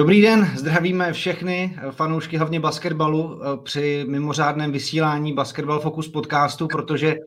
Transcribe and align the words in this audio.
Dobrý 0.00 0.22
den, 0.22 0.46
zdravíme 0.56 1.12
všechny 1.12 1.78
fanoušky 1.90 2.36
hlavně 2.36 2.60
basketbalu 2.60 3.40
eh, 3.42 3.56
při 3.62 4.04
mimořádném 4.08 4.72
vysílání 4.72 5.32
Basketball 5.32 5.80
Focus 5.80 6.08
podcastu, 6.08 6.68
protože 6.68 7.08
eh, 7.08 7.18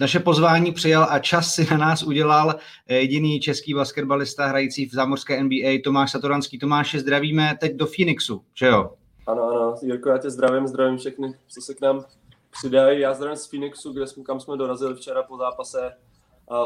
naše 0.00 0.20
pozvání 0.20 0.72
přijal 0.72 1.06
a 1.10 1.18
čas 1.18 1.54
si 1.54 1.66
na 1.70 1.76
nás 1.76 2.02
udělal 2.02 2.54
eh, 2.88 2.94
jediný 2.94 3.40
český 3.40 3.74
basketbalista 3.74 4.46
hrající 4.46 4.86
v 4.86 4.92
zámořské 4.92 5.42
NBA 5.42 5.68
Tomáš 5.84 6.10
Satoranský. 6.10 6.58
Tomáše, 6.58 7.00
zdravíme 7.00 7.56
teď 7.60 7.76
do 7.76 7.86
Phoenixu, 7.86 8.42
že 8.54 8.66
jo? 8.66 8.90
Ano, 9.26 9.42
ano, 9.42 9.74
Jirko, 9.82 10.08
já 10.08 10.18
tě 10.18 10.30
zdravím, 10.30 10.66
zdravím 10.66 10.98
všechny, 10.98 11.34
co 11.48 11.60
se 11.60 11.74
k 11.74 11.80
nám 11.80 12.04
přidají. 12.50 13.00
Já 13.00 13.14
zdravím 13.14 13.36
z 13.36 13.46
Phoenixu, 13.46 13.92
kde 13.92 14.06
jsme, 14.06 14.22
kam 14.22 14.40
jsme 14.40 14.56
dorazili 14.56 14.94
včera 14.94 15.22
po 15.22 15.36
zápase 15.36 15.92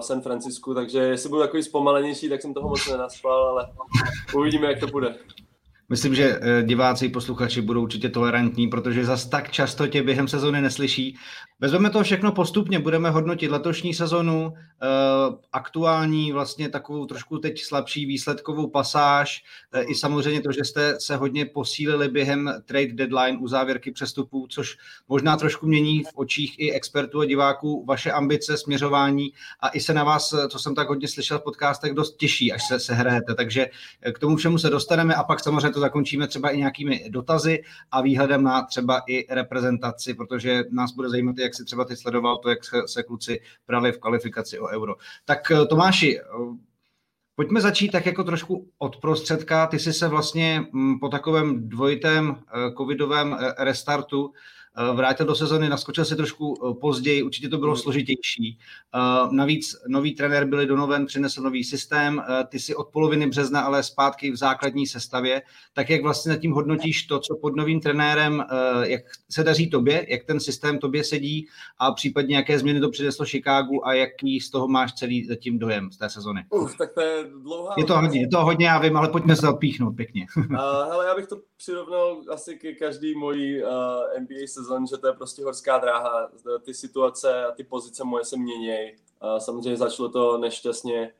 v 0.01 0.05
San 0.05 0.21
Francisku, 0.21 0.75
takže 0.75 0.99
jestli 0.99 1.29
budu 1.29 1.41
takový 1.41 1.63
zpomalenější, 1.63 2.29
tak 2.29 2.43
jsem 2.43 2.55
toho 2.55 2.69
moc 2.69 2.89
nenaspal, 2.89 3.49
ale 3.49 3.67
uvidíme, 4.35 4.67
jak 4.67 4.81
to 4.81 4.87
bude. 4.87 5.15
Myslím, 5.89 6.15
že 6.15 6.39
eh, 6.41 6.63
diváci, 6.63 7.09
posluchači 7.09 7.61
budou 7.61 7.83
určitě 7.83 8.09
tolerantní, 8.09 8.69
protože 8.69 9.05
zas 9.05 9.27
tak 9.27 9.51
často 9.51 9.87
tě 9.87 10.03
během 10.03 10.29
sezóny 10.29 10.61
neslyší. 10.61 11.17
Vezmeme 11.65 11.91
to 11.91 12.03
všechno 12.03 12.33
postupně, 12.33 12.79
budeme 12.79 13.11
hodnotit 13.11 13.51
letošní 13.51 13.95
sezonu, 13.95 14.55
eh, 14.57 14.87
aktuální 15.53 16.33
vlastně 16.33 16.69
takovou 16.69 17.07
trošku 17.07 17.39
teď 17.39 17.63
slabší 17.63 18.07
výsledkovou 18.07 18.71
pasáž, 18.71 19.45
eh, 19.73 19.83
i 19.83 19.95
samozřejmě 19.95 20.41
to, 20.41 20.53
že 20.53 20.65
jste 20.65 20.97
se 21.01 21.17
hodně 21.17 21.47
posílili 21.47 22.09
během 22.09 22.55
trade 22.65 22.93
deadline 22.93 23.39
u 23.39 23.49
závěrky 23.49 23.93
přestupů, 23.93 24.47
což 24.51 24.77
možná 25.09 25.37
trošku 25.37 25.67
mění 25.67 26.03
v 26.03 26.09
očích 26.15 26.55
i 26.59 26.73
expertů 26.73 27.21
a 27.21 27.25
diváků 27.25 27.85
vaše 27.85 28.13
ambice, 28.13 28.57
směřování 28.57 29.33
a 29.61 29.69
i 29.69 29.81
se 29.81 29.95
na 29.95 30.05
vás, 30.05 30.35
co 30.49 30.59
jsem 30.59 30.75
tak 30.75 30.89
hodně 30.89 31.09
slyšel 31.09 31.39
v 31.39 31.43
podcastech, 31.43 31.93
dost 31.93 32.17
těší, 32.17 32.53
až 32.53 32.69
se, 32.69 32.81
se 32.81 32.95
hrajete. 32.95 33.35
Takže 33.35 33.67
k 34.15 34.19
tomu 34.19 34.37
všemu 34.37 34.59
se 34.59 34.71
dostaneme 34.71 35.15
a 35.15 35.25
pak 35.25 35.41
samozřejmě 35.41 35.71
to 35.71 35.81
zakončíme 35.81 36.27
třeba 36.27 36.51
i 36.51 36.59
nějakými 36.59 37.05
dotazy 37.09 37.63
a 37.91 38.01
výhledem 38.01 38.43
na 38.43 38.63
třeba 38.63 39.03
i 39.09 39.35
reprezentaci, 39.35 40.15
protože 40.15 40.65
nás 40.71 40.93
bude 40.93 41.09
zajímat, 41.09 41.39
jak 41.39 41.54
si 41.55 41.65
třeba 41.65 41.85
ty 41.85 41.97
sledoval 41.97 42.39
to, 42.39 42.51
jak 42.51 42.59
se, 42.87 43.03
kluci 43.03 43.41
brali 43.67 43.93
v 43.93 43.99
kvalifikaci 43.99 44.59
o 44.59 44.69
euro. 44.69 44.95
Tak 45.25 45.51
eh, 45.51 45.67
Tomáši, 45.67 46.21
eh, 46.21 46.25
Pojďme 47.37 47.61
začít 47.61 47.91
tak 47.91 48.07
jako 48.07 48.25
trošku 48.25 48.71
od 48.79 48.97
prostředka. 48.97 49.67
Ty 49.67 49.79
jsi 49.79 49.93
se 49.93 50.09
vlastně 50.09 50.67
mm, 50.73 50.99
po 50.99 51.09
takovém 51.09 51.69
dvojitém 51.69 52.37
eh, 52.37 52.73
covidovém 52.77 53.39
restartu 53.59 54.33
vrátil 54.95 55.27
do 55.27 55.35
sezony, 55.35 55.69
naskočil 55.69 56.05
si 56.05 56.17
trošku 56.17 56.55
eh, 56.55 56.75
později, 56.81 57.23
určitě 57.23 57.49
to 57.49 57.59
bylo 57.59 57.73
hmm. 57.73 57.83
složitější. 57.83 58.59
Eh, 58.95 58.99
navíc 59.31 59.77
nový 59.89 60.15
trenér 60.15 60.49
byli 60.49 60.67
Donovan, 60.67 61.07
přinesl 61.07 61.43
nový 61.43 61.65
systém, 61.65 62.23
ty 62.49 62.59
si 62.59 62.75
od 62.75 62.89
poloviny 62.89 63.27
března 63.27 63.61
ale 63.61 63.83
zpátky 63.83 64.31
v 64.31 64.37
základní 64.37 64.87
sestavě. 64.87 65.43
Tak 65.73 65.91
jak 65.91 66.03
vlastně 66.03 66.33
nad 66.33 66.39
tím 66.39 66.53
hodnotíš 66.53 67.03
to, 67.03 67.19
co 67.19 67.37
pod 67.37 67.57
novým 67.57 67.81
trenérem, 67.81 68.45
jak 68.83 69.03
se 69.31 69.45
daří 69.45 69.71
tobě, 69.71 70.07
jak 70.09 70.25
ten 70.25 70.41
systém 70.41 70.79
tobě 70.79 71.05
sedí 71.05 71.47
a 71.79 71.93
případně 71.93 72.37
jaké 72.37 72.59
změny 72.59 72.81
to 72.81 72.91
přineslo 72.91 73.27
Chicagu 73.27 73.87
a 73.87 73.95
jaký 73.95 74.41
z 74.41 74.51
toho 74.51 74.69
máš 74.69 74.93
celý 74.93 75.25
zatím 75.25 75.59
dojem 75.59 75.93
z 75.93 75.99
té 75.99 76.11
sezony? 76.11 76.45
Uf, 76.51 76.77
tak 76.79 76.93
to 76.93 77.01
je 77.01 77.25
dlouhá... 77.43 77.75
Je 77.79 77.85
to 77.85 78.01
hodně, 78.01 78.21
je 78.21 78.29
to 78.29 78.45
hodně, 78.45 78.67
já 78.67 78.79
vím, 78.79 78.97
ale 78.97 79.09
pojďme 79.09 79.37
se 79.37 79.49
odpíchnout 79.49 79.97
pěkně. 79.97 80.27
uh, 80.37 80.57
hele, 80.89 81.07
já 81.07 81.15
bych 81.15 81.27
to 81.27 81.37
přirovnal 81.57 82.23
asi 82.31 82.57
ke 82.57 82.73
každý 82.73 83.15
mojí 83.15 83.63
uh, 83.63 83.69
NBA 84.21 84.47
sezon, 84.65 84.87
že 84.87 84.97
to 84.97 85.07
je 85.07 85.13
prostě 85.13 85.45
horská 85.45 85.79
dráha. 85.79 86.31
Ty 86.63 86.75
situace 86.75 87.45
a 87.45 87.53
ty 87.53 87.65
pozice 87.65 88.05
moje 88.05 88.25
se 88.25 88.37
měnějí. 88.37 88.93
Samozřejmě 89.39 89.77
začalo 89.77 90.09
to 90.09 90.39
nešťastně 90.39 91.13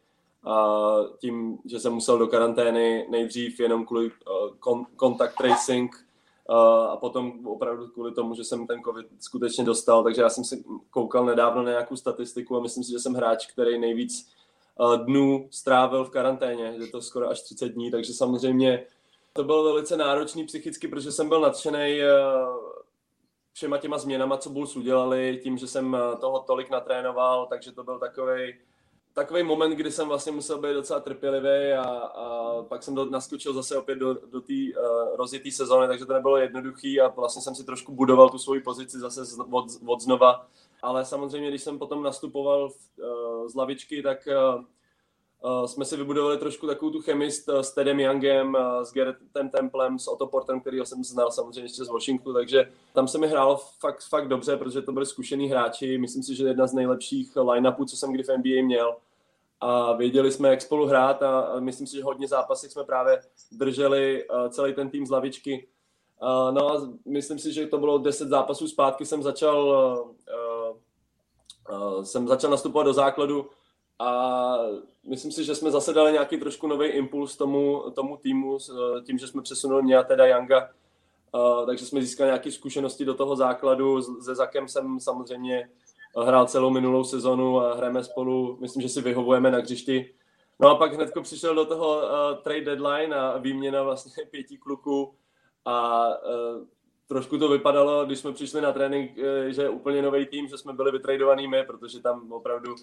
tím, 1.19 1.59
že 1.65 1.81
jsem 1.81 1.93
musel 1.93 2.19
do 2.19 2.27
karantény 2.27 3.07
nejdřív 3.11 3.61
jenom 3.61 3.87
kvůli 3.87 4.11
uh, 4.11 4.85
contact 5.01 5.37
tracing 5.37 6.07
uh, 6.49 6.57
a 6.91 6.97
potom 6.97 7.47
opravdu 7.47 7.89
kvůli 7.89 8.13
tomu, 8.13 8.35
že 8.35 8.45
jsem 8.45 8.67
ten 8.67 8.83
covid 8.83 9.07
skutečně 9.21 9.65
dostal. 9.65 10.05
Takže 10.05 10.23
já 10.23 10.31
jsem 10.31 10.45
si 10.45 10.65
koukal 10.91 11.25
nedávno 11.25 11.63
na 11.63 11.71
nějakou 11.71 11.97
statistiku 11.97 12.57
a 12.57 12.61
myslím 12.61 12.85
si, 12.85 12.91
že 12.91 12.99
jsem 12.99 13.15
hráč, 13.15 13.47
který 13.47 13.79
nejvíc 13.79 14.29
uh, 14.81 14.97
dnů 14.97 15.49
strávil 15.51 16.05
v 16.05 16.11
karanténě, 16.11 16.75
že 16.81 16.87
to 16.87 17.03
skoro 17.03 17.29
až 17.29 17.41
30 17.41 17.69
dní, 17.69 17.91
takže 17.91 18.15
samozřejmě 18.15 18.87
to 19.37 19.45
bylo 19.45 19.65
velice 19.65 19.97
náročný 19.97 20.45
psychicky, 20.47 20.89
protože 20.89 21.13
jsem 21.13 21.29
byl 21.29 21.41
nadšený 21.41 22.03
eh, 22.03 22.09
všema 23.55 23.79
těma 23.79 23.99
změnama, 23.99 24.37
co 24.37 24.51
Bulls 24.51 24.77
udělali, 24.77 25.41
tím, 25.43 25.59
že 25.59 25.67
jsem 25.67 25.95
eh, 25.95 26.17
toho 26.17 26.41
tolik 26.41 26.71
natrénoval, 26.71 27.47
takže 27.47 27.73
to 27.73 27.85
byl 27.85 27.99
takový 27.99 28.55
takový 29.15 29.43
moment, 29.43 29.71
kdy 29.71 29.91
jsem 29.91 30.09
vlastně 30.09 30.33
musel 30.33 30.59
být 30.59 30.75
docela 30.75 31.01
trpělivý 31.01 31.73
a, 31.73 31.83
a 31.85 32.63
pak 32.63 32.83
jsem 32.83 32.95
do, 32.95 33.05
naskočil 33.05 33.53
zase 33.53 33.79
opět 33.79 33.97
do, 33.97 34.15
do 34.15 34.41
té 34.41 34.53
uh, 34.53 35.17
rozjetý 35.17 35.51
sezóny, 35.51 35.89
takže 35.89 36.07
to 36.07 36.13
nebylo 36.13 36.37
jednoduchý 36.37 37.01
a 37.01 37.09
vlastně 37.09 37.43
jsem 37.43 37.55
si 37.55 37.65
trošku 37.65 37.95
budoval 37.95 38.31
tu 38.31 38.39
svoji 38.39 38.61
pozici 38.61 38.99
zase 38.99 39.25
z, 39.25 39.39
od, 39.51 39.67
od 39.87 40.01
znova. 40.01 40.47
Ale 40.83 41.05
samozřejmě, 41.05 41.49
když 41.49 41.63
jsem 41.63 41.79
potom 41.79 42.03
nastupoval 42.03 42.69
v, 42.69 42.75
uh, 42.99 43.49
z 43.49 43.55
lavičky, 43.55 44.03
tak 44.03 44.29
uh, 44.57 44.65
Uh, 45.45 45.67
jsme 45.67 45.85
si 45.85 45.97
vybudovali 45.97 46.39
trošku 46.39 46.67
takovou 46.67 46.91
tu 46.91 47.01
chemist 47.01 47.49
uh, 47.49 47.59
s 47.59 47.73
Tedem 47.73 48.01
Youngem, 48.01 48.55
uh, 48.55 48.83
s 48.83 48.93
Gerretem 48.93 49.51
Templem, 49.51 49.99
s 49.99 50.09
Otto 50.09 50.27
Portem, 50.27 50.61
kterýho 50.61 50.87
jsem 50.87 51.05
znal 51.05 51.31
samozřejmě 51.31 51.61
ještě 51.61 51.85
z 51.85 51.89
Washingtonu, 51.89 52.35
takže 52.35 52.73
tam 52.93 53.09
se 53.09 53.19
mi 53.19 53.29
hrál 53.29 53.61
fakt, 53.81 54.05
fakt 54.09 54.29
dobře, 54.29 54.57
protože 54.57 54.83
to 54.83 54.93
byli 54.93 55.07
zkušený 55.07 55.49
hráči. 55.49 55.99
Myslím 55.99 56.23
si, 56.23 56.35
že 56.35 56.45
jedna 56.45 56.67
z 56.67 56.73
nejlepších 56.73 57.37
line-upů, 57.37 57.85
co 57.85 57.97
jsem 57.97 58.13
kdy 58.13 58.23
v 58.23 58.29
NBA 58.29 58.65
měl. 58.65 58.97
A 59.61 59.93
věděli 59.93 60.33
jsme, 60.33 60.49
jak 60.49 60.63
spolu 60.63 60.87
hrát 60.87 61.23
a, 61.23 61.61
myslím 61.61 61.87
si, 61.87 61.97
že 61.97 62.03
hodně 62.03 62.29
zápasů 62.29 62.67
jsme 62.67 62.85
právě 62.85 63.21
drželi 63.53 64.27
celý 64.51 64.75
ten 64.75 64.91
tým 64.91 65.07
z 65.07 65.11
lavičky. 65.11 65.69
No 66.51 66.73
a 66.73 66.89
myslím 67.05 67.39
si, 67.39 67.53
že 67.53 67.67
to 67.67 67.79
bylo 67.79 67.99
10 67.99 68.29
zápasů 68.29 68.69
zpátky, 68.69 69.07
jsem 69.07 69.23
začal, 69.23 70.15
jsem 72.03 72.29
začal 72.29 72.51
nastupovat 72.51 72.87
do 72.87 72.93
základu 72.93 73.51
a 73.99 74.57
myslím 75.05 75.33
si, 75.33 75.45
že 75.45 75.55
jsme 75.55 75.71
zase 75.71 75.93
dali 75.93 76.13
nějaký 76.13 76.37
trošku 76.37 76.67
nový 76.67 76.89
impuls 76.89 77.37
tomu, 77.37 77.83
tomu 77.95 78.17
týmu 78.17 78.59
s 78.59 78.71
tím, 79.07 79.19
že 79.19 79.27
jsme 79.27 79.43
přesunuli 79.43 79.83
mě 79.83 79.97
a 79.97 80.03
teda 80.03 80.27
Younga, 80.27 80.71
uh, 81.33 81.67
takže 81.67 81.87
jsme 81.87 82.03
získali 82.03 82.29
nějaké 82.29 82.53
zkušenosti 82.53 83.05
do 83.05 83.15
toho 83.15 83.37
základu. 83.37 84.03
Se 84.03 84.35
Zakem 84.35 84.69
jsem 84.69 85.01
samozřejmě 85.01 85.71
hrál 86.25 86.47
celou 86.47 86.71
minulou 86.71 87.05
sezonu 87.05 87.61
a 87.61 87.75
hrajeme 87.75 88.05
spolu, 88.05 88.59
myslím, 88.61 88.83
že 88.83 88.89
si 88.89 89.01
vyhovujeme 89.01 89.51
na 89.51 89.59
hřišti. 89.59 90.15
No 90.61 90.69
a 90.69 90.75
pak 90.75 90.95
hnedko 90.95 91.23
přišel 91.23 91.55
do 91.55 91.65
toho 91.65 91.97
uh, 91.97 92.43
trade 92.43 92.65
deadline 92.65 93.17
a 93.17 93.39
výměna 93.39 93.83
vlastně 93.83 94.25
pěti 94.31 94.59
kluků 94.59 95.15
a 95.67 96.09
trošku 97.09 97.39
to 97.39 97.49
vypadalo, 97.49 98.07
když 98.07 98.19
jsme 98.19 98.33
přišli 98.33 98.61
na 98.61 98.73
trénink, 98.73 99.17
že 99.49 99.63
je 99.63 99.69
úplně 99.69 100.03
nový 100.03 100.27
tým, 100.27 100.49
že 100.49 100.59
jsme 100.59 100.73
byli 100.73 100.93
vytradovaný 100.93 101.49
my, 101.49 101.65
protože 101.65 102.01
tam 102.01 102.33
opravdu 102.33 102.75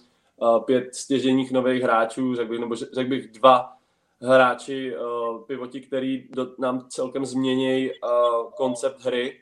pět 0.65 0.95
stěženích 0.95 1.51
nových 1.51 1.83
hráčů, 1.83 2.35
řekl 2.35 2.49
bych, 2.49 2.59
nebo 2.59 2.75
řekl 2.75 3.09
bych 3.09 3.31
dva 3.31 3.73
hráči 4.21 4.95
uh, 4.97 5.45
pivoti, 5.45 5.81
který 5.81 6.27
do, 6.29 6.47
nám 6.59 6.85
celkem 6.89 7.25
změní 7.25 7.89
uh, 7.89 8.51
koncept 8.51 9.05
hry. 9.05 9.39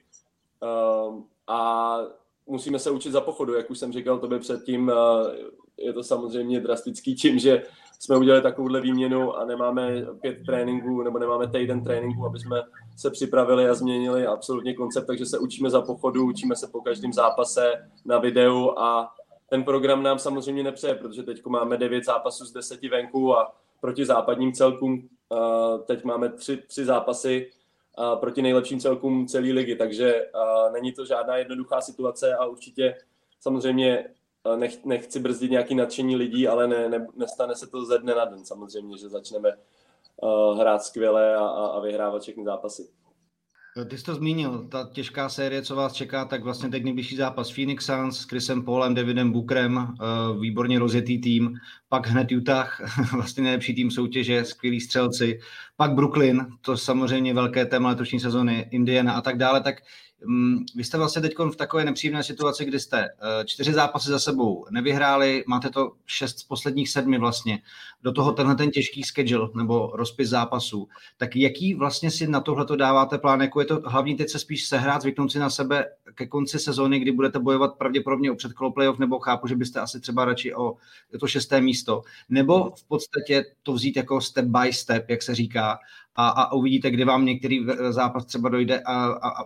A 1.47 1.97
musíme 2.47 2.79
se 2.79 2.91
učit 2.91 3.11
za 3.11 3.21
pochodu, 3.21 3.53
jak 3.53 3.71
už 3.71 3.79
jsem 3.79 3.93
říkal 3.93 4.19
tobě 4.19 4.39
předtím, 4.39 4.91
je 5.77 5.93
to 5.93 6.03
samozřejmě 6.03 6.59
drastický 6.59 7.15
tím, 7.15 7.39
že 7.39 7.63
jsme 7.99 8.17
udělali 8.17 8.41
takovouhle 8.43 8.81
výměnu 8.81 9.33
a 9.33 9.45
nemáme 9.45 10.05
pět 10.21 10.37
tréninků 10.45 11.03
nebo 11.03 11.19
nemáme 11.19 11.47
týden 11.47 11.83
tréninku, 11.83 12.25
aby 12.25 12.39
jsme 12.39 12.61
se 12.97 13.09
připravili 13.09 13.69
a 13.69 13.73
změnili 13.73 14.27
absolutně 14.27 14.73
koncept, 14.73 15.05
takže 15.05 15.25
se 15.25 15.39
učíme 15.39 15.69
za 15.69 15.81
pochodu, 15.81 16.25
učíme 16.25 16.55
se 16.55 16.67
po 16.67 16.81
každém 16.81 17.13
zápase 17.13 17.73
na 18.05 18.19
videu 18.19 18.73
a 18.77 19.11
ten 19.49 19.63
program 19.63 20.03
nám 20.03 20.19
samozřejmě 20.19 20.63
nepřeje, 20.63 20.95
protože 20.95 21.23
teď 21.23 21.45
máme 21.45 21.77
devět 21.77 22.05
zápasů 22.05 22.45
z 22.45 22.51
deseti 22.51 22.89
venku 22.89 23.37
a 23.37 23.55
proti 23.81 24.05
západním 24.05 24.53
celkům 24.53 25.09
teď 25.85 26.03
máme 26.03 26.29
tři, 26.29 26.57
tři 26.57 26.85
zápasy 26.85 27.51
proti 28.19 28.41
nejlepším 28.41 28.79
celkům 28.79 29.27
celé 29.27 29.51
ligy, 29.51 29.75
takže 29.75 30.25
není 30.71 30.91
to 30.91 31.05
žádná 31.05 31.37
jednoduchá 31.37 31.81
situace 31.81 32.35
a 32.35 32.45
určitě 32.45 32.95
samozřejmě 33.39 34.09
nech, 34.55 34.85
nechci 34.85 35.19
brzdit 35.19 35.51
nějaký 35.51 35.75
nadšení 35.75 36.15
lidí, 36.15 36.47
ale 36.47 36.67
ne, 36.67 36.89
ne, 36.89 37.07
nestane 37.15 37.55
se 37.55 37.67
to 37.67 37.85
ze 37.85 37.97
dne 37.97 38.15
na 38.15 38.25
den 38.25 38.45
samozřejmě, 38.45 38.97
že 38.97 39.09
začneme 39.09 39.57
hrát 40.59 40.83
skvěle 40.83 41.35
a, 41.35 41.45
a 41.45 41.79
vyhrávat 41.79 42.21
všechny 42.21 42.43
zápasy. 42.43 42.89
Ty 43.87 43.97
jsi 43.97 44.03
to 44.03 44.15
zmínil, 44.15 44.67
ta 44.67 44.89
těžká 44.93 45.29
série, 45.29 45.61
co 45.61 45.75
vás 45.75 45.93
čeká, 45.93 46.25
tak 46.25 46.43
vlastně 46.43 46.69
teď 46.69 46.83
nejbližší 46.83 47.15
zápas 47.15 47.51
Phoenix 47.51 47.85
Suns 47.85 48.19
s 48.19 48.23
Chrisem 48.23 48.65
Paulem, 48.65 48.93
Davidem 48.93 49.31
Bookerem, 49.31 49.77
eh, 49.77 50.39
výborně 50.39 50.79
rozjetý 50.79 51.21
tým, 51.21 51.53
pak 51.89 52.07
hned 52.07 52.31
Utah, 52.31 52.81
vlastně 53.11 53.43
nejlepší 53.43 53.75
tým 53.75 53.91
soutěže, 53.91 54.45
skvělí 54.45 54.81
střelci, 54.81 55.39
pak 55.75 55.91
Brooklyn, 55.91 56.47
to 56.61 56.77
samozřejmě 56.77 57.33
velké 57.33 57.65
téma 57.65 57.89
letošní 57.89 58.19
sezony, 58.19 58.67
Indiana 58.71 59.13
a 59.13 59.21
tak 59.21 59.37
dále, 59.37 59.61
tak 59.61 59.75
vy 60.75 60.83
jste 60.83 60.97
vlastně 60.97 61.21
teď 61.21 61.33
v 61.51 61.55
takové 61.55 61.85
nepříjemné 61.85 62.23
situaci, 62.23 62.65
kdy 62.65 62.79
jste 62.79 63.03
eh, 63.03 63.45
čtyři 63.45 63.73
zápasy 63.73 64.09
za 64.09 64.19
sebou 64.19 64.65
nevyhráli, 64.71 65.43
máte 65.47 65.69
to 65.69 65.91
šest 66.05 66.39
z 66.39 66.43
posledních 66.43 66.89
sedmi 66.89 67.17
vlastně, 67.17 67.59
do 68.03 68.11
toho 68.11 68.31
tenhle 68.31 68.55
ten 68.55 68.71
těžký 68.71 69.03
schedule 69.03 69.49
nebo 69.55 69.91
rozpis 69.93 70.29
zápasů. 70.29 70.87
Tak 71.17 71.35
jaký 71.35 71.73
vlastně 71.73 72.11
si 72.11 72.27
na 72.27 72.41
tohle 72.41 72.65
dáváte 72.77 73.17
plán? 73.17 73.41
Jako 73.41 73.59
je 73.59 73.65
to 73.65 73.81
hlavní 73.85 74.15
teď 74.15 74.29
se 74.29 74.39
spíš 74.39 74.67
sehrát, 74.67 75.01
zvyknout 75.01 75.31
si 75.31 75.39
na 75.39 75.49
sebe 75.49 75.85
ke 76.15 76.27
konci 76.27 76.59
sezóny, 76.59 76.99
kdy 76.99 77.11
budete 77.11 77.39
bojovat 77.39 77.77
pravděpodobně 77.77 78.31
o 78.31 78.35
předkolo 78.35 78.71
playoff, 78.71 78.99
nebo 78.99 79.19
chápu, 79.19 79.47
že 79.47 79.55
byste 79.55 79.79
asi 79.79 79.99
třeba 79.99 80.25
radši 80.25 80.55
o 80.55 80.73
to 81.19 81.27
šesté 81.27 81.61
místo, 81.61 82.01
nebo 82.29 82.71
v 82.75 82.83
podstatě 82.83 83.45
to 83.63 83.73
vzít 83.73 83.97
jako 83.97 84.21
step 84.21 84.45
by 84.45 84.73
step, 84.73 85.09
jak 85.09 85.21
se 85.21 85.35
říká, 85.35 85.79
a, 86.15 86.29
a 86.29 86.53
uvidíte, 86.53 86.91
kdy 86.91 87.05
vám 87.05 87.25
některý 87.25 87.65
zápas 87.89 88.25
třeba 88.25 88.49
dojde 88.49 88.79
a, 88.79 89.05
a, 89.05 89.29
a 89.29 89.45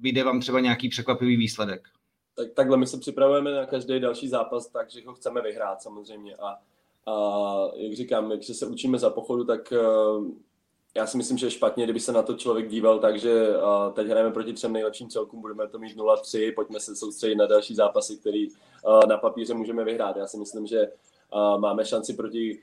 vyjde 0.00 0.24
vám 0.24 0.40
třeba 0.40 0.60
nějaký 0.60 0.88
překvapivý 0.88 1.36
výsledek. 1.36 1.88
Tak, 2.34 2.52
takhle 2.54 2.76
my 2.76 2.86
se 2.86 2.98
připravujeme 2.98 3.52
na 3.52 3.66
každý 3.66 4.00
další 4.00 4.28
zápas, 4.28 4.66
takže 4.66 5.00
ho 5.06 5.14
chceme 5.14 5.42
vyhrát 5.42 5.82
samozřejmě. 5.82 6.34
A, 6.36 6.58
a 7.06 7.68
jak 7.76 7.92
říkám, 7.92 8.30
když 8.30 8.46
se 8.46 8.66
učíme 8.66 8.98
za 8.98 9.10
pochodu, 9.10 9.44
tak 9.44 9.72
uh, 9.72 10.26
já 10.96 11.06
si 11.06 11.16
myslím, 11.16 11.38
že 11.38 11.46
je 11.46 11.50
špatně, 11.50 11.84
kdyby 11.84 12.00
se 12.00 12.12
na 12.12 12.22
to 12.22 12.34
člověk 12.34 12.68
díval, 12.68 12.98
takže 12.98 13.48
uh, 13.48 13.92
teď 13.92 14.06
hrajeme 14.06 14.30
proti 14.30 14.52
třem 14.52 14.72
nejlepším 14.72 15.08
celkům, 15.08 15.40
budeme 15.40 15.68
to 15.68 15.78
mít 15.78 15.96
0-3, 15.96 16.54
pojďme 16.54 16.80
se 16.80 16.96
soustředit 16.96 17.36
na 17.36 17.46
další 17.46 17.74
zápasy, 17.74 18.16
který 18.16 18.48
uh, 18.50 18.54
na 19.08 19.16
papíře 19.16 19.54
můžeme 19.54 19.84
vyhrát. 19.84 20.16
Já 20.16 20.26
si 20.26 20.36
myslím, 20.36 20.66
že 20.66 20.88
máme 21.58 21.84
šanci 21.84 22.14
proti 22.14 22.62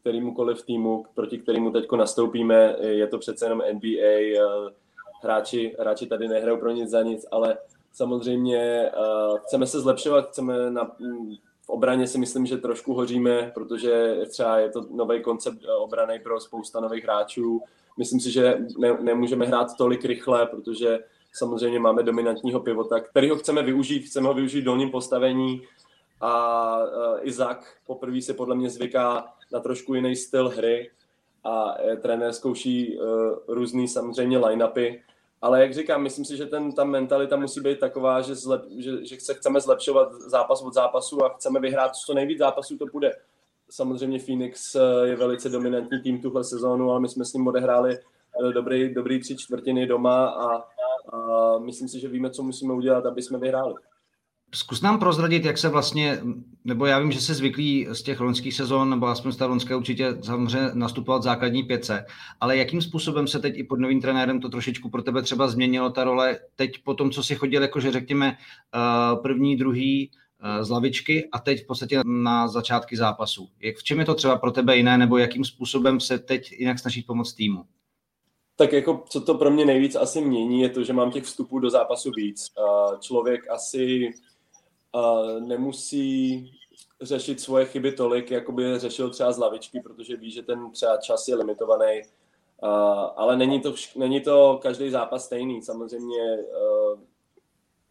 kterýmukoliv 0.00 0.64
týmu, 0.64 1.04
proti 1.14 1.38
kterému 1.38 1.70
teď 1.70 1.92
nastoupíme, 1.92 2.76
je 2.80 3.06
to 3.06 3.18
přece 3.18 3.46
jenom 3.46 3.62
NBA, 3.72 4.42
hráči, 5.22 5.76
hráči 5.78 6.06
tady 6.06 6.28
nehrajou 6.28 6.56
pro 6.56 6.70
nic 6.70 6.90
za 6.90 7.02
nic, 7.02 7.26
ale 7.30 7.58
samozřejmě 7.92 8.90
uh, 8.96 9.38
chceme 9.38 9.66
se 9.66 9.80
zlepšovat, 9.80 10.28
chceme 10.28 10.70
na, 10.70 10.90
v 11.66 11.68
obraně 11.68 12.06
si 12.06 12.18
myslím, 12.18 12.46
že 12.46 12.56
trošku 12.56 12.94
hoříme, 12.94 13.50
protože 13.54 14.16
třeba 14.28 14.58
je 14.58 14.70
to 14.70 14.86
nový 14.90 15.22
koncept 15.22 15.58
eh, 15.64 15.72
obrany 15.72 16.18
pro 16.18 16.40
spousta 16.40 16.80
nových 16.80 17.04
hráčů. 17.04 17.62
Myslím 17.98 18.20
si, 18.20 18.30
že 18.30 18.58
ne, 18.78 18.98
nemůžeme 19.00 19.46
hrát 19.46 19.76
tolik 19.78 20.04
rychle, 20.04 20.46
protože 20.46 20.98
samozřejmě 21.32 21.78
máme 21.78 22.02
dominantního 22.02 22.60
pivota, 22.60 23.00
kterýho 23.00 23.36
chceme 23.36 23.62
využít, 23.62 24.00
chceme 24.00 24.28
ho 24.28 24.34
využít 24.34 24.60
v 24.60 24.64
dolním 24.64 24.90
postavení 24.90 25.62
a 26.20 26.78
uh, 26.78 27.18
Izak 27.22 27.76
poprvé 27.86 28.22
se 28.22 28.34
podle 28.34 28.54
mě 28.54 28.70
zvyká 28.70 29.26
na 29.52 29.60
trošku 29.60 29.94
jiný 29.94 30.16
styl 30.16 30.48
hry 30.48 30.90
a 31.46 31.74
trenér 32.02 32.32
zkouší 32.32 32.98
uh, 32.98 33.06
různý 33.48 33.88
samozřejmě 33.88 34.38
line-upy, 34.38 35.00
ale 35.42 35.60
jak 35.60 35.74
říkám, 35.74 36.02
myslím 36.02 36.24
si, 36.24 36.36
že 36.36 36.46
ten, 36.46 36.72
ta 36.72 36.84
mentalita 36.84 37.36
musí 37.36 37.60
být 37.60 37.78
taková, 37.78 38.20
že, 38.20 38.34
zlep, 38.34 38.62
že, 38.78 39.04
že 39.06 39.20
se 39.20 39.34
chceme 39.34 39.60
zlepšovat 39.60 40.12
zápas 40.12 40.62
od 40.62 40.74
zápasu 40.74 41.24
a 41.24 41.28
chceme 41.28 41.60
vyhrát 41.60 41.96
co 41.96 42.14
nejvíc 42.14 42.38
zápasů 42.38 42.78
to 42.78 42.86
bude. 42.86 43.12
Samozřejmě 43.70 44.18
Phoenix 44.18 44.74
eh, 44.74 45.08
je 45.08 45.16
velice 45.16 45.48
dominantní 45.48 46.00
tým 46.00 46.22
tuhle 46.22 46.44
sezónu, 46.44 46.90
ale 46.90 47.00
my 47.00 47.08
jsme 47.08 47.24
s 47.24 47.32
ním 47.32 47.46
odehráli 47.46 47.98
eh, 47.98 48.52
dobrý, 48.52 48.94
dobrý 48.94 49.20
tři 49.20 49.36
čtvrtiny 49.36 49.86
doma 49.86 50.26
a, 50.26 50.64
a 51.16 51.58
myslím 51.58 51.88
si, 51.88 52.00
že 52.00 52.08
víme, 52.08 52.30
co 52.30 52.42
musíme 52.42 52.74
udělat, 52.74 53.06
aby 53.06 53.22
jsme 53.22 53.38
vyhráli. 53.38 53.74
Zkus 54.56 54.82
nám 54.82 54.98
prozradit, 54.98 55.44
jak 55.44 55.58
se 55.58 55.68
vlastně, 55.68 56.18
nebo 56.64 56.86
já 56.86 56.98
vím, 56.98 57.12
že 57.12 57.20
se 57.20 57.34
zvyklí 57.34 57.86
z 57.92 58.02
těch 58.02 58.20
loňských 58.20 58.54
sezon, 58.54 58.90
nebo 58.90 59.06
aspoň 59.06 59.32
z 59.32 59.36
té 59.36 59.44
loňské 59.44 59.76
určitě 59.76 60.16
samozřejmě 60.22 60.70
nastupovat 60.74 61.22
základní 61.22 61.62
pětce, 61.62 62.06
ale 62.40 62.56
jakým 62.56 62.82
způsobem 62.82 63.26
se 63.26 63.38
teď 63.38 63.58
i 63.58 63.64
pod 63.64 63.80
novým 63.80 64.00
trenérem 64.00 64.40
to 64.40 64.48
trošičku 64.48 64.90
pro 64.90 65.02
tebe 65.02 65.22
třeba 65.22 65.48
změnilo 65.48 65.90
ta 65.90 66.04
role 66.04 66.38
teď 66.56 66.70
po 66.84 66.94
tom, 66.94 67.10
co 67.10 67.22
si 67.22 67.34
chodil, 67.34 67.62
jakože 67.62 67.92
řekněme 67.92 68.36
eh, 68.36 69.16
první, 69.22 69.56
druhý 69.56 70.10
eh, 70.42 70.64
z 70.64 70.70
lavičky 70.70 71.28
a 71.32 71.38
teď 71.38 71.64
v 71.64 71.66
podstatě 71.66 72.00
na 72.04 72.48
začátky 72.48 72.96
zápasu. 72.96 73.48
Jak, 73.60 73.76
v 73.76 73.84
čem 73.84 73.98
je 73.98 74.04
to 74.04 74.14
třeba 74.14 74.38
pro 74.38 74.50
tebe 74.50 74.76
jiné, 74.76 74.98
nebo 74.98 75.18
jakým 75.18 75.44
způsobem 75.44 76.00
se 76.00 76.18
teď 76.18 76.52
jinak 76.52 76.78
snažit 76.78 77.06
pomoct 77.06 77.34
týmu? 77.34 77.64
Tak 78.58 78.72
jako, 78.72 79.04
co 79.08 79.20
to 79.20 79.34
pro 79.34 79.50
mě 79.50 79.64
nejvíc 79.64 79.96
asi 79.96 80.20
mění, 80.20 80.60
je 80.60 80.68
to, 80.68 80.84
že 80.84 80.92
mám 80.92 81.10
těch 81.10 81.24
vstupů 81.24 81.58
do 81.58 81.70
zápasu 81.70 82.10
víc. 82.16 82.46
Eh, 82.58 82.96
člověk 83.00 83.50
asi 83.50 84.10
nemusí 85.40 86.50
řešit 87.02 87.40
svoje 87.40 87.66
chyby 87.66 87.92
tolik, 87.92 88.30
jako 88.30 88.52
by 88.52 88.78
řešil 88.78 89.10
třeba 89.10 89.32
z 89.32 89.38
lavičky, 89.38 89.80
protože 89.80 90.16
ví, 90.16 90.30
že 90.30 90.42
ten 90.42 90.70
třeba 90.70 90.96
čas 90.96 91.28
je 91.28 91.36
limitovaný. 91.36 92.02
Uh, 92.62 92.70
ale 93.16 93.36
není 93.36 93.60
to, 93.60 93.74
není 93.96 94.20
to 94.20 94.58
každý 94.62 94.90
zápas 94.90 95.24
stejný. 95.24 95.62
Samozřejmě 95.62 96.36
uh, 96.36 96.98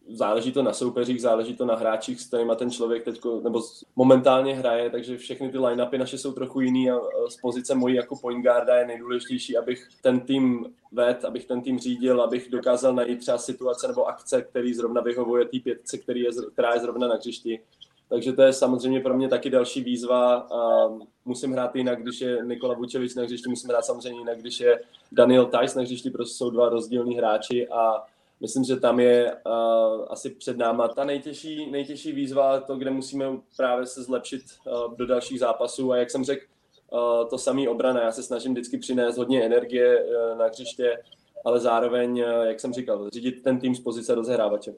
záleží 0.08 0.52
to 0.52 0.62
na 0.62 0.72
soupeřích, 0.72 1.22
záleží 1.22 1.56
to 1.56 1.64
na 1.64 1.76
hráčích, 1.76 2.20
s 2.20 2.26
kterými 2.26 2.52
ten 2.56 2.70
člověk 2.70 3.04
teď 3.04 3.20
nebo 3.42 3.62
momentálně 3.96 4.54
hraje, 4.54 4.90
takže 4.90 5.18
všechny 5.18 5.48
ty 5.48 5.58
line-upy 5.58 5.98
naše 5.98 6.18
jsou 6.18 6.32
trochu 6.32 6.60
jiný 6.60 6.90
a 6.90 6.98
z 7.28 7.36
pozice 7.36 7.74
mojí 7.74 7.94
jako 7.94 8.16
point 8.16 8.42
guarda 8.42 8.76
je 8.76 8.86
nejdůležitější, 8.86 9.56
abych 9.56 9.88
ten 10.02 10.20
tým 10.20 10.74
ved, 10.92 11.24
abych 11.24 11.44
ten 11.44 11.62
tým 11.62 11.78
řídil, 11.78 12.22
abych 12.22 12.50
dokázal 12.50 12.94
najít 12.94 13.18
třeba 13.18 13.38
situace 13.38 13.88
nebo 13.88 14.06
akce, 14.06 14.42
který 14.42 14.74
zrovna 14.74 15.00
vyhovuje 15.00 15.44
té 15.44 15.58
pětce, 15.58 15.98
který 15.98 16.20
je, 16.20 16.30
která 16.52 16.74
je 16.74 16.80
zrovna 16.80 17.08
na 17.08 17.14
hřišti. 17.14 17.60
Takže 18.08 18.32
to 18.32 18.42
je 18.42 18.52
samozřejmě 18.52 19.00
pro 19.00 19.16
mě 19.16 19.28
taky 19.28 19.50
další 19.50 19.84
výzva. 19.84 20.34
A 20.34 20.88
musím 21.24 21.52
hrát 21.52 21.76
jinak, 21.76 22.02
když 22.02 22.20
je 22.20 22.38
Nikola 22.44 22.74
Vučevič 22.74 23.14
na 23.14 23.22
hřišti, 23.22 23.48
musím 23.48 23.70
hrát 23.70 23.84
samozřejmě 23.84 24.20
jinak, 24.20 24.40
když 24.40 24.60
je 24.60 24.80
Daniel 25.12 25.46
Tajs 25.46 25.74
na 25.74 25.82
hřišti, 25.82 26.10
prostě 26.10 26.34
jsou 26.36 26.50
dva 26.50 26.68
rozdílní 26.68 27.16
hráči 27.16 27.68
a 27.68 28.04
myslím, 28.40 28.64
že 28.64 28.76
tam 28.76 29.00
je 29.00 29.36
uh, 29.46 30.06
asi 30.08 30.30
před 30.30 30.58
náma 30.58 30.88
ta 30.88 31.04
nejtěžší, 31.04 31.70
nejtěžší 31.70 32.12
výzva, 32.12 32.60
to, 32.60 32.76
kde 32.76 32.90
musíme 32.90 33.24
právě 33.56 33.86
se 33.86 34.02
zlepšit 34.02 34.42
uh, 34.66 34.96
do 34.96 35.06
dalších 35.06 35.40
zápasů 35.40 35.92
a 35.92 35.96
jak 35.96 36.10
jsem 36.10 36.24
řekl, 36.24 36.44
uh, 36.92 37.28
to 37.30 37.38
samý 37.38 37.68
obrana. 37.68 38.02
Já 38.02 38.12
se 38.12 38.22
snažím 38.22 38.52
vždycky 38.52 38.78
přinést 38.78 39.18
hodně 39.18 39.44
energie 39.44 40.04
uh, 40.04 40.38
na 40.38 40.46
hřiště, 40.46 41.02
ale 41.44 41.60
zároveň, 41.60 42.10
uh, 42.12 42.44
jak 42.44 42.60
jsem 42.60 42.72
říkal, 42.72 43.10
řídit 43.10 43.42
ten 43.42 43.60
tým 43.60 43.74
z 43.74 43.80
pozice 43.80 44.14
rozehrávače. 44.14 44.72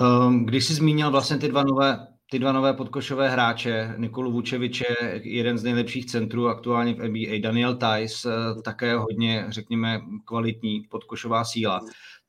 Um, 0.00 0.46
když 0.46 0.66
jsi 0.66 0.74
zmínil 0.74 1.10
vlastně 1.10 1.38
ty 1.38 1.48
dva 1.48 1.62
nové 1.62 2.06
ty 2.30 2.38
dva 2.38 2.52
nové 2.52 2.74
podkošové 2.74 3.28
hráče, 3.28 3.94
Nikolu 3.98 4.32
Vučeviče, 4.32 4.84
jeden 5.22 5.58
z 5.58 5.62
nejlepších 5.62 6.06
centrů 6.06 6.48
aktuálně 6.48 6.94
v 6.94 7.08
NBA, 7.08 7.38
Daniel 7.40 7.78
Tice, 7.78 8.28
také 8.64 8.96
hodně, 8.96 9.46
řekněme, 9.48 10.00
kvalitní 10.24 10.80
podkošová 10.90 11.44
síla 11.44 11.80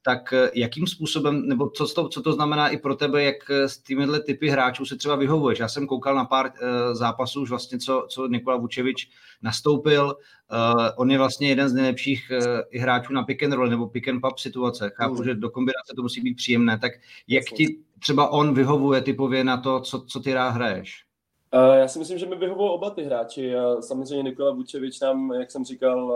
tak 0.08 0.34
eh, 0.34 0.52
jakým 0.54 0.88
způsobem, 0.88 1.48
nebo 1.48 1.70
co 1.70 1.88
to, 1.88 2.10
co 2.10 2.22
to 2.22 2.34
znamená 2.34 2.70
i 2.70 2.78
pro 2.78 2.96
tebe, 2.96 3.24
jak 3.24 3.36
eh, 3.50 3.70
s 3.70 3.78
těmihle 3.78 4.20
typy 4.20 4.50
hráčů 4.50 4.86
se 4.86 4.96
třeba 4.96 5.16
vyhovuješ? 5.16 5.60
Já 5.60 5.68
jsem 5.68 5.88
koukal 5.88 6.16
na 6.16 6.26
pár 6.26 6.46
uh, 6.46 6.94
zápasů 6.94 7.42
už 7.42 7.50
vlastně, 7.50 7.80
co, 7.80 8.06
co 8.10 8.28
Nikola 8.28 8.58
Vučevič 8.58 9.10
nastoupil. 9.42 10.16
On 10.98 11.12
je 11.12 11.18
vlastně 11.18 11.50
jeden 11.50 11.70
z 11.70 11.74
nejlepších 11.74 12.32
hráčů 12.80 13.14
na 13.14 13.24
pick 13.24 13.44
and 13.44 13.54
roll 13.54 13.70
nebo 13.70 13.88
pick 13.88 14.08
and 14.08 14.22
pop 14.22 14.40
situace. 14.40 14.92
Chápu, 14.96 15.16
mm. 15.16 15.24
že 15.24 15.36
do 15.36 15.50
kombinace 15.50 15.94
to 15.96 16.02
musí 16.02 16.22
být 16.22 16.34
příjemné. 16.34 16.80
Tak 16.80 16.92
jak 17.28 17.44
ti 17.44 17.78
třeba 18.00 18.30
on 18.30 18.54
vyhovuje 18.54 19.02
typově 19.02 19.44
na 19.44 19.58
to, 19.58 19.80
co, 19.80 20.02
co 20.02 20.20
ty 20.20 20.34
rád 20.34 20.50
hraješ? 20.50 21.04
Já 21.74 21.88
si 21.88 22.00
myslím, 22.00 22.18
že 22.18 22.26
mi 22.26 22.36
vyhovují 22.36 22.70
oba 22.70 22.90
ty 22.90 23.04
hráči. 23.04 23.54
Samozřejmě 23.80 24.24
Nikola 24.24 24.52
Vučevič 24.52 25.00
nám, 25.00 25.34
jak 25.34 25.52
jsem 25.52 25.66
říkal, 25.66 26.14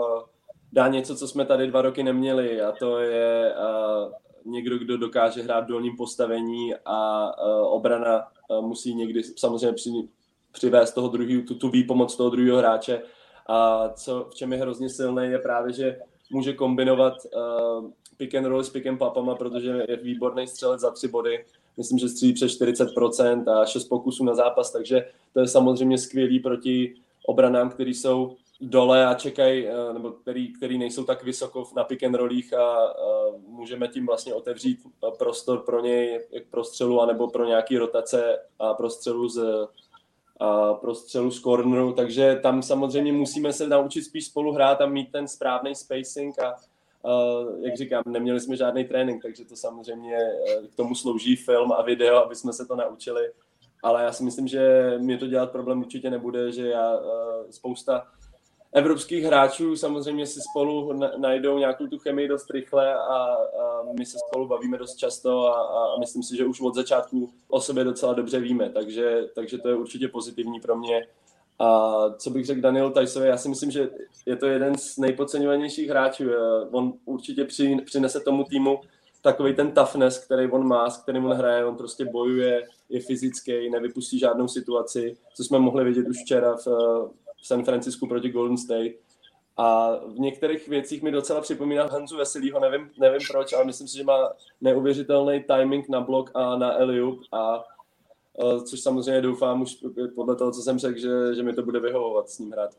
dá 0.72 0.88
něco, 0.88 1.16
co 1.16 1.28
jsme 1.28 1.44
tady 1.44 1.66
dva 1.66 1.82
roky 1.82 2.02
neměli 2.02 2.60
a 2.60 2.72
to 2.72 2.98
je 2.98 3.54
někdo, 4.44 4.78
kdo 4.78 4.96
dokáže 4.96 5.42
hrát 5.42 5.64
v 5.64 5.68
dolním 5.68 5.96
postavení 5.96 6.74
a 6.84 7.30
obrana 7.62 8.28
musí 8.60 8.94
někdy 8.94 9.22
samozřejmě 9.22 9.72
při, 9.72 9.90
přivést 10.52 10.92
toho 10.92 11.08
druhý, 11.08 11.42
tu, 11.42 11.54
tu 11.54 11.70
výpomoc 11.70 12.16
toho 12.16 12.30
druhého 12.30 12.58
hráče 12.58 13.02
a 13.46 13.88
co, 13.88 14.28
v 14.30 14.34
čem 14.34 14.52
je 14.52 14.58
hrozně 14.58 14.88
silný 14.88 15.24
je 15.24 15.38
právě, 15.38 15.72
že 15.72 15.98
může 16.30 16.52
kombinovat 16.52 17.14
uh, 17.14 17.90
pick 18.16 18.34
and 18.34 18.44
roll 18.44 18.64
s 18.64 18.70
pick 18.70 18.86
and 18.86 18.98
popama, 18.98 19.34
protože 19.34 19.84
je 19.88 19.96
výborný 19.96 20.46
střelec 20.46 20.80
za 20.80 20.90
tři 20.90 21.08
body. 21.08 21.44
Myslím, 21.76 21.98
že 21.98 22.08
střílí 22.08 22.32
přes 22.32 22.60
40% 22.60 23.60
a 23.60 23.66
6 23.66 23.84
pokusů 23.84 24.24
na 24.24 24.34
zápas, 24.34 24.72
takže 24.72 25.06
to 25.34 25.40
je 25.40 25.48
samozřejmě 25.48 25.98
skvělý 25.98 26.40
proti 26.40 26.94
obranám, 27.26 27.70
který 27.70 27.94
jsou 27.94 28.36
dole 28.60 29.06
a 29.06 29.14
čekají, 29.14 29.66
eh, 29.66 29.92
nebo 29.92 30.10
který, 30.10 30.52
který 30.52 30.78
nejsou 30.78 31.04
tak 31.04 31.24
vysoko 31.24 31.64
na 31.76 31.84
pick 31.84 32.02
and 32.02 32.14
rollích 32.14 32.52
a, 32.52 32.76
a 32.76 32.92
můžeme 33.46 33.88
tím 33.88 34.06
vlastně 34.06 34.34
otevřít 34.34 34.78
prostor 35.18 35.58
pro 35.58 35.80
něj, 35.80 36.26
jak 36.30 36.46
pro 36.50 36.64
střelu, 36.64 37.00
anebo 37.00 37.28
pro 37.28 37.44
nějaký 37.44 37.78
rotace 37.78 38.38
a 38.58 38.74
pro 38.74 38.90
střelu 38.90 39.28
z, 39.28 39.68
a 40.40 40.74
pro 40.74 40.94
střelu 40.94 41.30
z 41.30 41.40
corneru, 41.40 41.92
takže 41.92 42.40
tam 42.42 42.62
samozřejmě 42.62 43.12
musíme 43.12 43.52
se 43.52 43.68
naučit 43.68 44.02
spíš 44.02 44.26
spolu 44.26 44.52
hrát 44.52 44.80
a 44.80 44.86
mít 44.86 45.12
ten 45.12 45.28
správný 45.28 45.74
spacing 45.74 46.38
a, 46.38 46.56
Uh, 47.04 47.64
jak 47.64 47.76
říkám, 47.76 48.02
neměli 48.06 48.40
jsme 48.40 48.56
žádný 48.56 48.84
trénink, 48.84 49.22
takže 49.22 49.44
to 49.44 49.56
samozřejmě 49.56 50.16
uh, 50.16 50.66
k 50.66 50.74
tomu 50.74 50.94
slouží 50.94 51.36
film 51.36 51.72
a 51.72 51.82
video, 51.82 52.16
aby 52.16 52.34
jsme 52.36 52.52
se 52.52 52.66
to 52.66 52.76
naučili. 52.76 53.30
Ale 53.82 54.02
já 54.02 54.12
si 54.12 54.24
myslím, 54.24 54.48
že 54.48 54.94
mě 54.98 55.18
to 55.18 55.26
dělat 55.26 55.52
problém 55.52 55.80
určitě 55.80 56.10
nebude, 56.10 56.52
že 56.52 56.68
já 56.68 56.96
uh, 56.96 57.04
spousta 57.50 58.06
evropských 58.72 59.24
hráčů 59.24 59.76
samozřejmě 59.76 60.26
si 60.26 60.40
spolu 60.50 60.92
najdou 61.16 61.58
nějakou 61.58 61.86
tu 61.86 61.98
chemii 61.98 62.28
dost 62.28 62.50
rychle 62.50 62.94
a, 62.94 62.98
a 62.98 63.82
my 63.98 64.06
se 64.06 64.18
spolu 64.28 64.48
bavíme 64.48 64.78
dost 64.78 64.96
často 64.96 65.46
a, 65.46 65.60
a 65.94 65.98
myslím 65.98 66.22
si, 66.22 66.36
že 66.36 66.44
už 66.44 66.60
od 66.60 66.74
začátku 66.74 67.30
o 67.48 67.60
sobě 67.60 67.84
docela 67.84 68.12
dobře 68.12 68.40
víme, 68.40 68.70
takže, 68.70 69.24
takže 69.34 69.58
to 69.58 69.68
je 69.68 69.74
určitě 69.74 70.08
pozitivní 70.08 70.60
pro 70.60 70.76
mě. 70.76 71.06
A 71.58 71.94
co 72.18 72.30
bych 72.30 72.46
řekl 72.46 72.60
Daniel 72.60 72.90
Tajsovi, 72.90 73.28
já 73.28 73.36
si 73.36 73.48
myslím, 73.48 73.70
že 73.70 73.90
je 74.26 74.36
to 74.36 74.46
jeden 74.46 74.78
z 74.78 74.98
nejpodceňovanějších 74.98 75.88
hráčů. 75.88 76.24
On 76.70 76.92
určitě 77.04 77.46
přinese 77.84 78.20
tomu 78.20 78.44
týmu 78.44 78.80
takový 79.22 79.54
ten 79.54 79.70
toughness, 79.70 80.18
který 80.18 80.50
on 80.50 80.66
má, 80.66 80.90
s 80.90 81.02
kterým 81.02 81.24
on 81.24 81.32
hraje, 81.32 81.64
on 81.64 81.76
prostě 81.76 82.04
bojuje, 82.04 82.68
je 82.88 83.00
fyzický, 83.00 83.70
nevypustí 83.70 84.18
žádnou 84.18 84.48
situaci, 84.48 85.16
co 85.34 85.44
jsme 85.44 85.58
mohli 85.58 85.84
vidět 85.84 86.08
už 86.08 86.16
včera 86.24 86.56
v, 86.56 86.66
v 87.42 87.46
San 87.46 87.64
Francisku 87.64 88.06
proti 88.06 88.30
Golden 88.30 88.56
State. 88.56 88.92
A 89.56 89.96
v 90.06 90.18
některých 90.18 90.68
věcích 90.68 91.02
mi 91.02 91.10
docela 91.10 91.40
připomíná 91.40 91.86
Hanzu 91.86 92.16
Veselýho, 92.16 92.60
nevím, 92.60 92.90
nevím 93.00 93.20
proč, 93.30 93.52
ale 93.52 93.64
myslím 93.64 93.88
si, 93.88 93.96
že 93.96 94.04
má 94.04 94.32
neuvěřitelný 94.60 95.44
timing 95.46 95.88
na 95.88 96.00
blok 96.00 96.30
a 96.34 96.56
na 96.56 96.78
Eliup 96.78 97.20
a 97.32 97.64
což 98.64 98.80
samozřejmě 98.80 99.20
doufám 99.20 99.62
už 99.62 99.84
podle 100.14 100.36
toho, 100.36 100.52
co 100.52 100.62
jsem 100.62 100.78
řekl, 100.78 100.98
že, 100.98 101.34
že 101.34 101.42
mi 101.42 101.52
to 101.52 101.62
bude 101.62 101.80
vyhovovat 101.80 102.28
s 102.28 102.38
ním 102.38 102.52
hrát. 102.52 102.70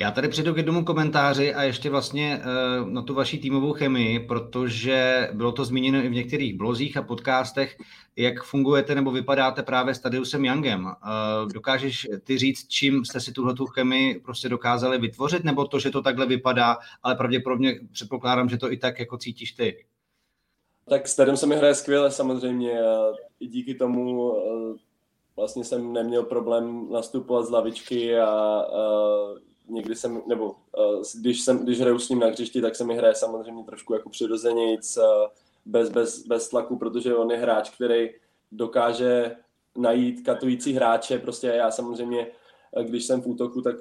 Já 0.00 0.10
tady 0.10 0.28
přijdu 0.28 0.54
k 0.54 0.56
jednomu 0.56 0.84
komentáři 0.84 1.54
a 1.54 1.62
ještě 1.62 1.90
vlastně 1.90 2.40
uh, 2.82 2.90
na 2.90 3.02
tu 3.02 3.14
vaši 3.14 3.38
týmovou 3.38 3.72
chemii, 3.72 4.20
protože 4.20 5.28
bylo 5.32 5.52
to 5.52 5.64
zmíněno 5.64 5.98
i 5.98 6.08
v 6.08 6.12
některých 6.12 6.54
blozích 6.56 6.96
a 6.96 7.02
podcastech, 7.02 7.76
jak 8.16 8.42
fungujete 8.42 8.94
nebo 8.94 9.10
vypadáte 9.10 9.62
právě 9.62 9.94
s 9.94 9.98
Tadeusem 9.98 10.44
Youngem. 10.44 10.84
Uh, 10.84 10.92
dokážeš 11.52 12.08
ty 12.24 12.38
říct, 12.38 12.68
čím 12.68 13.04
jste 13.04 13.20
si 13.20 13.32
tuhle 13.32 13.54
tu 13.54 13.66
chemii 13.66 14.20
prostě 14.20 14.48
dokázali 14.48 14.98
vytvořit, 14.98 15.44
nebo 15.44 15.66
to, 15.66 15.78
že 15.78 15.90
to 15.90 16.02
takhle 16.02 16.26
vypadá, 16.26 16.78
ale 17.02 17.14
pravděpodobně 17.14 17.80
předpokládám, 17.92 18.48
že 18.48 18.58
to 18.58 18.72
i 18.72 18.76
tak 18.76 19.00
jako 19.00 19.18
cítíš 19.18 19.52
ty. 19.52 19.84
Tak 20.88 21.08
s 21.08 21.16
Tadem 21.16 21.36
se 21.36 21.46
mi 21.46 21.56
hraje 21.56 21.74
skvěle 21.74 22.10
samozřejmě. 22.10 22.80
I 23.40 23.46
díky 23.46 23.74
tomu 23.74 24.32
uh, 24.32 24.76
vlastně 25.36 25.64
jsem 25.64 25.92
neměl 25.92 26.22
problém 26.22 26.88
nastupovat 26.92 27.46
z 27.46 27.50
lavičky 27.50 28.18
a 28.18 28.62
někdy 29.68 29.94
jsem, 29.96 30.22
nebo 30.26 30.46
uh, 30.46 31.02
když, 31.20 31.40
jsem, 31.40 31.58
když 31.58 31.80
hraju 31.80 31.98
s 31.98 32.08
ním 32.08 32.18
na 32.18 32.26
hřišti, 32.26 32.60
tak 32.60 32.76
se 32.76 32.84
mi 32.84 32.96
hraje 32.96 33.14
samozřejmě 33.14 33.64
trošku 33.64 33.94
jako 33.94 34.10
přirozenějc, 34.10 34.96
uh, 34.96 35.04
bez, 35.66 35.88
bez, 35.88 36.26
bez 36.26 36.48
tlaku, 36.48 36.76
protože 36.76 37.14
on 37.14 37.30
je 37.30 37.36
hráč, 37.36 37.70
který 37.70 38.10
dokáže 38.52 39.36
najít 39.76 40.26
katující 40.26 40.72
hráče, 40.72 41.18
prostě 41.18 41.46
já 41.46 41.70
samozřejmě, 41.70 42.26
když 42.82 43.04
jsem 43.04 43.22
v 43.22 43.26
útoku, 43.26 43.62
tak 43.62 43.76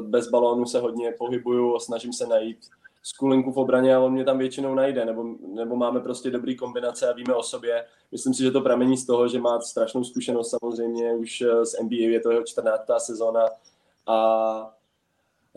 bez 0.00 0.28
balónu 0.28 0.66
se 0.66 0.80
hodně 0.80 1.14
pohybuju 1.18 1.76
a 1.76 1.80
snažím 1.80 2.12
se 2.12 2.26
najít 2.26 2.58
skulinku 3.02 3.52
v 3.52 3.56
obraně 3.56 3.96
a 3.96 4.00
on 4.00 4.12
mě 4.12 4.24
tam 4.24 4.38
většinou 4.38 4.74
najde, 4.74 5.04
nebo, 5.04 5.24
nebo 5.54 5.76
máme 5.76 6.00
prostě 6.00 6.30
dobrý 6.30 6.56
kombinace 6.56 7.08
a 7.08 7.12
víme 7.12 7.34
o 7.34 7.42
sobě. 7.42 7.84
Myslím 8.12 8.34
si, 8.34 8.42
že 8.42 8.50
to 8.50 8.60
pramení 8.60 8.96
z 8.96 9.06
toho, 9.06 9.28
že 9.28 9.40
má 9.40 9.60
strašnou 9.60 10.04
zkušenost 10.04 10.50
samozřejmě 10.50 11.14
už 11.14 11.44
z 11.62 11.82
NBA, 11.82 11.96
je 11.96 12.20
to 12.20 12.30
jeho 12.30 12.42
14. 12.42 12.80
sezóna 12.98 13.46
a 14.06 14.75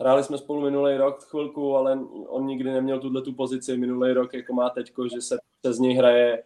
Hráli 0.00 0.24
jsme 0.24 0.38
spolu 0.38 0.60
minulý 0.60 0.96
rok 0.96 1.24
chvilku, 1.24 1.76
ale 1.76 1.98
on 2.26 2.46
nikdy 2.46 2.70
neměl 2.70 3.00
tuhle 3.00 3.22
tu 3.22 3.32
pozici 3.32 3.76
minulý 3.76 4.12
rok, 4.12 4.34
jako 4.34 4.52
má 4.52 4.70
teďko, 4.70 5.08
že 5.08 5.20
se 5.20 5.38
přes 5.62 5.78
něj 5.78 5.94
hraje 5.94 6.42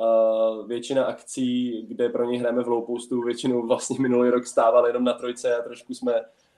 uh, 0.00 0.68
většina 0.68 1.04
akcí, 1.04 1.82
kde 1.88 2.08
pro 2.08 2.24
něj 2.24 2.38
hrajeme 2.38 2.62
v 2.62 2.68
low 2.68 2.86
postu, 2.86 3.22
většinou 3.22 3.66
vlastně 3.66 3.96
minulý 4.00 4.30
rok 4.30 4.46
stával 4.46 4.86
jenom 4.86 5.04
na 5.04 5.12
trojce 5.12 5.56
a 5.56 5.62
trošku 5.62 5.94
jsme 5.94 6.12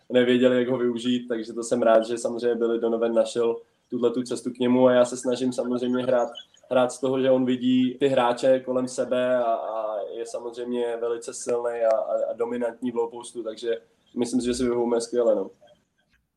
nevěděli, 0.08 0.58
jak 0.58 0.68
ho 0.68 0.78
využít, 0.78 1.28
takže 1.28 1.52
to 1.52 1.62
jsem 1.62 1.82
rád, 1.82 2.06
že 2.06 2.18
samozřejmě 2.18 2.54
Billy 2.54 2.80
Donovan 2.80 3.14
našel 3.14 3.56
tuhle 3.90 4.10
tu 4.10 4.22
cestu 4.22 4.50
k 4.50 4.58
němu 4.58 4.86
a 4.86 4.92
já 4.92 5.04
se 5.04 5.16
snažím 5.16 5.52
samozřejmě 5.52 6.02
hrát, 6.02 6.28
hrát 6.70 6.92
z 6.92 7.00
toho, 7.00 7.20
že 7.20 7.30
on 7.30 7.44
vidí 7.44 7.96
ty 8.00 8.08
hráče 8.08 8.60
kolem 8.60 8.88
sebe 8.88 9.36
a, 9.36 9.52
a 9.52 10.00
je 10.16 10.26
samozřejmě 10.26 10.96
velice 11.00 11.34
silný 11.34 11.80
a, 11.92 11.96
a, 11.96 12.30
a 12.30 12.32
dominantní 12.32 12.90
v 12.90 12.94
low 12.94 13.10
postu, 13.10 13.42
takže 13.42 13.80
myslím 14.16 14.40
si, 14.40 14.46
že 14.46 14.54
si 14.54 14.62
vyhovujeme 14.62 15.00
skvěle. 15.00 15.34
No. 15.34 15.50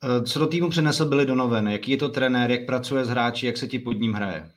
Eh, 0.03 0.23
co 0.23 0.39
do 0.39 0.47
týmu 0.47 0.69
přinesl 0.69 1.05
Billy 1.05 1.25
Donovan? 1.25 1.67
Jaký 1.67 1.91
je 1.91 1.97
to 1.97 2.09
trenér, 2.09 2.51
jak 2.51 2.65
pracuje 2.65 3.05
s 3.05 3.09
hráči, 3.09 3.45
jak 3.45 3.57
se 3.57 3.67
ti 3.67 3.79
pod 3.79 3.91
ním 3.91 4.13
hraje? 4.13 4.51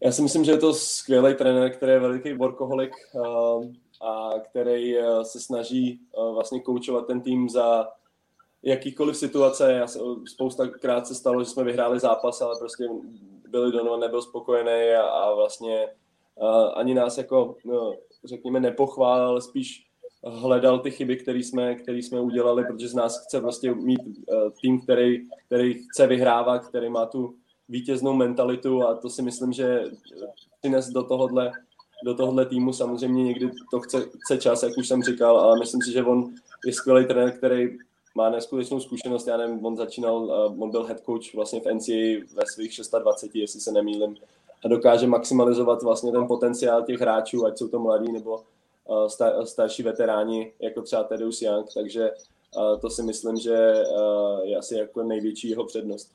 Já 0.00 0.12
si 0.12 0.22
myslím, 0.22 0.44
že 0.44 0.52
je 0.52 0.58
to 0.58 0.74
skvělý 0.74 1.34
trenér, 1.34 1.70
který 1.70 1.92
je 1.92 2.00
veliký 2.00 2.32
workoholik 2.32 2.92
uh, 3.12 3.64
a 4.00 4.30
který 4.38 4.98
uh, 4.98 5.22
se 5.22 5.40
snaží 5.40 6.00
uh, 6.16 6.34
vlastně 6.34 6.60
koučovat 6.60 7.06
ten 7.06 7.20
tým 7.20 7.48
za 7.48 7.88
jakýkoliv 8.62 9.16
situace. 9.16 9.84
Spousta 10.26 10.66
krát 10.68 11.06
se 11.06 11.14
stalo, 11.14 11.44
že 11.44 11.50
jsme 11.50 11.64
vyhráli 11.64 12.00
zápas, 12.00 12.40
ale 12.40 12.58
prostě 12.58 12.88
Billy 13.48 13.72
Donovan 13.72 14.00
nebyl 14.00 14.22
spokojený 14.22 14.92
a, 14.94 15.34
vlastně 15.34 15.88
ani 16.74 16.94
nás 16.94 17.18
jako, 17.18 17.56
řekněme, 18.24 18.60
nepochválil, 18.60 19.26
ale 19.26 19.42
spíš 19.42 19.89
hledal 20.24 20.78
ty 20.78 20.90
chyby, 20.90 21.16
které 21.16 21.38
jsme, 21.38 21.74
který 21.74 22.02
jsme 22.02 22.20
udělali, 22.20 22.64
protože 22.64 22.88
z 22.88 22.94
nás 22.94 23.24
chce 23.24 23.40
vlastně 23.40 23.74
mít 23.74 24.00
uh, 24.00 24.50
tým, 24.62 24.80
který, 24.80 25.28
který 25.46 25.74
chce 25.74 26.06
vyhrávat, 26.06 26.66
který 26.66 26.88
má 26.88 27.06
tu 27.06 27.34
vítěznou 27.68 28.12
mentalitu 28.12 28.82
a 28.82 28.94
to 28.94 29.10
si 29.10 29.22
myslím, 29.22 29.52
že 29.52 29.84
přines 30.60 30.88
do 30.88 31.02
tohohle, 31.02 31.52
do 32.04 32.14
tohohle 32.14 32.46
týmu 32.46 32.72
samozřejmě 32.72 33.24
někdy 33.24 33.50
to 33.70 33.80
chce, 33.80 34.08
chce 34.24 34.38
čas, 34.38 34.62
jak 34.62 34.78
už 34.78 34.88
jsem 34.88 35.02
říkal, 35.02 35.38
ale 35.38 35.58
myslím 35.58 35.82
si, 35.82 35.92
že 35.92 36.04
on 36.04 36.34
je 36.66 36.72
skvělý 36.72 37.06
trenér, 37.06 37.38
který 37.38 37.68
má 38.14 38.30
neskutečnou 38.30 38.80
zkušenost, 38.80 39.26
já 39.26 39.36
nevím, 39.36 39.66
on 39.66 39.76
začínal, 39.76 40.16
uh, 40.16 40.62
on 40.62 40.70
byl 40.70 40.84
head 40.84 41.00
coach 41.00 41.34
vlastně 41.34 41.60
v 41.60 41.74
NCAA 41.74 42.26
ve 42.34 42.46
svých 42.46 42.80
26, 43.00 43.34
jestli 43.34 43.60
se 43.60 43.72
nemýlim, 43.72 44.16
a 44.64 44.68
dokáže 44.68 45.06
maximalizovat 45.06 45.82
vlastně 45.82 46.12
ten 46.12 46.26
potenciál 46.26 46.82
těch 46.82 47.00
hráčů, 47.00 47.46
ať 47.46 47.58
jsou 47.58 47.68
to 47.68 47.78
mladí 47.78 48.12
nebo 48.12 48.40
star, 49.08 49.46
starší 49.46 49.82
veteráni, 49.82 50.52
jako 50.60 50.82
třeba 50.82 51.04
Tedus 51.04 51.42
Young, 51.42 51.66
takže 51.74 52.10
to 52.80 52.90
si 52.90 53.02
myslím, 53.02 53.36
že 53.36 53.84
je 54.42 54.56
asi 54.56 54.74
jako 54.74 55.02
největší 55.02 55.50
jeho 55.50 55.64
přednost. 55.64 56.12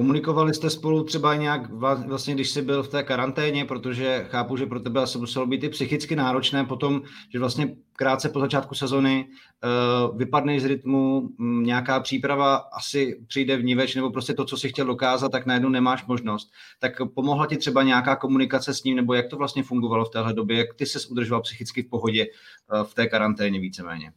Komunikovali 0.00 0.54
jste 0.54 0.70
spolu 0.70 1.04
třeba 1.04 1.34
nějak, 1.34 1.70
vlastně 2.06 2.34
když 2.34 2.50
jsi 2.50 2.62
byl 2.62 2.82
v 2.82 2.88
té 2.88 3.02
karanténě, 3.02 3.64
protože 3.64 4.26
chápu, 4.30 4.56
že 4.56 4.66
pro 4.66 4.80
tebe 4.80 5.02
asi 5.02 5.18
muselo 5.18 5.46
být 5.46 5.64
i 5.64 5.68
psychicky 5.68 6.16
náročné 6.16 6.64
potom, 6.64 7.02
že 7.32 7.38
vlastně 7.38 7.76
krátce 7.92 8.28
po 8.28 8.40
začátku 8.40 8.74
sezony 8.74 9.26
uh, 9.28 10.18
vypadneš 10.18 10.62
z 10.62 10.64
rytmu, 10.64 11.28
m, 11.38 11.62
nějaká 11.64 12.00
příprava 12.00 12.56
asi 12.56 13.20
přijde 13.26 13.56
v 13.56 13.64
níveč, 13.64 13.94
nebo 13.94 14.10
prostě 14.10 14.34
to, 14.34 14.44
co 14.44 14.56
si 14.56 14.68
chtěl 14.68 14.86
dokázat, 14.86 15.32
tak 15.32 15.46
najednou 15.46 15.68
nemáš 15.68 16.06
možnost. 16.06 16.50
Tak 16.78 16.92
pomohla 17.14 17.46
ti 17.46 17.56
třeba 17.56 17.82
nějaká 17.82 18.16
komunikace 18.16 18.74
s 18.74 18.84
ním, 18.84 18.96
nebo 18.96 19.14
jak 19.14 19.28
to 19.28 19.36
vlastně 19.36 19.62
fungovalo 19.62 20.04
v 20.04 20.10
téhle 20.10 20.32
době, 20.32 20.58
jak 20.58 20.74
ty 20.74 20.86
se 20.86 20.98
udržoval 21.10 21.42
psychicky 21.42 21.82
v 21.82 21.88
pohodě 21.88 22.26
uh, 22.26 22.82
v 22.82 22.94
té 22.94 23.06
karanténě 23.06 23.60
víceméně? 23.60 24.12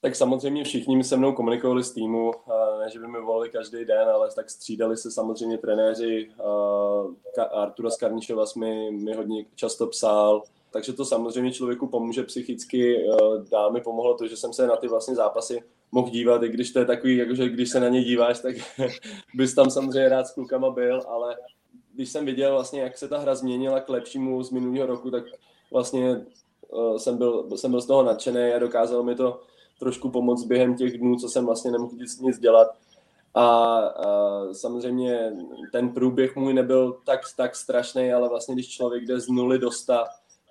Tak 0.00 0.16
samozřejmě 0.16 0.64
všichni 0.64 1.04
se 1.04 1.16
mnou 1.16 1.32
komunikovali 1.32 1.84
s 1.84 1.92
týmu, 1.92 2.32
ne, 2.80 2.90
že 2.90 2.98
by 2.98 3.08
mi 3.08 3.20
volili 3.20 3.50
každý 3.50 3.84
den, 3.84 4.08
ale 4.08 4.30
tak 4.34 4.50
střídali 4.50 4.96
se 4.96 5.10
samozřejmě 5.10 5.58
trenéři. 5.58 6.30
Artura 7.52 7.90
Skarnišova 7.90 8.44
mi, 8.56 8.90
mi 8.90 9.14
hodně 9.14 9.44
často 9.54 9.86
psal, 9.86 10.42
takže 10.70 10.92
to 10.92 11.04
samozřejmě 11.04 11.52
člověku 11.52 11.86
pomůže 11.86 12.22
psychicky. 12.22 13.06
Dál 13.50 13.72
mi 13.72 13.80
pomohlo 13.80 14.14
to, 14.14 14.26
že 14.26 14.36
jsem 14.36 14.52
se 14.52 14.66
na 14.66 14.76
ty 14.76 14.88
vlastně 14.88 15.14
zápasy 15.14 15.62
mohl 15.92 16.10
dívat, 16.10 16.42
i 16.42 16.48
když 16.48 16.70
to 16.70 16.78
je 16.78 16.84
takový, 16.84 17.16
jakože 17.16 17.48
když 17.48 17.70
se 17.70 17.80
na 17.80 17.88
ně 17.88 18.04
díváš, 18.04 18.40
tak 18.40 18.56
bys 19.34 19.54
tam 19.54 19.70
samozřejmě 19.70 20.08
rád 20.08 20.26
s 20.26 20.34
klukama 20.34 20.70
byl, 20.70 21.02
ale 21.08 21.36
když 21.94 22.08
jsem 22.08 22.24
viděl 22.24 22.52
vlastně, 22.52 22.80
jak 22.80 22.98
se 22.98 23.08
ta 23.08 23.18
hra 23.18 23.34
změnila 23.34 23.80
k 23.80 23.88
lepšímu 23.88 24.42
z 24.42 24.50
minulého 24.50 24.86
roku, 24.86 25.10
tak 25.10 25.24
vlastně 25.70 26.26
jsem 26.96 27.18
byl, 27.18 27.48
jsem 27.56 27.70
byl 27.70 27.80
z 27.80 27.86
toho 27.86 28.02
nadšený 28.02 28.52
a 28.52 28.58
dokázal 28.58 29.02
mi 29.02 29.14
to 29.14 29.40
trošku 29.78 30.10
pomoct 30.10 30.44
během 30.44 30.74
těch 30.76 30.98
dnů, 30.98 31.16
co 31.16 31.28
jsem 31.28 31.46
vlastně 31.46 31.70
nemohl 31.70 31.92
nic, 32.20 32.38
dělat. 32.38 32.68
A, 33.34 33.76
a 33.76 34.08
samozřejmě 34.52 35.32
ten 35.72 35.88
průběh 35.88 36.36
můj 36.36 36.54
nebyl 36.54 36.96
tak, 37.04 37.20
tak 37.36 37.56
strašný, 37.56 38.12
ale 38.12 38.28
vlastně 38.28 38.54
když 38.54 38.68
člověk 38.68 39.04
jde 39.04 39.20
z 39.20 39.28
nuly 39.28 39.58
do 39.58 39.70
sta, 39.70 40.04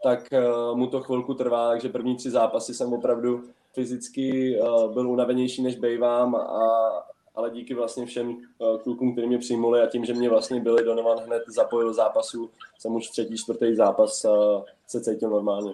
tak 0.03 0.29
uh, 0.32 0.77
mu 0.77 0.88
to 0.88 1.01
chvilku 1.01 1.34
trvá, 1.34 1.70
takže 1.70 1.89
první 1.89 2.15
tři 2.15 2.32
zápasy 2.32 2.74
jsem 2.74 2.94
opravdu 2.94 3.44
fyzicky 3.74 4.60
uh, 4.60 4.94
byl 4.94 5.10
unavenější 5.10 5.63
než 5.63 5.75
bejvám, 5.75 6.36
a, 6.36 6.89
ale 7.36 7.50
díky 7.50 7.74
vlastně 7.74 8.05
všem 8.05 8.29
uh, 8.29 8.77
klukům, 8.77 9.12
kteří 9.12 9.27
mě 9.27 9.38
přijmuli 9.38 9.82
a 9.82 9.88
tím, 9.88 10.05
že 10.05 10.13
mě 10.13 10.29
vlastně 10.29 10.60
byli 10.60 10.84
Donovan 10.84 11.17
hned 11.17 11.44
zapojil 11.48 11.94
zápasu, 11.94 12.50
jsem 12.79 12.96
už 12.96 13.10
třetí, 13.10 13.38
čtvrtý 13.38 13.75
zápas 13.75 14.25
uh, 14.25 14.63
se 14.88 15.01
cítil 15.01 15.29
normálně. 15.29 15.74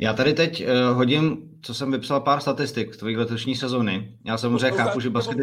Já 0.00 0.12
tady 0.12 0.34
teď 0.34 0.64
uh, 0.64 0.96
hodím, 0.96 1.50
co 1.62 1.74
jsem 1.74 1.92
vypsal, 1.92 2.20
pár 2.20 2.40
statistik 2.40 2.94
z 2.94 2.96
tvojí 2.96 3.16
letošní 3.16 3.56
sezony. 3.56 4.18
Já 4.24 4.38
samozřejmě 4.38 4.70
chápu, 4.70 5.00
že 5.00 5.10
basket... 5.10 5.36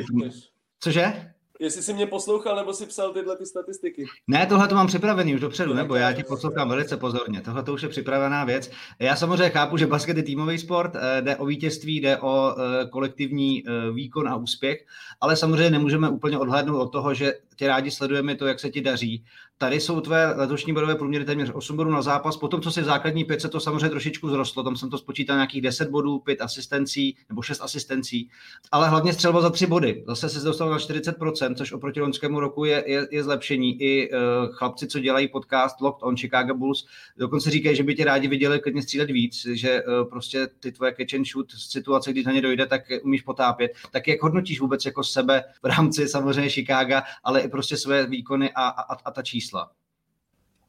Cože? 0.80 1.14
jestli 1.60 1.84
jsi 1.84 1.94
mě 1.94 2.08
poslouchal, 2.08 2.56
nebo 2.56 2.74
si 2.74 2.86
psal 2.86 3.14
tyhle 3.14 3.38
ty 3.38 3.46
statistiky. 3.46 4.06
Ne, 4.28 4.46
tohle 4.46 4.68
to 4.68 4.76
mám 4.76 4.88
připravený 4.88 5.36
už 5.36 5.42
dopředu, 5.42 5.74
nebo 5.74 5.96
já 5.96 6.14
ti 6.14 6.24
poslouchám 6.24 6.70
velice 6.70 6.98
pozorně. 6.98 7.42
Tohle 7.42 7.64
to 7.64 7.74
už 7.74 7.82
je 7.82 7.90
připravená 7.90 8.46
věc. 8.46 8.72
Já 9.00 9.16
samozřejmě 9.16 9.50
chápu, 9.50 9.78
že 9.78 9.88
basket 9.88 10.18
je 10.18 10.24
týmový 10.24 10.58
sport, 10.58 10.96
eh, 10.96 11.22
jde 11.22 11.36
o 11.36 11.46
vítězství, 11.46 12.02
jde 12.02 12.18
o 12.18 12.56
eh, 12.58 12.86
kolektivní 12.90 13.64
výkon 13.94 14.28
a 14.28 14.36
úspěch, 14.36 14.86
ale 15.22 15.36
samozřejmě 15.36 15.70
nemůžeme 15.70 16.10
úplně 16.10 16.38
odhlédnout 16.38 16.82
od 16.82 16.92
toho, 16.92 17.14
že 17.14 17.34
tě 17.58 17.68
rádi 17.68 17.92
sledujeme 17.92 18.36
to, 18.36 18.48
jak 18.48 18.60
se 18.60 18.70
ti 18.70 18.82
daří 18.82 19.24
Tady 19.60 19.80
jsou 19.80 20.02
tvé 20.02 20.34
letošní 20.36 20.74
bodové 20.74 20.96
průměry 20.96 21.26
téměř 21.26 21.52
8 21.54 21.78
bodů 21.78 21.92
na 21.92 22.02
zápas. 22.02 22.38
Potom, 22.38 22.62
co 22.62 22.72
si 22.72 22.82
v 22.82 22.86
základní 22.86 23.24
pětce, 23.26 23.50
to 23.50 23.60
samozřejmě 23.60 23.90
trošičku 23.90 24.30
zrostlo. 24.30 24.64
Tam 24.64 24.76
jsem 24.76 24.90
to 24.90 24.98
spočítal 24.98 25.36
nějakých 25.36 25.62
10 25.62 25.90
bodů, 25.90 26.20
5 26.20 26.42
asistencí 26.42 27.18
nebo 27.30 27.42
6 27.42 27.62
asistencí. 27.62 28.30
Ale 28.72 28.90
hlavně 28.90 29.14
střelba 29.14 29.42
za 29.42 29.50
3 29.50 29.68
body. 29.68 30.04
Zase 30.08 30.30
se 30.30 30.46
dostal 30.46 30.70
na 30.70 30.78
40%, 30.78 31.56
což 31.56 31.72
oproti 31.72 32.02
loňskému 32.02 32.40
roku 32.40 32.66
je, 32.66 32.84
je, 32.88 33.08
je 33.12 33.24
zlepšení. 33.24 33.82
I 33.82 34.10
uh, 34.12 34.18
chlapci, 34.52 34.88
co 34.88 35.00
dělají 35.00 35.28
podcast 35.28 35.82
Locked 35.82 36.04
on 36.04 36.18
Chicago 36.18 36.54
Bulls, 36.54 36.86
dokonce 37.18 37.50
říkají, 37.50 37.76
že 37.76 37.84
by 37.84 37.96
tě 37.96 38.06
rádi 38.06 38.28
viděli 38.28 38.60
klidně 38.60 38.82
střílet 38.82 39.12
víc, 39.12 39.48
že 39.54 39.84
uh, 39.84 40.10
prostě 40.10 40.48
ty 40.60 40.72
tvoje 40.72 40.96
catch 40.98 41.14
and 41.14 41.26
shoot 41.28 41.52
situace, 41.52 42.12
když 42.12 42.26
na 42.26 42.32
ně 42.32 42.42
dojde, 42.42 42.66
tak 42.66 42.82
umíš 43.04 43.22
potápět. 43.22 43.72
Tak 43.92 44.08
jak 44.08 44.22
hodnotíš 44.22 44.60
vůbec 44.60 44.86
jako 44.86 45.04
sebe 45.04 45.44
v 45.64 45.66
rámci 45.66 46.08
samozřejmě 46.08 46.50
Chicago, 46.50 46.96
ale 47.24 47.47
i 47.48 47.50
prostě 47.50 47.78
své 47.78 48.08
výkony 48.08 48.52
a, 48.56 48.68
a, 48.68 48.96
a 49.06 49.12
ta 49.12 49.22
čísla? 49.22 49.72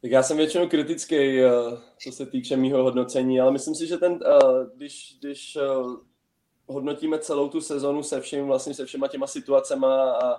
Tak 0.03 0.11
já 0.11 0.23
jsem 0.23 0.37
většinou 0.37 0.69
kritický, 0.69 1.41
eh, 1.41 1.51
co 2.03 2.13
se 2.13 2.27
týče 2.27 2.57
mýho 2.57 2.83
hodnocení, 2.83 3.41
ale 3.41 3.53
myslím 3.53 3.75
si, 3.75 3.87
že 3.87 3.97
ten, 3.97 4.19
eh, 4.27 4.67
když, 4.77 5.17
když 5.21 5.57
eh, 5.57 5.61
hodnotíme 6.67 7.19
celou 7.19 7.49
tu 7.49 7.61
sezonu 7.61 8.03
se 8.03 8.21
vším, 8.21 8.47
vlastně 8.47 8.75
se 8.75 8.87
všema 8.87 9.09
těma 9.09 9.27
situacema 9.27 10.13
a, 10.13 10.33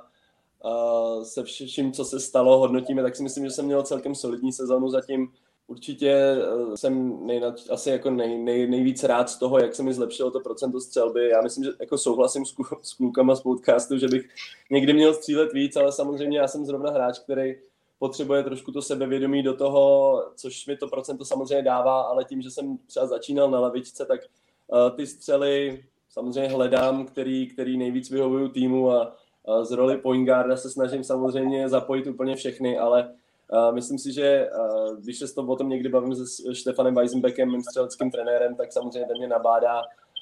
a 0.70 1.24
se 1.24 1.44
vším, 1.44 1.92
co 1.92 2.06
se 2.06 2.20
stalo, 2.20 2.60
hodnotíme, 2.60 3.04
tak 3.04 3.16
si 3.16 3.24
myslím, 3.24 3.46
že 3.46 3.52
jsem 3.52 3.66
měl 3.66 3.84
celkem 3.84 4.16
solidní 4.16 4.54
sezonu 4.54 4.90
zatím. 4.90 5.34
Určitě 5.70 6.38
jsem 6.76 7.26
nejnad, 7.26 7.56
asi 7.70 7.90
jako 7.90 8.10
nej, 8.10 8.38
nej, 8.38 8.68
nejvíc 8.68 9.04
rád 9.04 9.30
z 9.30 9.38
toho, 9.38 9.60
jak 9.60 9.76
se 9.76 9.84
mi 9.84 9.94
zlepšilo 9.94 10.32
to 10.32 10.40
procento 10.40 10.80
střelby. 10.82 11.30
Já 11.30 11.42
myslím, 11.42 11.64
že 11.64 11.72
jako 11.80 11.98
souhlasím 11.98 12.46
s, 12.46 12.56
s 12.82 12.94
klukama 12.94 13.36
z 13.36 13.42
podcastu, 13.42 13.98
že 13.98 14.08
bych 14.08 14.30
někdy 14.72 14.94
měl 14.94 15.14
střílet 15.14 15.54
víc, 15.54 15.76
ale 15.76 15.92
samozřejmě 15.92 16.38
já 16.40 16.48
jsem 16.48 16.66
zrovna 16.66 16.92
hráč, 16.92 17.20
který 17.20 17.56
potřebuje 18.00 18.44
trošku 18.44 18.72
to 18.72 18.82
sebevědomí 18.82 19.44
do 19.44 19.54
toho, 19.54 20.16
což 20.36 20.68
mi 20.68 20.78
to 20.78 20.88
procento 20.88 21.26
samozřejmě 21.26 21.64
dává, 21.64 22.02
ale 22.02 22.26
tím, 22.26 22.42
že 22.42 22.52
jsem 22.52 22.78
třeba 22.78 23.08
začínal 23.08 23.52
na 23.52 23.60
levičce, 23.60 24.06
tak 24.06 24.20
uh, 24.68 24.96
ty 24.96 25.08
střely 25.08 25.84
samozřejmě 26.10 26.50
hledám, 26.50 27.06
který, 27.06 27.48
který 27.48 27.78
nejvíc 27.78 28.10
vyhovují 28.10 28.50
týmu 28.50 28.92
a, 28.92 29.16
a 29.48 29.64
z 29.64 29.72
roli 29.72 29.98
point 29.98 30.26
guarda 30.26 30.58
se 30.58 30.70
snažím 30.70 31.04
samozřejmě 31.04 31.70
zapojit 31.70 32.08
úplně 32.08 32.36
všechny, 32.36 32.78
ale 32.80 33.14
uh, 33.54 33.76
myslím 33.76 34.00
si, 34.00 34.12
že 34.12 34.50
uh, 34.60 34.98
když 34.98 35.20
se 35.20 35.36
to 35.36 35.44
o 35.44 35.56
tom 35.56 35.70
někdy 35.70 35.90
bavím 35.90 36.16
se 36.16 36.56
Štefanem 36.56 36.96
Weisenbeckem, 36.96 37.52
mým 37.52 37.64
střeleckým 37.64 38.12
trenérem, 38.12 38.56
tak 38.56 38.74
samozřejmě 38.74 39.08
ten 39.08 39.18
mě 39.18 39.28
nabádá, 39.28 39.82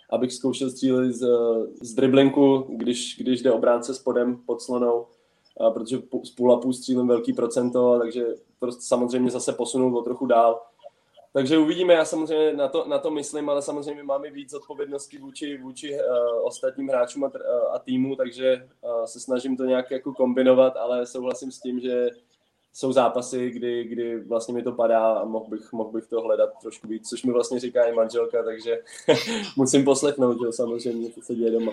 abych 0.09 0.33
zkoušel 0.33 0.69
střílet 0.69 1.11
z, 1.11 1.27
z 1.81 1.93
driblinku, 1.93 2.65
když, 2.69 3.17
když 3.19 3.41
jde 3.41 3.51
obránce 3.51 3.93
spodem 3.93 4.37
pod 4.45 4.61
slonou 4.61 5.05
protože 5.73 5.97
z 6.23 6.31
půl 6.31 6.53
a 6.53 6.59
půl 6.59 6.73
střílím 6.73 7.07
velký 7.07 7.33
procento, 7.33 7.99
takže 7.99 8.25
to 8.59 8.71
samozřejmě 8.71 9.31
zase 9.31 9.53
posunul 9.53 9.97
o 9.97 10.01
trochu 10.01 10.25
dál. 10.25 10.61
Takže 11.33 11.57
uvidíme, 11.57 11.93
já 11.93 12.05
samozřejmě 12.05 12.53
na 12.53 12.67
to, 12.67 12.85
na 12.87 12.99
to 12.99 13.11
myslím, 13.11 13.49
ale 13.49 13.61
samozřejmě 13.61 14.03
máme 14.03 14.29
víc 14.29 14.53
odpovědnosti 14.53 15.17
vůči, 15.17 15.57
vůči 15.57 15.93
uh, 15.93 15.99
ostatním 16.43 16.89
hráčům 16.89 17.23
a, 17.23 17.31
a 17.73 17.79
týmu, 17.79 18.15
takže 18.15 18.67
uh, 18.81 19.05
se 19.05 19.19
snažím 19.19 19.57
to 19.57 19.63
nějak 19.63 19.91
jako 19.91 20.13
kombinovat, 20.13 20.77
ale 20.77 21.05
souhlasím 21.05 21.51
s 21.51 21.59
tím, 21.59 21.79
že 21.79 22.09
jsou 22.77 22.91
zápasy, 22.91 23.49
kdy, 23.49 23.83
kdy 23.83 24.19
vlastně 24.19 24.53
mi 24.53 24.63
to 24.63 24.71
padá 24.71 25.13
a 25.13 25.25
mohl 25.25 25.45
bych, 25.49 25.73
mohl 25.73 25.91
bych 25.91 26.07
to 26.07 26.21
hledat 26.21 26.49
trošku 26.61 26.87
víc, 26.87 27.09
což 27.09 27.23
mi 27.23 27.33
vlastně 27.33 27.59
říká 27.59 27.85
i 27.85 27.93
manželka, 27.93 28.43
takže 28.43 28.79
musím 29.57 29.85
poslechnout, 29.85 30.37
že 30.41 30.51
samozřejmě, 30.51 31.11
co 31.11 31.21
se 31.21 31.35
děje 31.35 31.51
doma. 31.51 31.71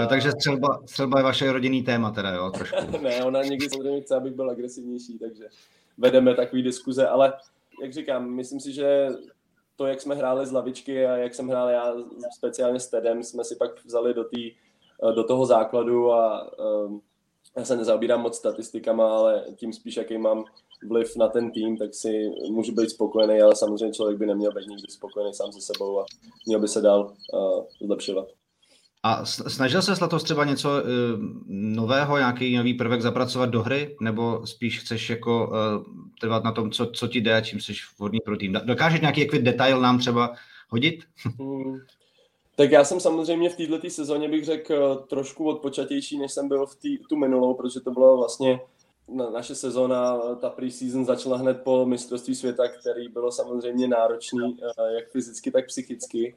Jo, 0.00 0.06
takže 0.08 0.32
střelba, 0.32 0.82
střelba 0.86 1.18
je 1.18 1.24
vaše 1.24 1.52
rodinný 1.52 1.82
téma 1.82 2.10
teda, 2.10 2.30
jo, 2.30 2.50
trošku. 2.50 2.76
ne, 3.02 3.24
ona 3.24 3.42
někdy 3.42 3.70
samozřejmě 3.70 4.00
chce, 4.00 4.16
abych 4.16 4.34
byl 4.34 4.50
agresivnější, 4.50 5.18
takže 5.18 5.48
vedeme 5.98 6.34
takový 6.34 6.62
diskuze, 6.62 7.08
ale 7.08 7.32
jak 7.82 7.92
říkám, 7.92 8.30
myslím 8.30 8.60
si, 8.60 8.72
že 8.72 9.08
to, 9.76 9.86
jak 9.86 10.00
jsme 10.00 10.14
hráli 10.14 10.46
z 10.46 10.52
lavičky 10.52 11.06
a 11.06 11.16
jak 11.16 11.34
jsem 11.34 11.48
hrál 11.48 11.68
já 11.68 11.94
speciálně 12.36 12.80
s 12.80 12.88
Tedem, 12.88 13.22
jsme 13.22 13.44
si 13.44 13.56
pak 13.56 13.84
vzali 13.84 14.14
do, 14.14 14.24
tý, 14.24 14.52
do 15.14 15.24
toho 15.24 15.46
základu 15.46 16.12
a 16.12 16.50
um, 16.58 17.02
já 17.56 17.64
se 17.64 17.76
nezaobírám 17.76 18.20
moc 18.20 18.36
statistikama, 18.36 19.18
ale 19.18 19.44
tím 19.56 19.72
spíš, 19.72 19.96
jaký 19.96 20.18
mám 20.18 20.44
vliv 20.88 21.16
na 21.16 21.28
ten 21.28 21.50
tým, 21.50 21.76
tak 21.76 21.94
si 21.94 22.30
můžu 22.50 22.72
být 22.74 22.90
spokojený, 22.90 23.40
ale 23.40 23.56
samozřejmě 23.56 23.94
člověk 23.94 24.18
by 24.18 24.26
neměl 24.26 24.52
být 24.52 24.68
nikdy 24.68 24.86
spokojený 24.88 25.34
sám 25.34 25.52
se 25.52 25.60
sebou 25.60 26.00
a 26.00 26.04
měl 26.46 26.60
by 26.60 26.68
se 26.68 26.80
dál 26.80 27.12
uh, 27.32 27.64
zlepšovat. 27.86 28.28
A 29.04 29.24
snažil 29.24 29.82
se 29.82 29.92
letos 30.02 30.22
třeba 30.22 30.44
něco 30.44 30.68
uh, 30.68 30.80
nového, 31.48 32.18
nějaký 32.18 32.56
nový 32.56 32.74
prvek 32.74 33.02
zapracovat 33.02 33.46
do 33.46 33.62
hry, 33.62 33.96
nebo 34.00 34.46
spíš 34.46 34.80
chceš 34.80 35.10
jako 35.10 35.48
uh, 35.48 35.84
trvat 36.20 36.44
na 36.44 36.52
tom, 36.52 36.70
co, 36.70 36.86
co 36.86 37.08
ti 37.08 37.20
jde, 37.20 37.42
čím 37.44 37.60
jsi 37.60 37.72
vhodný 37.98 38.18
pro 38.24 38.36
tým? 38.36 38.60
Dokážeš 38.64 39.00
nějaký 39.00 39.20
jaký 39.20 39.38
detail 39.38 39.80
nám 39.80 39.98
třeba 39.98 40.34
hodit? 40.68 41.04
Hmm. 41.38 41.80
Tak 42.56 42.70
já 42.70 42.84
jsem 42.84 43.00
samozřejmě 43.00 43.50
v 43.50 43.56
této 43.56 43.90
sezóně 43.90 44.28
bych 44.28 44.44
řekl 44.44 44.74
eh, 44.74 45.06
trošku 45.06 45.48
odpočatější, 45.48 46.18
než 46.18 46.32
jsem 46.32 46.48
byl 46.48 46.66
v 46.66 46.74
tý, 46.74 46.98
tu 46.98 47.16
minulou, 47.16 47.54
protože 47.54 47.80
to 47.80 47.90
bylo 47.90 48.16
vlastně 48.16 48.60
na, 49.08 49.30
naše 49.30 49.54
sezóna, 49.54 50.18
ta 50.34 50.50
preseason 50.50 51.04
začala 51.04 51.36
hned 51.36 51.62
po 51.64 51.86
mistrovství 51.86 52.34
světa, 52.34 52.68
který 52.68 53.08
bylo 53.08 53.32
samozřejmě 53.32 53.88
náročný, 53.88 54.58
jak 54.94 55.08
fyzicky, 55.08 55.50
tak 55.50 55.66
psychicky. 55.66 56.34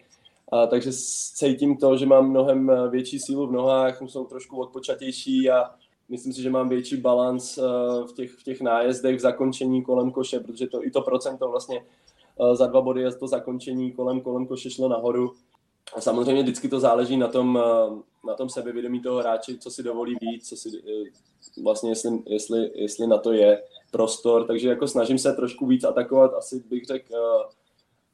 A, 0.51 0.67
takže 0.67 0.91
cítím 1.33 1.77
to, 1.77 1.97
že 1.97 2.05
mám 2.05 2.29
mnohem 2.29 2.69
eh, 2.69 2.89
větší 2.89 3.19
sílu 3.19 3.47
v 3.47 3.51
nohách, 3.51 4.01
jsou 4.01 4.25
trošku 4.25 4.57
odpočatější 4.57 5.49
a 5.49 5.63
myslím 6.09 6.33
si, 6.33 6.41
že 6.41 6.49
mám 6.49 6.69
větší 6.69 6.97
balans 6.97 7.57
eh, 7.57 7.61
v 8.07 8.13
těch, 8.13 8.31
v 8.31 8.43
těch 8.43 8.61
nájezdech, 8.61 9.15
v 9.15 9.19
zakončení 9.19 9.83
kolem 9.83 10.11
koše, 10.11 10.39
protože 10.39 10.67
to 10.67 10.85
i 10.85 10.91
to 10.91 11.01
procento 11.01 11.49
vlastně 11.49 11.85
eh, 12.39 12.55
za 12.55 12.67
dva 12.67 12.81
body 12.81 13.01
je 13.01 13.15
to 13.15 13.27
zakončení 13.27 13.91
kolem, 13.91 14.21
kolem 14.21 14.47
koše 14.47 14.69
šlo 14.69 14.89
nahoru. 14.89 15.33
A 15.93 16.01
samozřejmě 16.01 16.43
vždycky 16.43 16.69
to 16.69 16.79
záleží 16.79 17.17
na 17.17 17.27
tom, 17.27 17.59
na 18.27 18.33
tom 18.33 18.49
sebevědomí 18.49 19.01
toho 19.01 19.19
hráče, 19.19 19.57
co 19.57 19.71
si 19.71 19.83
dovolí 19.83 20.15
víc, 20.21 20.49
co 20.49 20.55
si, 20.55 20.69
vlastně 21.63 21.91
jestli, 21.91 22.19
jestli, 22.25 22.71
jestli 22.75 23.07
na 23.07 23.17
to 23.17 23.31
je 23.31 23.63
prostor, 23.91 24.47
takže 24.47 24.69
jako 24.69 24.87
snažím 24.87 25.17
se 25.19 25.33
trošku 25.33 25.65
víc 25.65 25.83
atakovat, 25.83 26.33
asi 26.33 26.63
bych 26.69 26.85
řekl 26.85 27.15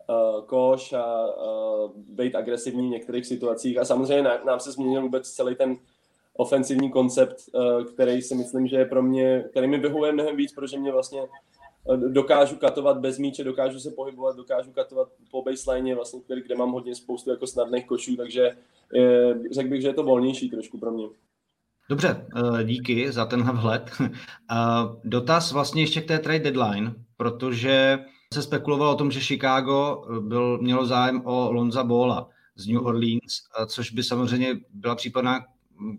uh, 0.10 0.46
koš 0.46 0.94
a 0.94 1.28
uh, 1.28 1.92
být 1.96 2.36
agresivní 2.36 2.88
v 2.88 2.92
některých 2.92 3.26
situacích. 3.26 3.78
A 3.78 3.86
samozřejmě 3.86 4.30
nám 4.46 4.60
se 4.60 4.72
změnil 4.72 5.02
vůbec 5.02 5.30
celý 5.30 5.56
ten 5.56 5.78
ofensivní 6.38 6.92
koncept, 6.92 7.36
uh, 7.54 7.84
který 7.84 8.22
si 8.22 8.36
myslím, 8.36 8.68
že 8.68 8.78
je 8.78 8.86
pro 8.86 9.04
mě, 9.04 9.46
který 9.52 9.68
mi 9.68 9.78
vyhovuje 9.78 10.12
mnohem 10.12 10.36
víc, 10.36 10.54
protože 10.54 10.80
mě 10.80 10.92
vlastně 10.92 11.22
dokážu 12.08 12.56
katovat 12.56 12.98
bez 12.98 13.18
míče, 13.18 13.44
dokážu 13.44 13.80
se 13.80 13.92
pohybovat, 13.92 14.36
dokážu 14.36 14.72
katovat 14.72 15.08
po 15.32 15.44
baseline, 15.44 15.96
vlastně, 15.96 16.22
kde 16.46 16.56
mám 16.56 16.72
hodně 16.72 16.96
spoustu 16.96 17.30
jako 17.30 17.48
snadných 17.48 17.86
košů, 17.86 18.16
takže 18.16 18.58
je, 18.94 19.40
řekl 19.52 19.70
bych, 19.70 19.82
že 19.82 19.88
je 19.88 19.94
to 19.94 20.04
volnější 20.04 20.50
trošku 20.50 20.78
pro 20.78 20.92
mě. 20.92 21.06
Dobře, 21.90 22.26
díky 22.64 23.12
za 23.12 23.26
tenhle 23.26 23.54
vhled. 23.54 23.92
Dotaz 25.04 25.52
vlastně 25.52 25.82
ještě 25.82 26.02
k 26.02 26.08
té 26.08 26.20
trade 26.20 26.52
deadline, 26.52 26.94
protože 27.18 28.00
se 28.34 28.42
spekulovalo 28.42 28.92
o 28.92 28.98
tom, 28.98 29.12
že 29.12 29.20
Chicago 29.20 30.04
eh, 30.04 30.20
byl, 30.20 30.58
mělo 30.58 30.86
zájem 30.86 31.22
o 31.26 31.52
Lonza 31.52 31.84
Bola 31.84 32.30
z 32.56 32.68
New 32.68 32.86
Orleans, 32.86 33.34
což 33.68 33.92
by 33.92 34.04
samozřejmě 34.04 34.60
byla 34.70 34.96
případná 34.96 35.40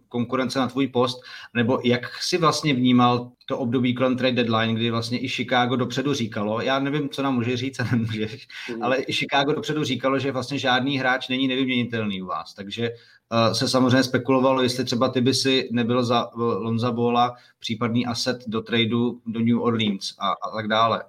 konkurence 0.09 0.59
na 0.59 0.69
tvůj 0.69 0.89
post, 0.89 1.21
nebo 1.55 1.81
jak 1.85 2.23
si 2.23 2.39
vlastně 2.39 2.75
vnímal 2.75 3.31
to 3.47 3.59
období 3.59 3.95
kolem 3.95 4.17
trade 4.17 4.43
deadline, 4.43 4.75
kdy 4.75 4.91
vlastně 4.91 5.25
i 5.25 5.29
Chicago 5.29 5.77
dopředu 5.77 6.15
říkalo, 6.15 6.61
já 6.61 6.79
nevím, 6.79 7.09
co 7.09 7.23
nám 7.23 7.35
může 7.35 7.57
říct 7.57 7.81
a 7.81 7.85
nemůžeš, 7.93 8.49
mm. 8.77 8.83
ale 8.83 8.97
i 8.97 9.13
Chicago 9.13 9.53
dopředu 9.53 9.85
říkalo, 9.85 10.19
že 10.19 10.33
vlastně 10.33 10.59
žádný 10.59 10.99
hráč 10.99 11.29
není 11.29 11.49
nevyměnitelný 11.49 12.23
u 12.23 12.27
vás, 12.27 12.55
takže 12.55 12.91
uh, 12.91 13.53
se 13.53 13.69
samozřejmě 13.69 14.03
spekulovalo, 14.03 14.63
jestli 14.63 14.85
třeba 14.85 15.09
ty 15.09 15.21
by 15.21 15.35
si 15.35 15.69
nebyl 15.73 16.05
za 16.05 16.29
Lonza 16.37 16.93
Bola 16.93 17.35
případný 17.59 18.07
asset 18.07 18.45
do 18.47 18.61
tradu 18.61 19.21
do 19.27 19.41
New 19.41 19.63
Orleans 19.63 20.15
a, 20.19 20.29
a 20.31 20.51
tak 20.57 20.69
dále. 20.69 21.03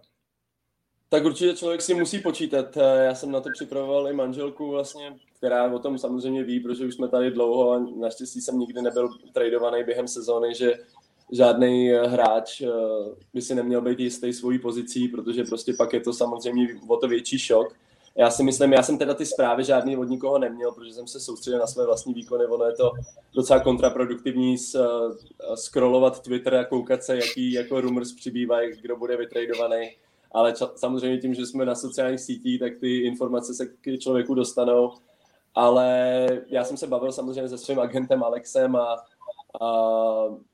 Tak 1.14 1.26
určitě 1.26 1.54
člověk 1.54 1.82
si 1.82 1.94
musí 1.94 2.20
počítat. 2.20 2.78
Eh, 2.78 3.06
já 3.06 3.16
jsem 3.16 3.32
na 3.32 3.42
to 3.42 3.50
připravoval 3.54 4.10
i 4.10 4.14
manželku 4.14 4.72
vlastně, 4.72 5.16
která 5.38 5.74
o 5.74 5.80
tom 5.80 5.98
samozřejmě 5.98 6.44
ví, 6.44 6.60
protože 6.60 6.86
už 6.86 6.96
jsme 6.96 7.08
tady 7.08 7.32
dlouho 7.32 7.72
a 7.72 7.86
naštěstí 8.00 8.42
jsem 8.42 8.60
nikdy 8.60 8.82
nebyl 8.82 9.10
tradovaný 9.34 9.84
během 9.84 10.08
sezóny, 10.08 10.56
že 10.56 10.74
žádný 11.32 11.92
eh, 11.92 12.08
hráč 12.08 12.62
eh, 12.62 12.68
by 13.34 13.42
si 13.42 13.56
neměl 13.56 13.82
být 13.82 14.00
jistý 14.00 14.34
svojí 14.34 14.60
pozicí, 14.60 15.08
protože 15.08 15.44
prostě 15.44 15.74
pak 15.78 15.94
je 15.94 16.00
to 16.00 16.14
samozřejmě 16.14 16.68
o 16.88 16.98
to 16.98 17.08
větší 17.08 17.40
šok. 17.40 17.76
já 18.16 18.32
si 18.32 18.44
myslím, 18.44 18.74
já 18.74 18.84
jsem 18.84 18.98
teda 18.98 19.14
ty 19.14 19.26
zprávy 19.26 19.64
žádný 19.64 19.98
od 19.98 20.10
nikoho 20.10 20.38
neměl, 20.38 20.72
protože 20.72 20.94
jsem 20.94 21.08
se 21.08 21.20
soustředil 21.20 21.60
na 21.60 21.68
své 21.68 21.86
vlastní 21.86 22.14
výkony, 22.14 22.46
ono 22.46 22.66
je 22.66 22.74
to 22.74 22.92
docela 23.36 23.60
kontraproduktivní 23.60 24.58
scrollovat 25.56 26.22
Twitter 26.22 26.56
a 26.56 26.66
koukat 26.66 27.04
se, 27.04 27.16
jaký 27.16 27.52
jako 27.52 27.82
rumors 27.82 28.14
přibývají, 28.14 28.72
kdo 28.82 28.96
bude 28.98 29.18
vytradovaný. 29.18 29.96
Ale 30.34 30.52
ča- 30.52 30.72
samozřejmě 30.76 31.18
tím, 31.18 31.34
že 31.34 31.46
jsme 31.46 31.66
na 31.66 31.76
sociálních 31.76 32.20
sítích, 32.20 32.60
tak 32.60 32.78
ty 32.80 32.98
informace 32.98 33.54
se 33.54 33.66
k 33.66 33.98
člověku 34.00 34.34
dostanou. 34.34 34.92
Ale 35.56 36.28
já 36.48 36.64
jsem 36.64 36.78
se 36.78 36.88
bavil 36.88 37.12
samozřejmě 37.12 37.50
se 37.50 37.58
svým 37.58 37.80
agentem 37.80 38.24
Alexem 38.24 38.76
a, 38.76 39.04
a 39.62 39.70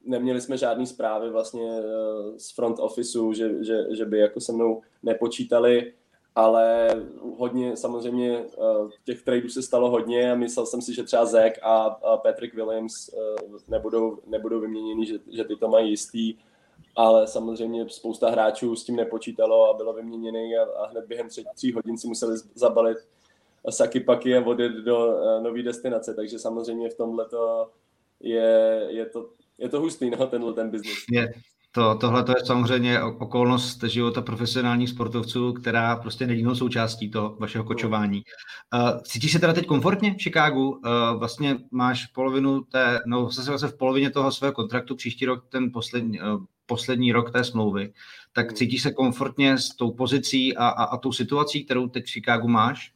neměli 0.06 0.42
jsme 0.42 0.58
žádné 0.58 0.86
zprávy 0.86 1.30
vlastně 1.30 1.64
uh, 1.64 2.38
z 2.38 2.56
front 2.56 2.80
officeu, 2.80 3.34
že, 3.34 3.64
že, 3.64 3.96
že 3.96 4.06
by 4.06 4.20
jako 4.20 4.40
se 4.40 4.52
mnou 4.52 4.82
nepočítali 5.04 5.94
ale 6.40 6.90
hodně 7.38 7.78
samozřejmě 7.78 8.38
eh, 8.38 8.90
těch 9.04 9.24
tradeů 9.24 9.50
se 9.50 9.62
stalo 9.62 9.90
hodně 9.90 10.32
a 10.32 10.36
myslel 10.36 10.66
jsem 10.66 10.82
si, 10.82 10.94
že 10.94 11.04
třeba 11.04 11.26
Zach 11.26 11.54
a 11.62 11.90
Patrick 12.18 12.56
Williams 12.56 13.10
eh, 13.10 13.46
nebudou, 13.68 14.20
nebudou 14.28 14.60
vyměněni, 14.60 15.06
že, 15.06 15.20
že 15.32 15.44
ty 15.44 15.56
to 15.56 15.68
mají 15.68 15.90
jistý, 15.90 16.36
ale 17.00 17.28
samozřejmě 17.28 17.90
spousta 17.90 18.30
hráčů 18.30 18.76
s 18.76 18.84
tím 18.84 18.96
nepočítalo 18.96 19.70
a 19.70 19.78
bylo 19.78 19.94
vyměněný 19.94 20.58
a, 20.58 20.84
a 20.84 20.88
hned 20.88 21.06
během 21.08 21.30
tři, 21.30 21.44
tří 21.56 21.74
hodin 21.74 21.98
si 21.98 22.08
museli 22.08 22.38
zabalit 22.56 22.98
saky 23.70 24.00
paky 24.00 24.38
a 24.38 24.46
odjet 24.46 24.72
do 24.72 25.18
eh, 25.18 25.42
nové 25.42 25.64
destinace, 25.64 26.14
takže 26.14 26.40
samozřejmě 26.40 26.90
v 26.90 26.98
tomhle 26.98 27.26
to 27.26 27.70
je, 28.20 28.88
je 28.90 29.06
to, 29.06 29.30
je 29.58 29.70
to 29.70 29.80
hustý, 29.80 30.10
no, 30.10 30.28
tenhle 30.28 30.54
ten 30.54 30.70
biznis. 30.70 31.06
Je, 31.12 31.32
to, 31.72 31.96
tohle 31.96 32.26
je 32.28 32.46
samozřejmě 32.46 33.02
okolnost 33.02 33.84
života 33.84 34.22
profesionálních 34.22 34.90
sportovců, 34.90 35.54
která 35.54 35.96
prostě 35.96 36.28
není 36.28 36.56
součástí 36.56 37.12
toho 37.12 37.36
vašeho 37.40 37.64
kočování. 37.64 38.24
Uh, 38.74 39.02
cítíš 39.02 39.32
se 39.32 39.40
teda 39.40 39.54
teď 39.54 39.66
komfortně 39.66 40.14
v 40.14 40.22
Chicagu? 40.24 40.70
Uh, 40.70 40.80
vlastně 41.20 41.58
máš 41.72 42.06
polovinu 42.06 42.62
té, 42.62 43.00
no 43.06 43.30
zase 43.30 43.50
vlastně 43.50 43.70
v 43.70 43.78
polovině 43.78 44.10
toho 44.10 44.32
svého 44.32 44.54
kontraktu, 44.54 44.96
příští 44.96 45.26
rok 45.26 45.46
ten 45.50 45.72
poslední, 45.72 46.22
uh, 46.22 46.44
poslední 46.70 47.12
rok 47.12 47.32
té 47.32 47.44
smlouvy. 47.44 47.94
Tak 48.34 48.48
hmm. 48.48 48.56
cítíš 48.56 48.82
se 48.84 48.92
komfortně 48.92 49.58
s 49.58 49.70
tou 49.70 49.92
pozicí 49.92 50.58
a, 50.58 50.68
a, 50.68 50.84
a 50.84 50.98
tou 50.98 51.12
situací, 51.12 51.66
kterou 51.66 51.88
teď 51.88 52.06
v 52.06 52.10
Chicagu 52.10 52.48
máš? 52.48 52.94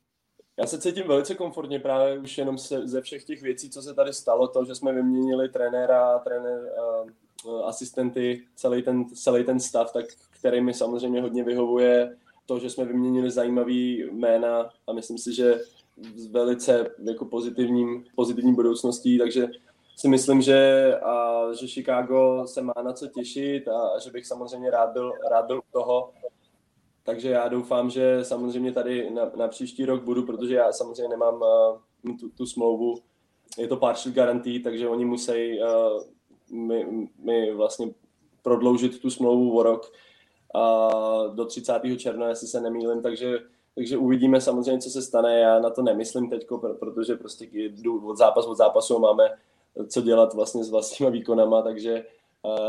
Já 0.60 0.68
se 0.68 0.82
cítím 0.82 1.08
velice 1.08 1.36
komfortně 1.36 1.80
právě 1.80 2.20
už 2.20 2.38
jenom 2.38 2.58
se, 2.58 2.88
ze 2.88 3.02
všech 3.02 3.24
těch 3.24 3.42
věcí, 3.42 3.70
co 3.70 3.82
se 3.82 3.94
tady 3.94 4.14
stalo, 4.14 4.48
to, 4.48 4.66
že 4.66 4.76
jsme 4.76 4.94
vyměnili 4.94 5.50
trenéra, 5.50 6.20
trenér, 6.20 6.60
uh, 7.46 7.66
asistenty, 7.66 8.44
celý 8.56 8.84
ten, 8.84 9.06
celý 9.06 9.44
ten 9.44 9.60
stav, 9.60 9.94
tak 9.94 10.06
který 10.40 10.62
mi 10.62 10.74
samozřejmě 10.74 11.22
hodně 11.22 11.44
vyhovuje. 11.44 12.16
To, 12.46 12.60
že 12.60 12.70
jsme 12.70 12.86
vyměnili 12.86 13.32
zajímavý 13.32 14.04
jména 14.12 14.70
a 14.88 14.94
myslím 14.94 15.18
si, 15.18 15.34
že 15.34 15.60
s 16.16 16.28
velice 16.28 16.90
jako 17.04 17.26
pozitivním, 17.26 18.06
pozitivní 18.16 18.54
budoucností, 18.54 19.18
takže 19.18 19.48
si 20.04 20.10
myslím, 20.10 20.42
že, 20.42 20.94
a, 21.00 21.44
že 21.54 21.68
Chicago 21.68 22.48
se 22.48 22.62
má 22.62 22.74
na 22.84 22.94
co 22.94 23.08
těšit 23.08 23.68
a, 23.68 23.80
a 23.80 24.00
že 24.00 24.12
bych 24.12 24.28
samozřejmě 24.28 24.72
rád 24.72 24.89
byl, 24.89 25.12
rád 25.32 25.46
byl 25.46 25.58
u 25.58 25.72
toho. 25.72 26.12
Takže 27.04 27.30
já 27.30 27.48
doufám, 27.48 27.89
že 27.89 28.20
samozřejmě 28.26 28.72
tady 28.72 29.12
na, 29.12 29.32
na 29.36 29.48
příští 29.48 29.86
rok 29.86 30.04
budu, 30.04 30.24
protože 30.24 30.56
já 30.56 30.72
samozřejmě 30.72 31.08
nemám 31.08 31.42
uh, 31.42 32.18
tu, 32.18 32.30
tu 32.30 32.46
smlouvu. 32.46 32.96
Je 33.58 33.68
to 33.68 33.78
partial 33.78 34.13
guarantee, 34.13 34.60
takže 34.60 34.88
oni 34.88 35.06
musí 35.06 35.60
uh, 35.60 36.04
mi, 36.52 37.10
mi 37.18 37.54
vlastně 37.54 37.88
prodloužit 38.42 39.02
tu 39.02 39.10
smlouvu 39.10 39.58
o 39.58 39.63
rok 39.63 39.92
a 40.56 40.89
do 41.34 41.46
30. 41.46 41.82
června, 41.98 42.30
jestli 42.30 42.48
se 42.48 42.62
nemýlím, 42.62 43.02
takže, 43.02 43.39
takže 43.76 43.98
uvidíme 43.98 44.42
samozřejmě, 44.42 44.82
co 44.82 44.89
se 44.89 45.02
stane. 45.02 45.39
Já 45.39 45.60
na 45.60 45.70
to 45.70 45.82
nemyslím 45.82 46.30
teď, 46.30 46.48
protože 46.80 47.16
prostě 47.16 47.48
jdu 47.52 48.08
od 48.08 48.18
zápasu 48.18 48.50
od 48.50 48.58
zápasu 48.58 49.00
máme 49.00 49.24
co 49.88 50.02
dělat 50.02 50.34
vlastně 50.34 50.64
s 50.64 50.70
vlastníma 50.70 51.10
výkonama, 51.10 51.62
takže 51.62 52.06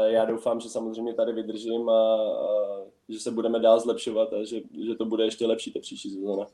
já 0.07 0.25
doufám, 0.25 0.61
že 0.61 0.69
samozřejmě 0.69 1.15
tady 1.15 1.33
vydržím 1.33 1.89
a, 1.89 2.15
a 2.15 2.81
že 3.09 3.21
se 3.21 3.31
budeme 3.31 3.61
dál 3.61 3.81
zlepšovat 3.81 4.33
a 4.33 4.45
že, 4.45 4.57
že 4.87 4.95
to 4.95 5.05
bude 5.05 5.25
ještě 5.25 5.47
lepší 5.47 5.73
ta 5.73 5.81
příští 5.81 6.11
sezóna. 6.11 6.47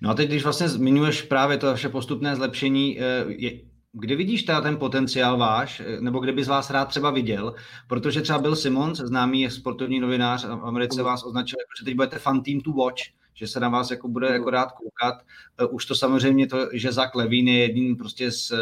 No 0.00 0.10
a 0.10 0.14
teď, 0.14 0.28
když 0.28 0.42
vlastně 0.44 0.68
zmiňuješ 0.68 1.22
právě 1.22 1.58
to 1.58 1.66
vaše 1.66 1.88
postupné 1.88 2.36
zlepšení, 2.36 3.00
eh, 3.00 3.24
je, 3.28 3.60
kde 3.92 4.16
vidíš 4.16 4.42
teda 4.42 4.60
ten 4.60 4.76
potenciál 4.76 5.38
váš, 5.38 5.82
nebo 6.00 6.18
kde 6.18 6.32
bys 6.32 6.48
vás 6.48 6.70
rád 6.70 6.84
třeba 6.84 7.10
viděl? 7.10 7.54
Protože 7.88 8.22
třeba 8.22 8.38
Bill 8.38 8.56
Simmons, 8.56 8.98
známý 8.98 9.50
sportovní 9.50 10.00
novinář 10.00 10.44
v 10.44 10.64
Americe, 10.64 11.02
vás 11.02 11.24
označil, 11.24 11.58
že 11.78 11.84
teď 11.84 11.94
budete 11.94 12.18
fan 12.18 12.42
team 12.42 12.60
to 12.60 12.70
watch, 12.70 13.02
že 13.34 13.46
se 13.46 13.60
na 13.60 13.68
vás 13.68 13.90
jako 13.90 14.08
bude 14.08 14.28
jako 14.28 14.50
rád 14.50 14.72
koukat. 14.72 15.14
Eh, 15.58 15.66
už 15.66 15.86
to 15.86 15.94
samozřejmě 15.94 16.46
to, 16.46 16.68
že 16.72 16.92
Zach 16.92 17.14
Levine 17.14 17.50
je 17.50 17.58
jedním 17.58 17.96
prostě 17.96 18.30
z, 18.30 18.52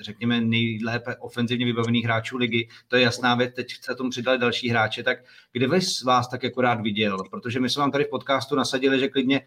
řekněme, 0.00 0.40
nejlépe 0.40 1.16
ofenzivně 1.16 1.66
vybavených 1.66 2.04
hráčů 2.04 2.36
ligy, 2.36 2.68
to 2.88 2.96
je 2.96 3.02
jasná 3.02 3.34
věc, 3.34 3.54
teď 3.54 3.66
se 3.80 3.94
tomu 3.94 4.10
přidali 4.10 4.38
další 4.38 4.68
hráče, 4.68 5.02
tak 5.02 5.18
kde 5.52 5.68
bys 5.68 6.02
vás 6.02 6.28
tak 6.28 6.42
jako 6.42 6.60
rád 6.60 6.80
viděl? 6.80 7.18
Protože 7.30 7.60
my 7.60 7.70
jsme 7.70 7.80
vám 7.80 7.90
tady 7.90 8.04
v 8.04 8.10
podcastu 8.10 8.56
nasadili, 8.56 9.00
že 9.00 9.08
klidně 9.08 9.40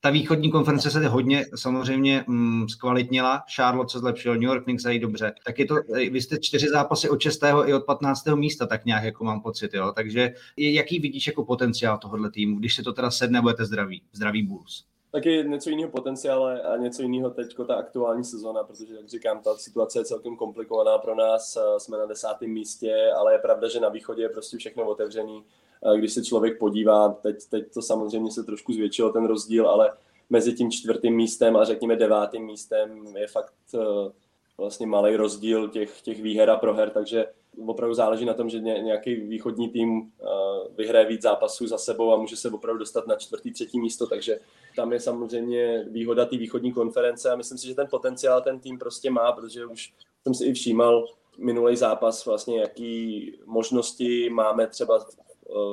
ta 0.00 0.10
východní 0.10 0.50
konference 0.50 0.90
se 0.90 1.08
hodně 1.08 1.46
samozřejmě 1.54 2.24
mm, 2.26 2.68
zkvalitnila, 2.68 3.42
Charlotte 3.56 3.92
se 3.92 3.98
zlepšil, 3.98 4.34
New 4.34 4.42
York 4.42 4.64
Knicks 4.64 4.82
se 4.82 4.98
dobře. 4.98 5.32
Tak 5.46 5.58
je 5.58 5.66
to, 5.66 5.74
vy 6.10 6.20
jste 6.20 6.38
čtyři 6.38 6.68
zápasy 6.68 7.08
od 7.08 7.20
6. 7.20 7.40
i 7.66 7.74
od 7.74 7.84
15. 7.84 8.26
místa, 8.26 8.66
tak 8.66 8.84
nějak 8.84 9.04
jako 9.04 9.24
mám 9.24 9.40
pocit, 9.40 9.74
jo. 9.74 9.92
Takže 9.96 10.32
jaký 10.56 10.98
vidíš 10.98 11.26
jako 11.26 11.44
potenciál 11.44 11.98
tohohle 11.98 12.30
týmu, 12.30 12.58
když 12.58 12.74
se 12.74 12.82
to 12.82 12.92
teda 12.92 13.10
sedne, 13.10 13.40
budete 13.40 13.64
zdraví, 13.64 14.02
zdravý 14.12 14.42
Bulls? 14.42 14.84
je 15.24 15.44
něco 15.44 15.70
jiného 15.70 15.90
potenciál 15.90 16.46
a 16.46 16.76
něco 16.76 17.02
jiného 17.02 17.30
teď 17.30 17.56
ta 17.66 17.74
aktuální 17.74 18.24
sezona, 18.24 18.64
protože, 18.64 18.94
jak 18.94 19.08
říkám, 19.08 19.40
ta 19.40 19.56
situace 19.56 19.98
je 19.98 20.04
celkem 20.04 20.36
komplikovaná 20.36 20.98
pro 20.98 21.14
nás, 21.14 21.58
jsme 21.78 21.98
na 21.98 22.06
desátém 22.06 22.50
místě, 22.50 22.94
ale 23.18 23.32
je 23.32 23.38
pravda, 23.38 23.68
že 23.68 23.80
na 23.80 23.88
východě 23.88 24.22
je 24.22 24.28
prostě 24.28 24.56
všechno 24.56 24.84
otevřený 24.84 25.44
když 25.96 26.12
se 26.12 26.24
člověk 26.24 26.58
podívá, 26.58 27.08
teď, 27.08 27.36
teď 27.50 27.74
to 27.74 27.82
samozřejmě 27.82 28.30
se 28.32 28.42
trošku 28.42 28.72
zvětšilo 28.72 29.12
ten 29.12 29.26
rozdíl, 29.26 29.68
ale 29.68 29.92
mezi 30.30 30.52
tím 30.52 30.70
čtvrtým 30.70 31.16
místem 31.16 31.56
a 31.56 31.64
řekněme 31.64 31.96
devátým 31.96 32.46
místem 32.46 33.16
je 33.16 33.26
fakt 33.26 33.54
eh, 33.74 34.12
vlastně 34.58 34.86
malý 34.86 35.16
rozdíl 35.16 35.68
těch, 35.68 36.02
těch 36.02 36.22
výher 36.22 36.50
a 36.50 36.56
proher, 36.56 36.90
takže 36.90 37.26
opravdu 37.66 37.94
záleží 37.94 38.24
na 38.24 38.34
tom, 38.34 38.48
že 38.48 38.60
nějaký 38.60 39.14
východní 39.14 39.68
tým 39.68 40.12
eh, 40.20 40.24
vyhraje 40.76 41.06
víc 41.06 41.22
zápasů 41.22 41.66
za 41.66 41.78
sebou 41.78 42.12
a 42.12 42.16
může 42.16 42.36
se 42.36 42.50
opravdu 42.50 42.78
dostat 42.78 43.06
na 43.06 43.16
čtvrtý, 43.16 43.52
třetí 43.52 43.80
místo, 43.80 44.06
takže 44.06 44.38
tam 44.76 44.92
je 44.92 45.00
samozřejmě 45.00 45.86
výhoda 45.90 46.24
té 46.24 46.36
východní 46.36 46.72
konference 46.72 47.30
a 47.30 47.36
myslím 47.36 47.58
si, 47.58 47.66
že 47.66 47.74
ten 47.74 47.86
potenciál 47.90 48.42
ten 48.42 48.60
tým 48.60 48.78
prostě 48.78 49.10
má, 49.10 49.32
protože 49.32 49.66
už 49.66 49.92
jsem 50.22 50.34
si 50.34 50.44
i 50.44 50.52
všímal 50.52 51.06
minulý 51.38 51.76
zápas 51.76 52.26
vlastně, 52.26 52.60
jaký 52.60 53.32
možnosti 53.46 54.30
máme 54.30 54.66
třeba 54.66 55.06
Eh, 55.27 55.27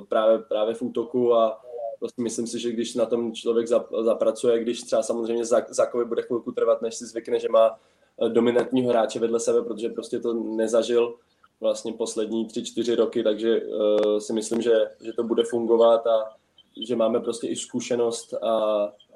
právě, 0.10 0.40
právě 0.40 0.74
v 0.74 0.82
útoku 0.82 1.34
a 1.34 1.62
prostě 2.00 2.22
myslím 2.22 2.48
si, 2.48 2.60
že 2.60 2.72
když 2.72 2.96
na 2.96 3.06
tom 3.06 3.34
člověk 3.34 3.68
zapracuje, 4.02 4.60
když 4.60 4.82
třeba 4.82 5.04
samozřejmě 5.04 5.46
Zakovi 5.70 6.06
bude 6.06 6.22
chvilku 6.22 6.52
trvat, 6.52 6.82
než 6.82 6.96
si 6.96 7.06
zvykne, 7.06 7.40
že 7.40 7.50
má 7.50 7.80
eh, 8.26 8.30
dominantního 8.30 8.90
hráče 8.90 9.20
vedle 9.20 9.40
sebe, 9.40 9.62
protože 9.62 9.90
prostě 9.90 10.20
to 10.20 10.34
nezažil 10.34 11.16
vlastně 11.60 11.94
poslední 11.94 12.46
tři, 12.46 12.64
čtyři 12.64 12.96
roky, 12.96 13.24
takže 13.24 13.62
uh, 13.62 14.18
si 14.18 14.34
myslím, 14.34 14.62
že, 14.62 14.92
že 15.02 15.14
to 15.14 15.24
bude 15.24 15.44
fungovat 15.44 16.08
a 16.08 16.36
že 16.88 16.96
máme 16.96 17.20
prostě 17.20 17.48
i 17.48 17.56
zkušenost 17.56 18.34
a, 18.34 18.50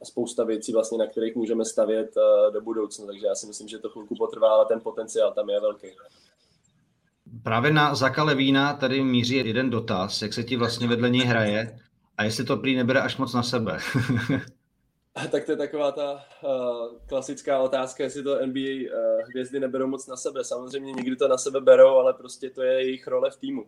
a 0.01 0.05
spousta 0.05 0.43
věcí 0.43 0.73
vlastně, 0.73 0.97
na 0.97 1.07
kterých 1.07 1.35
můžeme 1.35 1.65
stavět 1.65 2.15
do 2.49 2.61
budoucna, 2.61 3.05
takže 3.05 3.27
já 3.27 3.35
si 3.35 3.47
myslím, 3.47 3.67
že 3.67 3.79
to 3.79 3.89
chvilku 3.89 4.15
potrvá, 4.15 4.49
ale 4.49 4.65
ten 4.65 4.81
potenciál 4.81 5.33
tam 5.33 5.49
je 5.49 5.59
velký. 5.59 5.87
Právě 7.43 7.71
na 7.71 7.95
Zaka 7.95 8.23
Levína 8.23 8.73
tady 8.73 9.03
míří 9.03 9.35
jeden 9.35 9.69
dotaz, 9.69 10.21
jak 10.21 10.33
se 10.33 10.43
ti 10.43 10.55
vlastně 10.55 10.87
vedle 10.87 11.09
něj 11.09 11.21
hraje 11.21 11.79
a 12.17 12.23
jestli 12.23 12.43
to 12.43 12.57
prý 12.57 12.75
nebere 12.75 13.01
až 13.01 13.17
moc 13.17 13.33
na 13.33 13.43
sebe. 13.43 13.79
tak 15.31 15.45
to 15.45 15.51
je 15.51 15.57
taková 15.57 15.91
ta 15.91 16.13
uh, 16.13 16.97
klasická 17.05 17.59
otázka, 17.59 18.03
jestli 18.03 18.23
to 18.23 18.45
NBA 18.45 18.59
uh, 18.59 18.87
eh, 18.93 19.23
hvězdy 19.29 19.59
neberou 19.59 19.87
moc 19.87 20.07
na 20.07 20.15
sebe. 20.15 20.43
Samozřejmě 20.43 20.91
někdy 20.91 21.15
to 21.15 21.27
na 21.27 21.37
sebe 21.37 21.61
berou, 21.61 21.95
ale 21.95 22.13
prostě 22.13 22.49
to 22.49 22.61
je 22.61 22.73
jejich 22.73 23.07
role 23.07 23.31
v 23.31 23.37
týmu. 23.37 23.65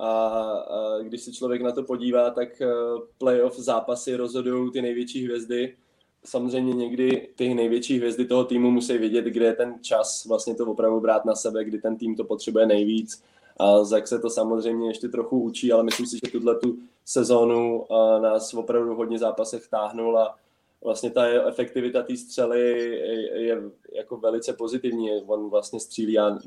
A, 0.00 0.08
a 0.08 0.98
když 1.02 1.22
se 1.22 1.32
člověk 1.32 1.62
na 1.62 1.72
to 1.72 1.82
podívá, 1.82 2.30
tak 2.30 2.48
uh, 2.60 3.00
playoff 3.18 3.58
zápasy 3.58 4.16
rozhodují 4.16 4.72
ty 4.72 4.82
největší 4.82 5.24
hvězdy 5.24 5.76
samozřejmě 6.24 6.74
někdy 6.74 7.28
ty 7.36 7.54
největší 7.54 7.96
hvězdy 7.96 8.24
toho 8.24 8.44
týmu 8.44 8.70
musí 8.70 8.98
vědět, 8.98 9.24
kde 9.24 9.46
je 9.46 9.52
ten 9.52 9.74
čas 9.80 10.24
vlastně 10.24 10.54
to 10.54 10.66
opravdu 10.66 11.00
brát 11.00 11.24
na 11.24 11.34
sebe, 11.34 11.64
kdy 11.64 11.78
ten 11.78 11.96
tým 11.96 12.16
to 12.16 12.24
potřebuje 12.24 12.66
nejvíc. 12.66 13.22
A 13.56 13.84
Zak 13.84 14.08
se 14.08 14.18
to 14.18 14.30
samozřejmě 14.30 14.88
ještě 14.88 15.08
trochu 15.08 15.40
učí, 15.40 15.72
ale 15.72 15.82
myslím 15.82 16.06
si, 16.06 16.18
že 16.24 16.30
tuhle 16.32 16.58
tu 16.58 16.78
sezónu 17.04 17.84
nás 18.22 18.54
opravdu 18.54 18.94
hodně 18.94 19.18
zápasech 19.18 19.68
táhnul 19.68 20.18
a 20.18 20.36
vlastně 20.84 21.10
ta 21.10 21.26
efektivita 21.26 22.02
té 22.02 22.16
střely 22.16 22.90
je, 23.34 23.62
jako 23.94 24.16
velice 24.16 24.52
pozitivní. 24.52 25.10
On 25.26 25.50
vlastně 25.50 25.80
střílí 25.80 26.18
a 26.18 26.38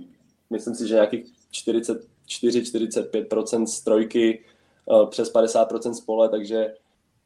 myslím 0.49 0.75
si, 0.75 0.87
že 0.87 0.93
nějakých 0.93 1.25
44-45% 1.51 3.65
z 3.65 3.81
trojky, 3.81 4.43
přes 5.09 5.33
50% 5.33 5.91
z 5.91 6.01
pole, 6.01 6.29
takže 6.29 6.73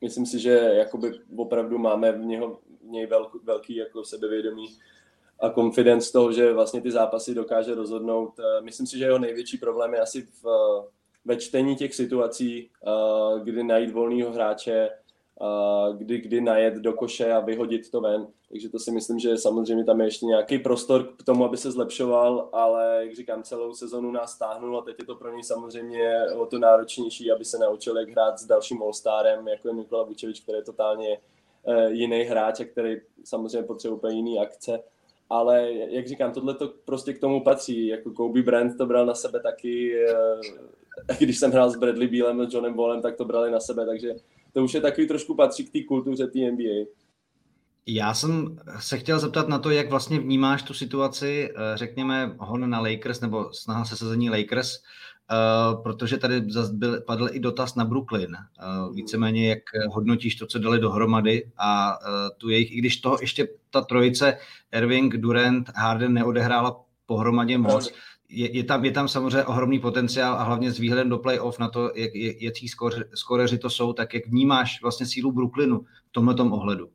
myslím 0.01 0.25
si, 0.25 0.39
že 0.39 0.49
jakoby 0.73 1.12
opravdu 1.35 1.77
máme 1.77 2.12
v, 2.12 2.19
něho, 2.19 2.59
v 2.81 2.89
něj 2.89 3.05
velký, 3.05 3.39
velký 3.43 3.75
jako 3.75 4.03
sebevědomí 4.03 4.77
a 5.39 5.49
confidence 5.49 6.12
toho, 6.12 6.31
že 6.31 6.53
vlastně 6.53 6.81
ty 6.81 6.91
zápasy 6.91 7.35
dokáže 7.35 7.75
rozhodnout. 7.75 8.39
Eh, 8.39 8.62
myslím 8.62 8.88
si, 8.88 8.97
že 8.97 9.05
jeho 9.05 9.19
největší 9.19 9.57
problém 9.57 9.93
je 9.93 9.99
asi 9.99 10.21
v, 10.21 10.45
ve 11.25 11.38
čtení 11.38 11.75
těch 11.75 11.95
situací, 11.95 12.69
kdy 13.43 13.63
najít 13.63 13.91
volného 13.91 14.31
hráče, 14.31 14.89
kdy, 15.97 16.17
kdy 16.17 16.41
najet 16.41 16.73
do 16.73 16.93
koše 16.93 17.32
a 17.32 17.39
vyhodit 17.39 17.91
to 17.91 18.02
ven. 18.02 18.28
Takže 18.49 18.69
to 18.69 18.80
si 18.80 18.91
myslím, 18.91 19.19
že 19.19 19.38
samozřejmě 19.38 19.84
tam 19.84 19.99
je 19.99 20.08
ještě 20.08 20.25
nějaký 20.25 20.60
prostor 20.60 21.04
k 21.17 21.23
tomu, 21.23 21.45
aby 21.45 21.58
se 21.58 21.71
zlepšoval, 21.71 22.49
ale 22.54 22.97
jak 22.99 23.15
říkám, 23.15 23.43
celou 23.43 23.73
sezonu 23.73 24.12
nás 24.12 24.32
stáhnul 24.32 24.78
a 24.78 24.82
teď 24.82 24.95
je 24.99 25.06
to 25.06 25.15
pro 25.15 25.32
něj 25.32 25.43
samozřejmě 25.43 26.13
o 26.38 26.45
to 26.45 26.60
náročnější, 26.60 27.32
aby 27.32 27.45
se 27.45 27.58
naučil, 27.58 27.97
jak 27.97 28.10
hrát 28.10 28.39
s 28.39 28.45
dalším 28.45 28.78
All-Starem, 28.78 29.47
jako 29.47 29.67
je 29.67 29.73
Nikola 29.73 30.04
Vučevič, 30.04 30.41
který 30.41 30.58
je 30.58 30.63
totálně 30.63 31.17
eh, 31.67 31.91
jiný 31.91 32.21
hráč 32.21 32.60
a 32.60 32.65
který 32.65 33.02
samozřejmě 33.23 33.63
potřebuje 33.67 33.97
úplně 33.97 34.15
jiný 34.15 34.39
akce. 34.39 34.80
Ale 35.30 35.73
jak 35.73 36.08
říkám, 36.08 36.32
tohle 36.32 36.54
to 36.54 36.73
prostě 36.86 37.13
k 37.13 37.19
tomu 37.19 37.43
patří. 37.43 37.88
Jako 37.88 38.12
Kobe 38.12 38.41
Bryant 38.41 38.78
to 38.78 38.86
bral 38.86 39.06
na 39.06 39.15
sebe 39.15 39.39
taky, 39.39 40.06
eh, 40.06 41.15
když 41.19 41.39
jsem 41.39 41.52
hrál 41.52 41.69
s 41.69 41.75
Bradley 41.75 42.08
Bealem 42.08 42.41
a 42.41 42.47
Johnem 42.49 42.73
Wallem, 42.73 43.02
tak 43.02 43.15
to 43.15 43.25
brali 43.25 43.52
na 43.52 43.60
sebe, 43.60 43.86
takže 43.86 44.15
to 44.53 44.63
už 44.63 44.73
je 44.73 44.81
takový 44.81 45.07
trošku 45.07 45.35
patří 45.35 45.65
k 45.65 45.71
té 45.71 45.79
kultuře 45.88 46.27
té 46.27 46.51
NBA. 46.51 46.85
Já 47.85 48.13
jsem 48.13 48.59
se 48.79 48.97
chtěl 48.97 49.19
zeptat 49.19 49.47
na 49.47 49.59
to, 49.59 49.69
jak 49.69 49.89
vlastně 49.89 50.19
vnímáš 50.19 50.63
tu 50.63 50.73
situaci, 50.73 51.49
eh, 51.49 51.77
řekněme, 51.77 52.35
hon 52.38 52.69
na 52.69 52.79
Lakers 52.79 53.21
nebo 53.21 53.53
snaha 53.53 53.85
sezení 53.85 54.29
Lakers, 54.29 54.75
uh, 55.31 55.83
protože 55.83 56.17
tady 56.17 56.41
byl, 56.71 57.01
padl 57.01 57.29
i 57.31 57.39
dotaz 57.39 57.75
na 57.75 57.85
Brooklyn. 57.85 58.38
Uh, 58.38 58.95
víceméně, 58.95 59.49
jak 59.49 59.59
hodnotíš 59.89 60.35
to, 60.35 60.47
co 60.47 60.59
dali 60.59 60.79
dohromady 60.79 61.51
a 61.57 61.97
tu 62.38 62.49
jejich, 62.49 62.71
i 62.71 62.77
když 62.77 62.97
toho 62.97 63.17
ještě 63.21 63.47
ta 63.69 63.81
trojice 63.81 64.38
Irving, 64.73 65.17
Durant, 65.17 65.69
Harden 65.75 66.13
neodehrála 66.13 66.81
pohromadě 67.05 67.57
moc, 67.57 67.91
je, 68.30 68.58
je, 68.58 68.63
tam, 68.63 68.86
je 68.86 68.92
tam 68.92 69.08
samozřejmě 69.08 69.46
ohromný 69.46 69.80
potenciál 69.80 70.34
a 70.34 70.44
hlavně 70.44 70.72
s 70.72 70.80
výhledem 70.80 71.10
do 71.10 71.18
playoff 71.18 71.60
na 71.60 71.70
to, 71.70 71.92
jak, 71.96 72.15
jak, 72.15 72.42
jaký 72.42 72.68
skoreři 73.13 73.58
to 73.58 73.70
jsou, 73.70 73.94
tak 73.94 74.13
jak 74.13 74.28
vnímáš 74.28 74.82
vlastně 74.82 75.06
sílu 75.06 75.32
Brooklynu 75.32 75.80
v 75.80 76.12
tomhle 76.12 76.36
ohledu? 76.36 76.89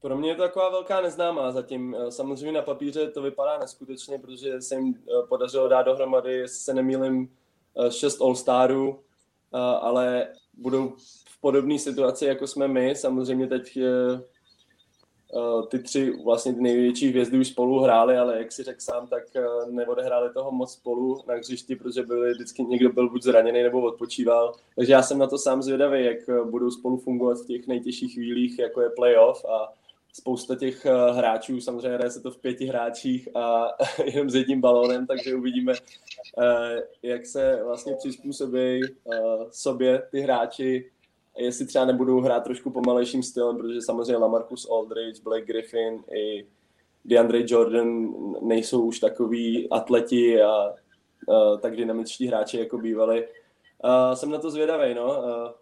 Pro 0.00 0.16
mě 0.16 0.30
je 0.30 0.34
to 0.34 0.42
taková 0.42 0.70
velká 0.70 1.00
neznámá 1.00 1.52
zatím. 1.52 1.96
Samozřejmě 2.08 2.52
na 2.52 2.62
papíře 2.62 3.10
to 3.10 3.22
vypadá 3.22 3.58
neskutečně, 3.58 4.18
protože 4.18 4.62
se 4.62 4.74
jim 4.74 4.94
eh, 4.94 5.26
podařilo 5.28 5.68
dát 5.68 5.82
dohromady, 5.82 6.32
jestli 6.32 6.58
se 6.58 6.74
nemýlim, 6.74 7.28
eh, 7.86 7.90
šest 7.90 8.20
All-Starů, 8.20 8.98
eh, 9.54 9.58
ale 9.58 10.28
budou 10.54 10.94
v 11.28 11.40
podobné 11.40 11.78
situaci, 11.78 12.24
jako 12.24 12.46
jsme 12.46 12.68
my. 12.68 12.94
Samozřejmě 12.94 13.46
teď 13.46 13.76
Eh, 13.76 14.20
ty 15.68 15.78
tři 15.78 16.12
vlastně 16.24 16.54
ty 16.54 16.60
největší 16.60 17.08
hvězdy 17.08 17.38
už 17.38 17.48
spolu 17.48 17.80
hráli, 17.80 18.18
ale 18.18 18.38
jak 18.38 18.52
si 18.52 18.62
řekl 18.62 18.80
sám, 18.80 19.06
tak 19.06 19.22
eh, 19.36 19.42
neodehráli 19.70 20.32
toho 20.32 20.50
moc 20.50 20.72
spolu 20.72 21.22
na 21.28 21.34
hřišti, 21.34 21.76
protože 21.76 22.02
byli 22.02 22.32
vždycky 22.32 22.62
někdo 22.62 22.92
byl 22.92 23.10
buď 23.10 23.22
zraněný 23.22 23.62
nebo 23.62 23.80
odpočíval. 23.80 24.54
Takže 24.76 24.92
já 24.92 25.02
jsem 25.02 25.18
na 25.18 25.26
to 25.26 25.38
sám 25.38 25.62
zvědavý, 25.62 26.04
jak 26.04 26.28
eh, 26.28 26.44
budou 26.44 26.70
spolu 26.70 26.96
fungovat 26.96 27.38
v 27.38 27.46
těch 27.46 27.66
nejtěžších 27.66 28.14
chvílích, 28.14 28.58
jako 28.58 28.80
je 28.80 28.90
playoff 28.90 29.44
a 29.44 29.72
spousta 30.12 30.56
těch 30.56 30.86
hráčů, 31.12 31.60
samozřejmě 31.60 31.88
hraje 31.88 32.10
se 32.10 32.20
to 32.20 32.30
v 32.30 32.38
pěti 32.38 32.66
hráčích 32.66 33.28
a 33.36 33.68
jenom 34.04 34.30
s 34.30 34.34
jedním 34.34 34.60
balónem, 34.60 35.06
takže 35.06 35.34
uvidíme, 35.34 35.72
jak 37.02 37.26
se 37.26 37.60
vlastně 37.64 37.94
přizpůsobí 37.96 38.80
sobě 39.50 40.02
ty 40.10 40.20
hráči 40.20 40.90
jestli 41.38 41.66
třeba 41.66 41.84
nebudou 41.84 42.20
hrát 42.20 42.44
trošku 42.44 42.70
pomalejším 42.70 43.22
stylem, 43.22 43.56
protože 43.56 43.82
samozřejmě 43.82 44.16
Lamarcus 44.16 44.70
Aldridge, 44.70 45.22
Blake 45.22 45.46
Griffin 45.46 46.04
i 46.14 46.46
DeAndre 47.04 47.42
Jordan 47.46 48.14
nejsou 48.42 48.82
už 48.82 48.98
takový 48.98 49.70
atleti 49.70 50.42
a, 50.42 50.50
a 50.52 51.56
tak 51.60 51.76
dynamičtí 51.76 52.26
hráči, 52.26 52.58
jako 52.58 52.78
bývali. 52.78 53.28
A 53.80 54.16
jsem 54.16 54.30
na 54.30 54.38
to 54.38 54.50
zvědavý, 54.50 54.94
no. 54.94 55.12
A 55.12 55.54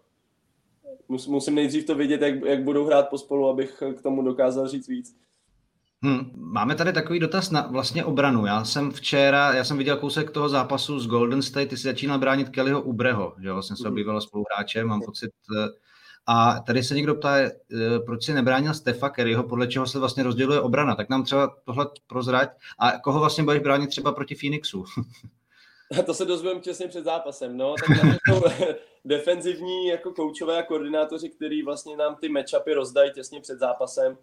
musím 1.07 1.55
nejdřív 1.55 1.85
to 1.85 1.95
vidět, 1.95 2.21
jak, 2.21 2.45
jak 2.45 2.63
budou 2.63 2.85
hrát 2.85 3.09
pospolu, 3.09 3.47
abych 3.47 3.83
k 3.97 4.01
tomu 4.01 4.21
dokázal 4.21 4.67
říct 4.67 4.87
víc. 4.87 5.15
Hmm, 6.03 6.31
máme 6.35 6.75
tady 6.75 6.93
takový 6.93 7.19
dotaz 7.19 7.51
na 7.51 7.67
vlastně 7.71 8.05
obranu. 8.05 8.45
Já 8.45 8.65
jsem 8.65 8.91
včera, 8.91 9.53
já 9.53 9.63
jsem 9.63 9.77
viděl 9.77 9.97
kousek 9.97 10.31
toho 10.31 10.49
zápasu 10.49 10.99
z 10.99 11.07
Golden 11.07 11.41
State, 11.41 11.69
ty 11.69 11.77
si 11.77 11.83
začínal 11.83 12.19
bránit 12.19 12.49
Kellyho 12.49 12.81
Ubreho, 12.81 13.35
že 13.41 13.47
jo, 13.47 13.61
jsem 13.61 13.77
se 13.77 13.87
obýval 13.87 14.21
spoluhráčem, 14.21 14.87
mám 14.87 15.01
pocit, 15.01 15.31
eh, 15.57 15.67
a 16.27 16.59
tady 16.59 16.83
se 16.83 16.95
někdo 16.95 17.15
ptá, 17.15 17.37
eh, 17.37 17.51
proč 18.05 18.25
si 18.25 18.33
nebránil 18.33 18.73
Stefa 18.73 19.09
Kerryho, 19.09 19.43
podle 19.43 19.67
čeho 19.67 19.87
se 19.87 19.99
vlastně 19.99 20.23
rozděluje 20.23 20.61
obrana. 20.61 20.95
Tak 20.95 21.09
nám 21.09 21.23
třeba 21.23 21.55
tohle 21.65 21.87
prozrať. 22.07 22.49
A 22.79 22.99
koho 22.99 23.19
vlastně 23.19 23.43
budeš 23.43 23.61
bránit 23.61 23.87
třeba 23.87 24.11
proti 24.11 24.35
Phoenixu? 24.35 24.85
to 26.05 26.13
se 26.13 26.25
dozvím 26.25 26.61
těsně 26.61 26.87
před 26.87 27.03
zápasem. 27.03 27.57
No, 27.57 27.75
tak 27.87 27.97
jsou 28.27 28.41
defenzivní 29.05 29.87
jako 29.87 30.11
koučové 30.11 30.57
a 30.57 30.63
koordinátoři, 30.63 31.29
který 31.29 31.63
vlastně 31.63 31.97
nám 31.97 32.15
ty 32.15 32.29
matchupy 32.29 32.73
rozdají 32.73 33.11
těsně 33.11 33.41
před 33.41 33.59
zápasem 33.59 34.17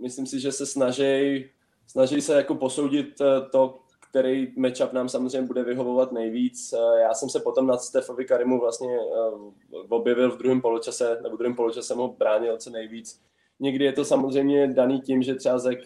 myslím 0.00 0.26
si, 0.26 0.40
že 0.40 0.52
se 0.52 0.66
snaží, 0.66 1.44
snaží 1.86 2.20
se 2.20 2.34
jako 2.34 2.54
posoudit 2.54 3.20
eh, 3.20 3.40
to, 3.50 3.78
který 4.10 4.52
matchup 4.56 4.92
nám 4.92 5.08
samozřejmě 5.08 5.46
bude 5.46 5.64
vyhovovat 5.64 6.12
nejvíc. 6.12 6.72
Eh, 6.72 7.00
já 7.00 7.14
jsem 7.14 7.28
se 7.28 7.40
potom 7.40 7.66
nad 7.66 7.82
Stefovi 7.82 8.24
Karimu 8.24 8.60
vlastně 8.60 8.96
eh, 8.96 9.78
objevil 9.88 10.30
v 10.30 10.38
druhém 10.38 10.60
poločase, 10.60 11.18
nebo 11.22 11.36
v 11.36 11.38
druhém 11.38 11.56
poločase 11.56 11.86
jsem 11.86 11.98
ho 11.98 12.08
bránil 12.08 12.56
co 12.56 12.70
nejvíc. 12.70 13.20
Někdy 13.60 13.84
je 13.84 13.92
to 13.92 14.04
samozřejmě 14.04 14.68
daný 14.68 15.00
tím, 15.00 15.22
že 15.22 15.34
třeba 15.34 15.58
Zek, 15.58 15.78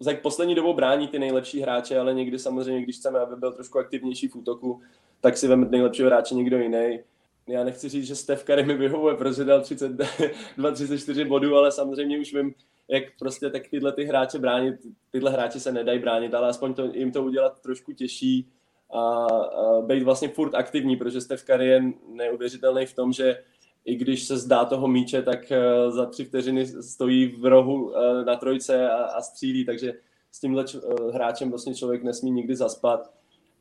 Zek 0.00 0.22
poslední 0.22 0.54
dobou 0.54 0.74
brání 0.74 1.08
ty 1.08 1.18
nejlepší 1.18 1.60
hráče, 1.60 1.98
ale 1.98 2.14
někdy 2.14 2.38
samozřejmě, 2.38 2.82
když 2.82 2.96
chceme, 2.96 3.18
aby 3.18 3.36
byl 3.36 3.52
trošku 3.52 3.78
aktivnější 3.78 4.28
v 4.28 4.36
útoku, 4.36 4.80
tak 5.20 5.36
si 5.36 5.48
veme 5.48 5.66
nejlepšího 5.70 6.08
hráče 6.08 6.34
někdo 6.34 6.58
jiný 6.58 6.98
já 7.48 7.64
nechci 7.64 7.88
říct, 7.88 8.06
že 8.06 8.14
Steph 8.14 8.44
Curry 8.44 8.64
mi 8.64 8.74
vyhovuje, 8.74 9.14
protože 9.14 9.44
dal 9.44 9.60
32, 9.60 10.70
34 10.72 11.24
bodů, 11.28 11.56
ale 11.56 11.72
samozřejmě 11.72 12.18
už 12.18 12.34
vím, 12.34 12.54
jak 12.88 13.04
prostě 13.18 13.50
tak 13.50 13.68
tyhle 13.68 13.92
ty 13.92 14.04
hráče 14.04 14.38
bránit, 14.38 14.74
tyhle 15.10 15.30
hráči 15.30 15.60
se 15.60 15.72
nedají 15.72 15.98
bránit, 15.98 16.34
ale 16.34 16.48
aspoň 16.48 16.74
to, 16.74 16.84
jim 16.84 17.12
to 17.12 17.24
udělat 17.24 17.60
trošku 17.60 17.92
těžší 17.92 18.48
a, 18.90 19.00
a 19.00 19.80
být 19.82 20.02
vlastně 20.02 20.28
furt 20.28 20.54
aktivní, 20.54 20.96
protože 20.96 21.20
Steph 21.20 21.44
Curry 21.44 21.66
je 21.66 21.82
neuvěřitelný 22.08 22.86
v 22.86 22.94
tom, 22.94 23.12
že 23.12 23.38
i 23.84 23.96
když 23.96 24.24
se 24.24 24.36
zdá 24.38 24.64
toho 24.64 24.88
míče, 24.88 25.22
tak 25.22 25.52
eh, 25.52 25.90
za 25.90 26.06
tři 26.06 26.24
vteřiny 26.24 26.66
stojí 26.66 27.26
v 27.26 27.44
rohu 27.44 27.96
eh, 27.96 28.24
na 28.24 28.36
trojce 28.36 28.90
a, 28.90 29.04
a 29.04 29.20
střílí, 29.20 29.64
takže 29.64 29.92
s 30.30 30.40
tímhle 30.40 30.64
eh, 30.74 31.12
hráčem 31.12 31.50
vlastně 31.50 31.74
člověk 31.74 32.02
nesmí 32.02 32.30
nikdy 32.30 32.56
zaspat 32.56 33.12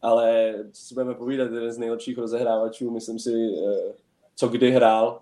ale 0.02 0.56
co 0.72 0.86
si 0.86 0.94
budeme 0.94 1.14
povídat, 1.14 1.52
jeden 1.52 1.72
z 1.72 1.78
nejlepších 1.78 2.18
rozehrávačů, 2.18 2.92
myslím 2.92 3.20
si, 3.20 3.34
eh, 3.68 3.94
co 4.36 4.48
kdy 4.48 4.72
hrál 4.72 5.22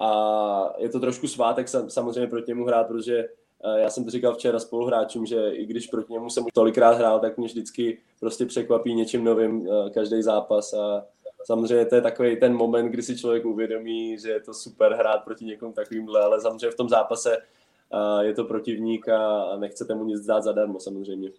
a 0.00 0.74
je 0.78 0.88
to 0.88 1.00
trošku 1.00 1.28
svátek 1.28 1.68
samozřejmě 1.68 2.26
proti 2.26 2.50
němu 2.50 2.64
hrát, 2.64 2.86
protože 2.86 3.28
eh, 3.64 3.80
já 3.80 3.90
jsem 3.90 4.04
to 4.04 4.10
říkal 4.10 4.34
včera 4.34 4.58
spoluhráčům, 4.58 5.26
že 5.26 5.50
i 5.50 5.66
když 5.66 5.86
proti 5.86 6.12
němu 6.12 6.30
jsem 6.30 6.44
tolikrát 6.54 6.96
hrál, 6.96 7.20
tak 7.20 7.38
mě 7.38 7.46
vždycky 7.46 7.98
prostě 8.20 8.46
překvapí 8.46 8.94
něčím 8.94 9.24
novým 9.24 9.68
eh, 9.68 9.90
každý 9.90 10.22
zápas 10.22 10.72
a 10.74 11.06
samozřejmě 11.44 11.86
to 11.86 11.94
je 11.94 12.02
takový 12.02 12.36
ten 12.36 12.54
moment, 12.54 12.88
kdy 12.88 13.02
si 13.02 13.18
člověk 13.18 13.44
uvědomí, 13.44 14.18
že 14.18 14.30
je 14.30 14.40
to 14.40 14.54
super 14.54 14.92
hrát 14.92 15.24
proti 15.24 15.44
někomu 15.44 15.72
takovýmhle, 15.72 16.20
ale 16.20 16.40
samozřejmě 16.40 16.70
v 16.70 16.76
tom 16.76 16.88
zápase 16.88 17.38
je 18.20 18.34
to 18.34 18.44
protivník 18.44 19.08
a 19.08 19.56
nechcete 19.56 19.94
mu 19.94 20.04
nic 20.04 20.26
dát 20.26 20.40
zadarmo 20.40 20.80
samozřejmě. 20.80 21.30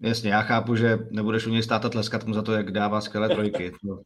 Jasně, 0.00 0.30
já 0.30 0.42
chápu, 0.42 0.76
že 0.76 0.98
nebudeš 1.10 1.46
u 1.46 1.50
něj 1.50 1.62
stát 1.62 1.84
a 1.84 1.88
tleskat 1.88 2.26
mu 2.26 2.34
za 2.34 2.42
to, 2.42 2.52
jak 2.52 2.70
dává 2.70 3.00
skvělé 3.00 3.28
trojky. 3.28 3.72
To, 3.86 4.02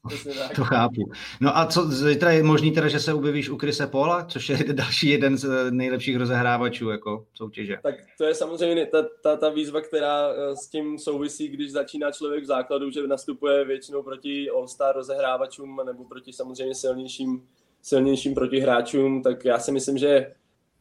to 0.55 0.65
chápu. 0.65 1.11
No 1.41 1.59
a 1.59 1.67
co, 1.67 1.91
zítra 1.91 2.31
je 2.31 2.43
možný 2.43 2.73
teda, 2.73 2.89
že 2.89 3.01
se 3.01 3.15
objevíš 3.15 3.49
u 3.49 3.57
Krise 3.57 3.87
Paula, 3.87 4.25
což 4.25 4.49
je 4.49 4.59
další 4.73 5.09
jeden 5.09 5.39
z 5.39 5.71
nejlepších 5.71 6.17
rozehrávačů 6.17 6.91
jako 6.91 7.27
soutěže. 7.35 7.79
Tak 7.83 7.95
to 8.19 8.25
je 8.25 8.35
samozřejmě 8.35 8.87
ta, 8.87 9.07
ta, 9.23 9.37
ta 9.37 9.49
výzva, 9.49 9.81
která 9.81 10.29
eh, 10.31 10.57
s 10.57 10.69
tím 10.69 10.99
souvisí, 10.99 11.49
když 11.49 11.73
začíná 11.73 12.13
člověk 12.13 12.45
v 12.45 12.47
základu, 12.47 12.91
že 12.91 13.07
nastupuje 13.07 13.65
většinou 13.65 14.03
proti 14.03 14.51
All-Star 14.51 14.95
rozehrávačům 14.95 15.81
nebo 15.87 16.05
proti 16.05 16.33
samozřejmě 16.33 16.75
silnějším, 16.75 17.43
silnějším 17.83 18.35
protihráčům, 18.35 19.23
tak 19.23 19.45
já 19.45 19.59
si 19.59 19.73
myslím, 19.73 19.99
že 19.99 20.33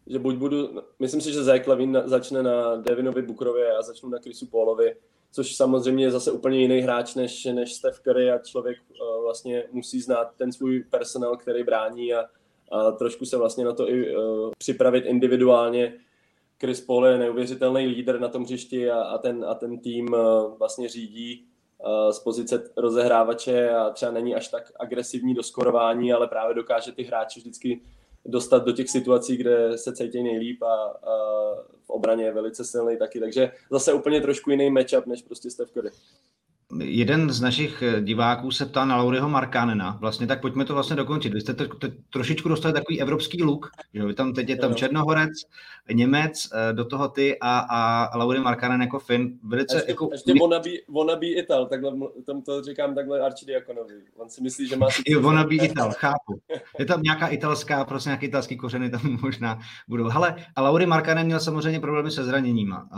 že 0.10 0.20
buď 0.20 0.36
budu, 0.36 0.82
myslím 1.00 1.22
si, 1.22 1.34
že 1.34 1.44
Zach 1.44 1.68
Levin 1.68 2.02
začne 2.06 2.44
na 2.44 2.76
Devinovi 2.76 3.22
Bukrově 3.22 3.72
a 3.72 3.82
začnu 3.82 4.10
na 4.10 4.20
Chrisu 4.20 4.46
Paulovi, 4.46 4.96
což 5.32 5.56
samozřejmě 5.56 6.06
je 6.06 6.12
zase 6.12 6.32
úplně 6.32 6.60
jiný 6.60 6.80
hráč 6.80 7.16
než, 7.16 7.46
než 7.46 7.74
Steph 7.74 8.00
Curry 8.00 8.32
a 8.32 8.38
člověk 8.38 8.78
uh, 8.90 9.24
vlastně 9.24 9.64
musí 9.72 10.02
znát 10.02 10.32
ten 10.38 10.52
svůj 10.52 10.84
personál, 10.90 11.38
který 11.38 11.64
brání 11.64 12.14
a, 12.14 12.26
a 12.72 12.92
trošku 12.92 13.26
se 13.26 13.38
vlastně 13.38 13.66
na 13.66 13.74
to 13.74 13.90
i 13.90 14.16
uh, 14.16 14.52
připravit 14.58 15.06
individuálně. 15.06 15.94
Chris 16.60 16.82
Paul 16.82 17.06
je 17.06 17.18
neuvěřitelný 17.18 17.88
lídr 17.88 18.20
na 18.20 18.28
tom 18.28 18.44
hřišti 18.44 18.92
a, 18.92 19.02
a, 19.02 19.18
ten, 19.18 19.46
a 19.48 19.56
ten 19.56 19.80
tým 19.80 20.14
uh, 20.14 20.58
vlastně 20.58 20.90
řídí 20.90 21.46
z 22.12 22.20
pozice 22.20 22.72
rozehrávače 22.78 23.70
a 23.70 23.90
třeba 23.90 24.12
není 24.12 24.36
až 24.36 24.48
tak 24.48 24.72
agresivní 24.80 25.34
do 25.34 25.44
skorování, 25.44 26.14
ale 26.14 26.28
právě 26.28 26.56
dokáže 26.56 26.92
ty 26.92 27.04
hráče 27.04 27.40
vždycky 27.40 27.82
dostat 28.26 28.66
do 28.66 28.72
těch 28.72 28.90
situací, 28.90 29.38
kde 29.38 29.78
se 29.78 29.96
cítí 29.96 30.24
nejlíp 30.24 30.64
a, 30.64 30.76
a 30.86 31.14
v 31.84 31.90
obraně 31.90 32.26
je 32.26 32.34
velice 32.34 32.66
silný 32.66 32.98
taky. 32.98 33.20
Takže 33.20 33.52
zase 33.72 33.94
úplně 33.94 34.22
trošku 34.22 34.52
jiný 34.52 34.70
matchup 34.70 35.06
než 35.06 35.22
prostě 35.22 35.50
Steph 35.50 35.72
Curry. 35.72 35.90
Jeden 36.78 37.30
z 37.30 37.42
našich 37.42 37.82
eh, 37.82 38.02
diváků 38.02 38.52
se 38.52 38.66
ptá 38.66 38.86
na 38.86 38.98
Lauriho 38.98 39.30
Markanena. 39.30 39.98
Vlastně 40.02 40.28
tak 40.28 40.42
pojďme 40.42 40.66
to 40.66 40.74
vlastně 40.74 40.96
dokončit. 40.96 41.34
Vy 41.34 41.42
jste 41.42 41.54
to, 41.54 41.68
to 41.68 41.88
trošičku 42.10 42.50
dostali 42.50 42.74
takový 42.74 43.02
evropský 43.02 43.44
look, 43.44 43.72
že 43.94 44.06
vy 44.06 44.14
tam 44.14 44.34
teď 44.34 44.50
je 44.50 44.56
tam 44.56 44.76
Černohorec, 44.76 45.32
Němec, 45.94 46.50
eh, 46.54 46.74
do 46.74 46.86
toho 46.86 47.08
ty 47.10 47.38
a, 47.42 47.60
a 47.60 48.18
Lauri 48.18 48.40
Markanen 48.40 48.82
jako 48.82 49.00
Fin. 49.00 49.40
Velice 49.44 49.78
ještě, 49.78 49.92
jako... 49.92 50.10
Ještě 50.12 50.34
wannabe, 50.42 50.70
wannabe 50.90 51.28
Ital, 51.28 51.66
takhle 51.66 51.92
tam 52.26 52.42
to 52.42 52.62
říkám 52.62 52.96
takhle 52.96 53.20
Archidiakonovi. 53.20 53.94
On 54.18 54.30
si 54.30 54.42
myslí, 54.42 54.68
že 54.68 54.76
má... 54.76 54.88
I 55.06 55.16
wannabe 55.16 55.56
Ital, 55.56 55.92
chápu. 55.92 56.40
Je 56.80 56.86
tam 56.86 57.02
nějaká 57.04 57.28
italská, 57.28 57.86
prostě 57.86 58.10
nějaký 58.10 58.26
italský 58.26 58.58
kořeny 58.58 58.90
tam 58.90 59.18
možná 59.22 59.60
budou. 59.88 60.08
Hele, 60.08 60.36
a 60.56 60.62
Lauri 60.62 60.86
Markanen 60.86 61.26
měl 61.26 61.40
samozřejmě 61.40 61.80
problémy 61.80 62.12
se 62.12 62.24
zraněníma, 62.24 62.90
eh, 62.94 62.98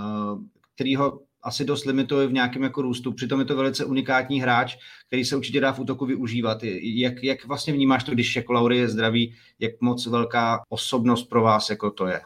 který 0.76 0.96
ho 0.96 1.20
asi 1.44 1.66
dost 1.66 1.86
limituje 1.86 2.28
v 2.28 2.34
nějakém 2.34 2.64
jako 2.64 2.82
růstu. 2.82 3.12
Přitom 3.12 3.40
je 3.40 3.46
to 3.46 3.56
velice 3.56 3.86
unikátní 3.86 4.42
hráč, 4.42 4.78
který 5.08 5.26
se 5.26 5.36
určitě 5.36 5.62
dá 5.62 5.74
v 5.74 5.80
útoku 5.80 6.06
využívat. 6.06 6.58
Jak, 6.82 7.24
jak 7.24 7.46
vlastně 7.46 7.74
vnímáš 7.74 8.04
to, 8.04 8.12
když 8.12 8.36
jako 8.36 8.54
Laurie 8.54 8.82
je 8.82 8.90
zdravý, 8.90 9.36
jak 9.60 9.82
moc 9.82 10.08
velká 10.08 10.64
osobnost 10.70 11.24
pro 11.24 11.42
vás 11.42 11.70
jako 11.70 11.92
to 11.92 12.08
je? 12.08 12.22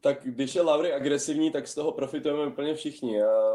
Tak 0.00 0.18
když 0.24 0.54
je 0.54 0.62
Lauri 0.62 0.92
agresivní, 0.92 1.50
tak 1.50 1.68
z 1.68 1.74
toho 1.74 1.92
profitujeme 1.92 2.46
úplně 2.46 2.74
všichni. 2.74 3.22
A 3.22 3.54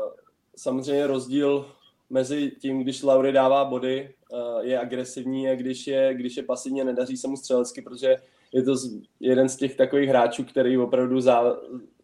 samozřejmě 0.56 1.08
rozdíl 1.08 1.71
mezi 2.10 2.51
tím, 2.60 2.84
když 2.84 3.03
Lauri 3.03 3.32
dává 3.32 3.65
body, 3.65 4.13
je 4.62 4.80
agresivní 4.80 5.49
a 5.49 5.56
když 5.56 5.88
je, 5.88 6.13
když 6.13 6.38
je 6.38 6.43
pasivně, 6.43 6.84
nedaří 6.84 7.17
se 7.17 7.27
mu 7.27 7.38
střelecky, 7.38 7.82
protože 7.82 8.15
je 8.51 8.63
to 8.63 8.75
jeden 9.19 9.49
z 9.49 9.56
těch 9.56 9.75
takových 9.75 10.10
hráčů, 10.10 10.43
který 10.43 10.77
opravdu 10.77 11.21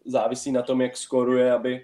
závisí 0.04 0.52
na 0.52 0.62
tom, 0.62 0.80
jak 0.80 0.96
skoruje, 0.96 1.52
aby, 1.52 1.82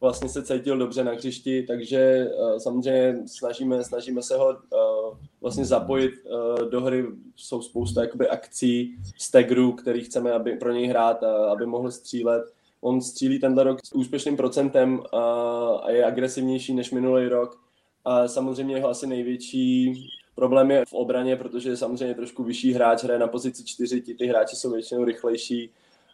vlastně 0.00 0.28
se 0.28 0.42
cítil 0.42 0.78
dobře 0.78 1.04
na 1.04 1.12
hřišti, 1.12 1.62
takže 1.62 2.26
uh, 2.38 2.58
samozřejmě 2.58 3.16
snažíme, 3.26 3.84
snažíme 3.84 4.22
se 4.22 4.36
ho 4.36 4.46
uh, 4.48 5.16
vlastně 5.40 5.64
zapojit 5.64 6.12
uh, 6.24 6.70
do 6.70 6.80
hry. 6.80 7.06
Jsou 7.36 7.62
spousta 7.62 8.00
jakoby 8.00 8.28
akcí, 8.28 8.96
staggerů, 9.18 9.72
který 9.72 10.00
chceme 10.00 10.32
aby 10.32 10.56
pro 10.56 10.72
něj 10.72 10.86
hrát, 10.86 11.22
uh, 11.22 11.28
aby 11.28 11.66
mohl 11.66 11.90
střílet. 11.90 12.42
On 12.80 13.00
střílí 13.00 13.38
tenhle 13.38 13.64
rok 13.64 13.78
s 13.84 13.94
úspěšným 13.94 14.36
procentem 14.36 15.02
a 15.82 15.90
je 15.90 16.04
agresivnější 16.04 16.74
než 16.74 16.90
minulý 16.90 17.28
rok. 17.28 17.60
A 18.04 18.28
samozřejmě 18.28 18.74
jeho 18.74 18.88
asi 18.88 19.06
největší 19.06 19.94
problém 20.34 20.70
je 20.70 20.84
v 20.88 20.92
obraně, 20.92 21.36
protože 21.36 21.70
je 21.70 21.76
samozřejmě 21.76 22.14
trošku 22.14 22.44
vyšší 22.44 22.72
hráč, 22.72 23.04
hraje 23.04 23.20
na 23.20 23.26
pozici 23.26 23.64
čtyři, 23.64 24.00
ty 24.00 24.26
hráči 24.26 24.56
jsou 24.56 24.70
většinou 24.70 25.04
rychlejší. 25.04 25.70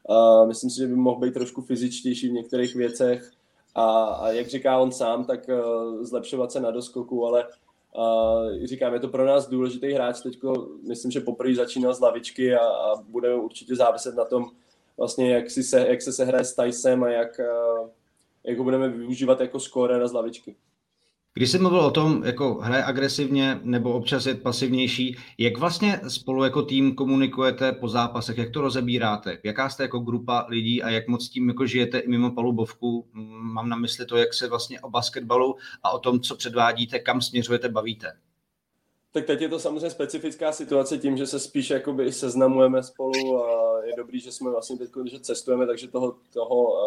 Uh, 0.08 0.48
myslím 0.48 0.70
si, 0.70 0.76
že 0.76 0.86
by 0.86 0.96
mohl 0.96 1.20
být 1.20 1.34
trošku 1.34 1.62
fyzičtější 1.62 2.28
v 2.28 2.32
některých 2.32 2.74
věcech 2.74 3.30
a, 3.74 4.04
a 4.04 4.28
jak 4.28 4.46
říká 4.46 4.78
on 4.78 4.92
sám, 4.92 5.24
tak 5.24 5.40
uh, 5.48 6.04
zlepšovat 6.04 6.52
se 6.52 6.60
na 6.60 6.70
doskoku, 6.70 7.26
ale 7.26 7.48
uh, 7.96 8.64
říkám, 8.64 8.94
je 8.94 9.00
to 9.00 9.08
pro 9.08 9.26
nás 9.26 9.48
důležitý 9.48 9.92
hráč, 9.92 10.20
teď 10.20 10.38
myslím, 10.88 11.10
že 11.10 11.20
poprvé 11.20 11.54
začínal 11.54 11.94
z 11.94 12.00
lavičky 12.00 12.54
a, 12.54 12.66
a 12.66 12.96
bude 12.96 13.34
určitě 13.34 13.76
záviset 13.76 14.14
na 14.14 14.24
tom, 14.24 14.50
vlastně 14.96 15.34
jak, 15.34 15.50
si 15.50 15.62
se, 15.62 15.86
jak 15.88 16.02
se 16.02 16.12
sehraje 16.12 16.44
s 16.44 16.54
Tysem 16.54 17.02
a 17.02 17.08
jak, 17.08 17.40
uh, 17.80 17.88
jak 18.44 18.58
ho 18.58 18.64
budeme 18.64 18.88
využívat 18.88 19.40
jako 19.40 19.60
skóre 19.60 20.08
z 20.08 20.12
lavičky. 20.12 20.56
Když 21.36 21.50
jsi 21.50 21.58
mluvil 21.58 21.80
o 21.80 21.90
tom, 21.90 22.24
jako 22.24 22.54
hraje 22.54 22.84
agresivně 22.84 23.60
nebo 23.62 23.92
občas 23.92 24.26
je 24.26 24.34
pasivnější, 24.34 25.16
jak 25.38 25.58
vlastně 25.58 26.00
spolu 26.08 26.44
jako 26.44 26.62
tým 26.62 26.94
komunikujete 26.94 27.72
po 27.72 27.88
zápasech, 27.88 28.38
jak 28.38 28.50
to 28.50 28.60
rozebíráte? 28.60 29.38
Jaká 29.44 29.68
jste 29.68 29.82
jako 29.82 29.98
grupa 29.98 30.46
lidí 30.48 30.82
a 30.82 30.90
jak 30.90 31.08
moc 31.08 31.28
tím 31.28 31.48
jako 31.48 31.66
žijete 31.66 31.98
i 31.98 32.08
mimo 32.08 32.30
palubovku? 32.30 33.06
Mám 33.52 33.68
na 33.68 33.76
mysli 33.76 34.06
to, 34.06 34.16
jak 34.16 34.34
se 34.34 34.48
vlastně 34.48 34.80
o 34.80 34.90
basketbalu 34.90 35.56
a 35.82 35.90
o 35.90 35.98
tom, 35.98 36.20
co 36.20 36.36
předvádíte, 36.36 36.98
kam 36.98 37.20
směřujete, 37.20 37.68
bavíte. 37.68 38.16
Tak 39.12 39.24
teď 39.24 39.40
je 39.40 39.48
to 39.48 39.58
samozřejmě 39.58 39.90
specifická 39.90 40.52
situace 40.52 40.98
tím, 40.98 41.16
že 41.16 41.26
se 41.26 41.38
spíš 41.40 41.70
jakoby 41.70 42.12
seznamujeme 42.12 42.82
spolu 42.82 43.44
a 43.44 43.84
je 43.84 43.92
dobrý, 43.96 44.20
že 44.20 44.32
jsme 44.32 44.50
vlastně 44.50 44.76
teď, 44.76 44.90
že 45.10 45.20
cestujeme, 45.20 45.66
takže 45.66 45.88
toho, 45.88 46.16
toho 46.32 46.78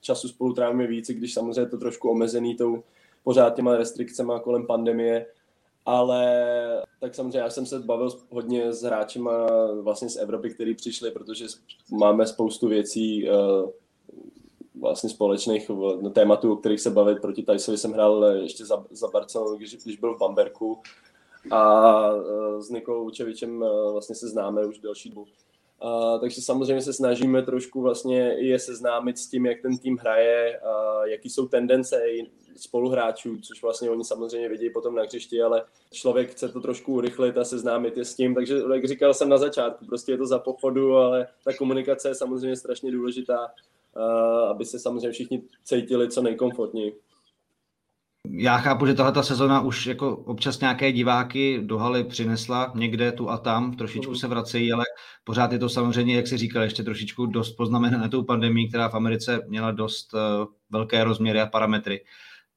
času 0.00 0.28
spolu 0.28 0.52
trávíme 0.52 0.86
víc, 0.86 1.10
když 1.10 1.34
samozřejmě 1.34 1.60
je 1.60 1.66
to 1.66 1.78
trošku 1.78 2.10
omezený 2.10 2.54
tou 2.56 2.82
pořád 3.24 3.54
těma 3.54 3.76
restrikcemi 3.76 4.32
kolem 4.42 4.66
pandemie, 4.66 5.26
ale 5.86 6.26
tak 7.00 7.14
samozřejmě 7.14 7.38
já 7.38 7.50
jsem 7.50 7.66
se 7.66 7.78
bavil 7.78 8.10
hodně 8.30 8.72
s 8.72 8.82
hráči 8.82 9.20
vlastně 9.82 10.08
z 10.08 10.16
Evropy, 10.16 10.50
kteří 10.50 10.74
přišli, 10.74 11.10
protože 11.10 11.46
máme 11.90 12.26
spoustu 12.26 12.68
věcí 12.68 13.28
eh, 13.28 13.32
vlastně 14.80 15.10
společných 15.10 15.70
tématů, 16.12 16.52
o 16.52 16.56
kterých 16.56 16.80
se 16.80 16.90
bavit. 16.90 17.20
Proti 17.20 17.42
Tysovi 17.42 17.78
jsem 17.78 17.92
hrál 17.92 18.24
ještě 18.24 18.64
za, 18.64 18.84
za 18.90 19.08
Barcelonu, 19.08 19.56
když, 19.56 19.76
když 19.76 19.96
byl 19.96 20.14
v 20.14 20.18
Bamberku 20.18 20.78
a 21.50 21.92
eh, 22.12 22.62
s 22.62 22.70
Nikou 22.70 23.04
Učevičem 23.04 23.62
eh, 23.62 23.92
vlastně 23.92 24.14
se 24.14 24.28
známe 24.28 24.66
už 24.66 24.78
delší 24.78 25.08
dobu. 25.08 25.26
Uh, 25.84 26.20
takže 26.20 26.42
samozřejmě 26.42 26.82
se 26.82 26.92
snažíme 26.92 27.42
trošku 27.42 27.80
vlastně 27.80 28.18
je 28.18 28.58
seznámit 28.58 29.18
s 29.18 29.26
tím, 29.26 29.46
jak 29.46 29.62
ten 29.62 29.78
tým 29.78 29.96
hraje, 29.96 30.60
uh, 30.60 31.04
jaký 31.04 31.30
jsou 31.30 31.46
tendence 31.46 32.02
spoluhráčů, 32.56 33.38
což 33.40 33.62
vlastně 33.62 33.90
oni 33.90 34.04
samozřejmě 34.04 34.48
vidí 34.48 34.70
potom 34.70 34.94
na 34.94 35.02
hřišti, 35.02 35.42
ale 35.42 35.64
člověk 35.92 36.30
chce 36.30 36.48
to 36.48 36.60
trošku 36.60 36.94
urychlit 36.94 37.38
a 37.38 37.44
seznámit 37.44 37.96
je 37.96 38.04
s 38.04 38.14
tím, 38.14 38.34
takže 38.34 38.60
jak 38.74 38.84
říkal 38.84 39.14
jsem 39.14 39.28
na 39.28 39.38
začátku, 39.38 39.86
prostě 39.86 40.12
je 40.12 40.18
to 40.18 40.26
za 40.26 40.38
pochodu, 40.38 40.96
ale 40.96 41.26
ta 41.44 41.56
komunikace 41.56 42.08
je 42.08 42.14
samozřejmě 42.14 42.56
strašně 42.56 42.92
důležitá, 42.92 43.48
aby 44.50 44.64
se 44.64 44.78
samozřejmě 44.78 45.10
všichni 45.10 45.42
cítili 45.64 46.08
co 46.08 46.22
nejkomfortněji. 46.22 47.00
Já 48.32 48.58
chápu, 48.58 48.86
že 48.86 48.94
tahle 48.94 49.24
sezona 49.24 49.60
už 49.60 49.86
jako 49.86 50.16
občas 50.16 50.60
nějaké 50.60 50.92
diváky 50.92 51.60
do 51.62 51.78
haly 51.78 52.04
přinesla 52.04 52.72
někde 52.74 53.12
tu 53.12 53.30
a 53.30 53.38
tam, 53.38 53.76
trošičku 53.76 54.14
se 54.14 54.28
vracejí, 54.28 54.72
ale 54.72 54.84
pořád 55.24 55.52
je 55.52 55.58
to 55.58 55.68
samozřejmě, 55.68 56.16
jak 56.16 56.26
si 56.26 56.36
říkal, 56.36 56.62
ještě 56.62 56.82
trošičku 56.82 57.26
dost 57.26 57.52
poznamenané 57.52 58.08
tou 58.08 58.22
pandemí, 58.22 58.68
která 58.68 58.88
v 58.88 58.94
Americe 58.94 59.40
měla 59.48 59.70
dost 59.70 60.14
uh, 60.14 60.20
velké 60.70 61.04
rozměry 61.04 61.40
a 61.40 61.46
parametry. 61.46 62.04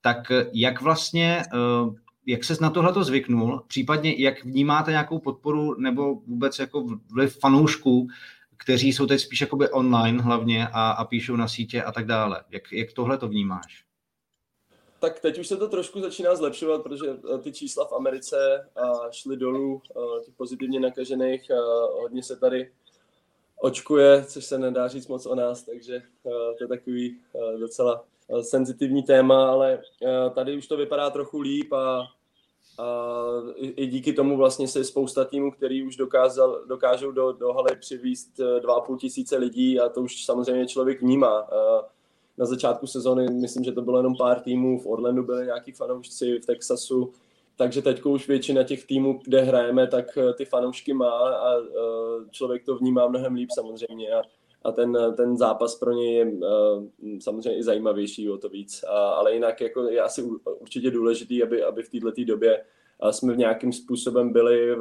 Tak 0.03 0.31
jak 0.53 0.81
vlastně, 0.81 1.43
uh, 1.53 1.95
jak 2.25 2.43
se 2.43 2.57
na 2.61 2.69
tohle 2.69 3.03
zvyknul, 3.03 3.63
případně 3.67 4.15
jak 4.17 4.45
vnímáte 4.45 4.91
nějakou 4.91 5.19
podporu 5.19 5.75
nebo 5.79 6.15
vůbec 6.15 6.59
jako 6.59 6.87
vliv 7.13 7.39
fanoušků, 7.39 8.07
kteří 8.57 8.93
jsou 8.93 9.05
teď 9.05 9.21
spíš 9.21 9.41
jakoby 9.41 9.69
online 9.69 10.21
hlavně 10.21 10.67
a, 10.67 10.91
a 10.91 11.05
píšou 11.05 11.35
na 11.35 11.47
sítě 11.47 11.83
a 11.83 11.91
tak 11.91 12.05
dále. 12.05 12.43
Jak, 12.49 12.71
jak 12.71 12.93
tohle 12.93 13.17
to 13.17 13.27
vnímáš? 13.27 13.85
tak 15.03 15.19
teď 15.19 15.39
už 15.39 15.47
se 15.47 15.57
to 15.57 15.67
trošku 15.67 16.01
začíná 16.01 16.35
zlepšovat, 16.35 16.83
protože 16.83 17.05
eh, 17.35 17.37
ty 17.37 17.51
čísla 17.51 17.85
v 17.85 17.93
Americe 17.93 18.37
eh, 18.77 18.81
šly 19.11 19.37
dolů, 19.37 19.81
eh, 19.89 20.23
těch 20.25 20.33
pozitivně 20.33 20.79
nakažených, 20.79 21.51
hodně 22.01 22.23
se 22.23 22.35
tady 22.35 22.71
očkuje, 23.61 24.25
což 24.25 24.45
se 24.45 24.57
nedá 24.57 24.87
říct 24.87 25.07
moc 25.07 25.25
o 25.25 25.35
nás, 25.35 25.63
takže 25.63 26.01
to 26.57 26.63
je 26.63 26.67
takový 26.67 27.19
docela 27.59 28.05
senzitivní 28.41 29.03
téma, 29.03 29.51
ale 29.51 29.81
tady 30.35 30.57
už 30.57 30.67
to 30.67 30.77
vypadá 30.77 31.09
trochu 31.09 31.39
líp 31.39 31.73
a, 31.73 32.07
a 32.79 33.07
i 33.55 33.87
díky 33.87 34.13
tomu 34.13 34.37
vlastně 34.37 34.67
se 34.67 34.83
spousta 34.83 35.25
týmů, 35.25 35.51
který 35.51 35.83
už 35.83 35.95
dokázal, 35.95 36.61
dokážou 36.67 37.11
do, 37.11 37.31
do 37.31 37.53
haly 37.53 37.75
přivízt 37.79 38.39
2,5 38.39 38.97
tisíce 38.97 39.37
lidí 39.37 39.79
a 39.79 39.89
to 39.89 40.01
už 40.01 40.25
samozřejmě 40.25 40.67
člověk 40.67 41.01
vnímá. 41.01 41.47
Na 42.37 42.45
začátku 42.45 42.87
sezóny, 42.87 43.33
myslím, 43.33 43.63
že 43.63 43.71
to 43.71 43.81
bylo 43.81 43.97
jenom 43.97 44.15
pár 44.17 44.39
týmů, 44.39 44.79
v 44.79 44.87
Orlandu 44.87 45.23
byli 45.23 45.45
nějaký 45.45 45.71
fanoušci, 45.71 46.39
v 46.39 46.45
Texasu, 46.45 47.13
takže 47.55 47.81
teď 47.81 48.01
už 48.01 48.27
většina 48.27 48.63
těch 48.63 48.85
týmů, 48.85 49.19
kde 49.23 49.41
hrajeme, 49.41 49.87
tak 49.87 50.17
eh, 50.17 50.33
ty 50.33 50.45
fanoušky 50.45 50.93
má 50.93 51.29
a 51.29 51.57
eh, 51.57 52.29
člověk 52.31 52.65
to 52.65 52.75
vnímá 52.75 53.07
mnohem 53.07 53.33
líp 53.33 53.49
samozřejmě 53.51 54.13
a, 54.13 54.21
a 54.63 54.71
ten, 54.71 54.97
ten 55.17 55.37
zápas 55.37 55.75
pro 55.75 55.91
něj 55.91 56.13
je 56.13 56.25
eh, 56.25 57.21
samozřejmě 57.21 57.57
i 57.59 57.63
zajímavější 57.63 58.29
o 58.29 58.37
to 58.37 58.49
víc. 58.49 58.83
A, 58.83 59.09
ale 59.09 59.33
jinak 59.33 59.61
jako 59.61 59.83
je 59.83 60.01
asi 60.01 60.23
určitě 60.59 60.91
důležitý, 60.91 61.43
aby, 61.43 61.63
aby 61.63 61.83
v 61.83 61.89
této 61.89 62.25
době 62.25 62.65
jsme 63.11 63.33
v 63.33 63.37
nějakým 63.37 63.73
způsobem 63.73 64.33
byli 64.33 64.75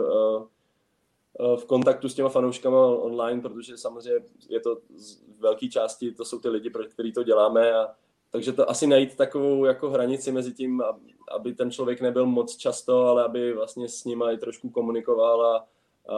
Eh, 1.41 1.57
v 1.57 1.65
kontaktu 1.65 2.09
s 2.09 2.15
těma 2.15 2.29
fanouškama 2.29 2.87
online, 2.87 3.41
protože 3.41 3.77
samozřejmě 3.77 4.25
je 4.49 4.61
to 4.61 4.79
z 4.97 5.23
velké 5.39 5.69
části, 5.69 6.13
to 6.13 6.25
jsou 6.25 6.39
ty 6.39 6.49
lidi, 6.49 6.71
pro 6.71 6.85
který 6.85 7.13
to 7.13 7.23
děláme 7.23 7.73
a 7.73 7.95
takže 8.31 8.53
to 8.53 8.71
asi 8.71 8.87
najít 8.87 9.17
takovou 9.17 9.65
jako 9.65 9.91
hranici 9.91 10.33
mezi 10.33 10.53
tím, 10.53 10.83
aby 11.31 11.53
ten 11.53 11.71
člověk 11.71 12.01
nebyl 12.01 12.27
moc 12.27 12.57
často, 12.57 13.07
ale 13.07 13.25
aby 13.25 13.53
vlastně 13.53 13.89
s 13.89 14.05
nima 14.05 14.31
i 14.31 14.39
trošku 14.39 14.71
komunikoval 14.71 15.47
a, 15.47 15.67
a 16.09 16.15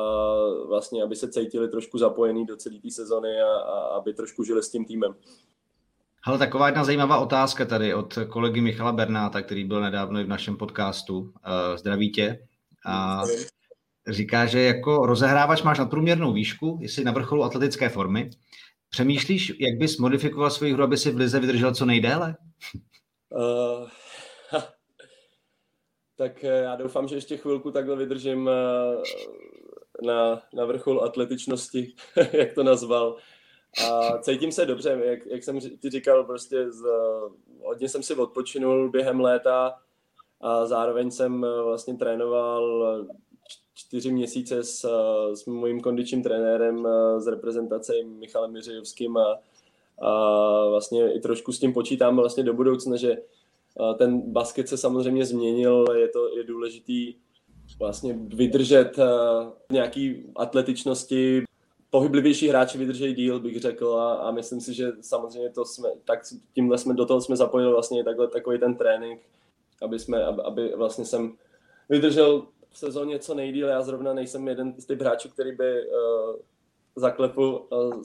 vlastně 0.68 1.02
aby 1.02 1.16
se 1.16 1.28
cítili 1.28 1.68
trošku 1.68 1.98
zapojený 1.98 2.46
do 2.46 2.56
celé 2.56 2.78
té 2.78 2.90
sezony 2.90 3.40
a, 3.40 3.46
a 3.46 3.78
aby 3.96 4.14
trošku 4.14 4.44
žili 4.44 4.62
s 4.62 4.70
tím 4.70 4.84
týmem. 4.84 5.14
Ale 6.26 6.38
taková 6.38 6.66
jedna 6.66 6.84
zajímavá 6.84 7.18
otázka 7.18 7.64
tady 7.64 7.94
od 7.94 8.18
kolegy 8.28 8.60
Michala 8.60 8.92
Bernáta, 8.92 9.42
který 9.42 9.64
byl 9.64 9.80
nedávno 9.80 10.20
i 10.20 10.24
v 10.24 10.28
našem 10.28 10.56
podcastu. 10.56 11.18
Uh, 11.18 11.30
zdraví 11.76 12.12
tě. 12.12 12.38
A 12.86 13.22
říká, 14.08 14.46
že 14.46 14.60
jako 14.60 15.06
rozehrávač 15.06 15.62
máš 15.62 15.78
nadprůměrnou 15.78 16.32
výšku, 16.32 16.78
jsi 16.82 17.04
na 17.04 17.12
vrcholu 17.12 17.44
atletické 17.44 17.88
formy. 17.88 18.30
Přemýšlíš, 18.90 19.52
jak 19.60 19.78
bys 19.78 19.98
modifikoval 19.98 20.50
svoji 20.50 20.72
hru, 20.72 20.82
aby 20.82 20.96
si 20.96 21.10
v 21.10 21.16
lize 21.16 21.40
vydržel 21.40 21.74
co 21.74 21.86
nejdéle? 21.86 22.36
Uh, 23.28 23.88
tak 26.16 26.44
eh, 26.44 26.62
já 26.62 26.76
doufám, 26.76 27.08
že 27.08 27.14
ještě 27.14 27.36
chvilku 27.36 27.70
takhle 27.70 27.96
vydržím 27.96 28.48
eh, 28.48 29.02
na, 30.02 30.42
na 30.54 30.64
vrchol 30.64 31.04
atletičnosti, 31.04 31.94
jak 32.32 32.52
to 32.52 32.62
nazval. 32.62 33.16
A 33.86 34.18
cítím 34.18 34.52
se 34.52 34.66
dobře, 34.66 35.00
jak, 35.04 35.26
jak 35.26 35.44
jsem 35.44 35.60
ti 35.60 35.90
říkal, 35.90 36.24
prostě 36.24 36.70
z, 36.70 36.82
hodně 37.64 37.88
jsem 37.88 38.02
si 38.02 38.14
odpočinul 38.14 38.90
během 38.90 39.20
léta 39.20 39.74
a 40.40 40.66
zároveň 40.66 41.10
jsem 41.10 41.46
vlastně 41.64 41.94
trénoval 41.94 42.84
čtyři 43.74 44.12
měsíce 44.12 44.64
s, 44.64 44.88
s 45.34 45.46
mojím 45.46 45.80
kondičním 45.80 46.22
trenérem 46.22 46.88
z 47.18 47.26
reprezentace 47.26 47.92
Michalem 48.04 48.52
Miřejovským 48.52 49.16
a, 49.16 49.38
a 50.02 50.68
vlastně 50.68 51.14
i 51.14 51.20
trošku 51.20 51.52
s 51.52 51.58
tím 51.58 51.72
počítám 51.72 52.16
vlastně 52.16 52.42
do 52.42 52.54
budoucna, 52.54 52.96
že 52.96 53.16
ten 53.98 54.32
basket 54.32 54.68
se 54.68 54.76
samozřejmě 54.76 55.26
změnil, 55.26 55.84
je 55.94 56.08
to 56.08 56.36
je 56.36 56.44
důležitý 56.44 57.14
vlastně 57.78 58.18
vydržet 58.34 58.98
nějaký 59.70 60.22
atletičnosti, 60.36 61.44
pohyblivější 61.90 62.48
hráči 62.48 62.78
vydrží 62.78 63.14
díl, 63.14 63.40
bych 63.40 63.60
řekl, 63.60 63.96
a, 63.96 64.14
a 64.14 64.30
myslím 64.30 64.60
si, 64.60 64.74
že 64.74 64.92
samozřejmě 65.00 65.50
to 65.50 65.64
jsme, 65.64 65.88
tak 66.04 66.20
tímhle 66.54 66.78
jsme 66.78 66.94
do 66.94 67.06
toho 67.06 67.20
jsme 67.20 67.36
zapojili 67.36 67.72
vlastně 67.72 68.04
takhle, 68.04 68.28
takový 68.28 68.58
ten 68.58 68.74
trénink, 68.76 69.20
aby, 69.82 69.98
jsme, 69.98 70.24
aby, 70.24 70.42
aby 70.42 70.72
vlastně 70.76 71.04
jsem 71.04 71.32
vydržel 71.88 72.46
v 72.70 72.78
sezóně 72.78 73.18
co 73.18 73.34
nejdíl. 73.34 73.68
Já 73.68 73.82
zrovna 73.82 74.14
nejsem 74.14 74.48
jeden 74.48 74.74
z 74.78 74.86
těch 74.86 75.00
hráčů, 75.00 75.28
který 75.28 75.56
by 75.56 75.86
uh, 75.86 76.36
zaklepu 76.96 77.56
uh, 77.56 78.02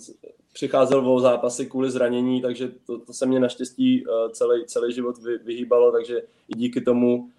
přicházel 0.54 1.12
o 1.12 1.20
zápasy 1.20 1.66
kvůli 1.66 1.92
zranění, 1.92 2.42
takže 2.42 2.72
to, 2.86 3.00
to 3.00 3.14
se 3.14 3.26
mě 3.26 3.40
naštěstí 3.40 4.06
uh, 4.06 4.32
celý, 4.32 4.66
celý 4.66 4.94
život 4.94 5.18
vy, 5.18 5.38
vyhýbalo, 5.38 5.92
takže 5.92 6.22
i 6.48 6.58
díky 6.58 6.82
tomu 6.82 7.30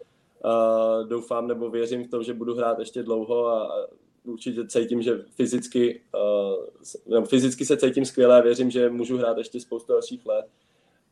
uh, 0.44 1.08
doufám 1.08 1.48
nebo 1.48 1.70
věřím 1.70 2.04
v 2.04 2.10
to, 2.10 2.22
že 2.22 2.34
budu 2.34 2.54
hrát 2.54 2.78
ještě 2.78 3.02
dlouho 3.02 3.46
a, 3.46 3.86
určitě 4.24 4.66
cítím, 4.66 5.02
že 5.02 5.24
fyzicky, 5.36 6.02
uh, 7.06 7.24
fyzicky 7.24 7.64
se 7.64 7.76
cítím 7.76 8.04
skvěle 8.04 8.38
a 8.38 8.42
věřím, 8.42 8.70
že 8.70 8.90
můžu 8.90 9.18
hrát 9.18 9.38
ještě 9.38 9.60
spoustu 9.60 9.92
dalších 9.92 10.26
let. 10.26 10.46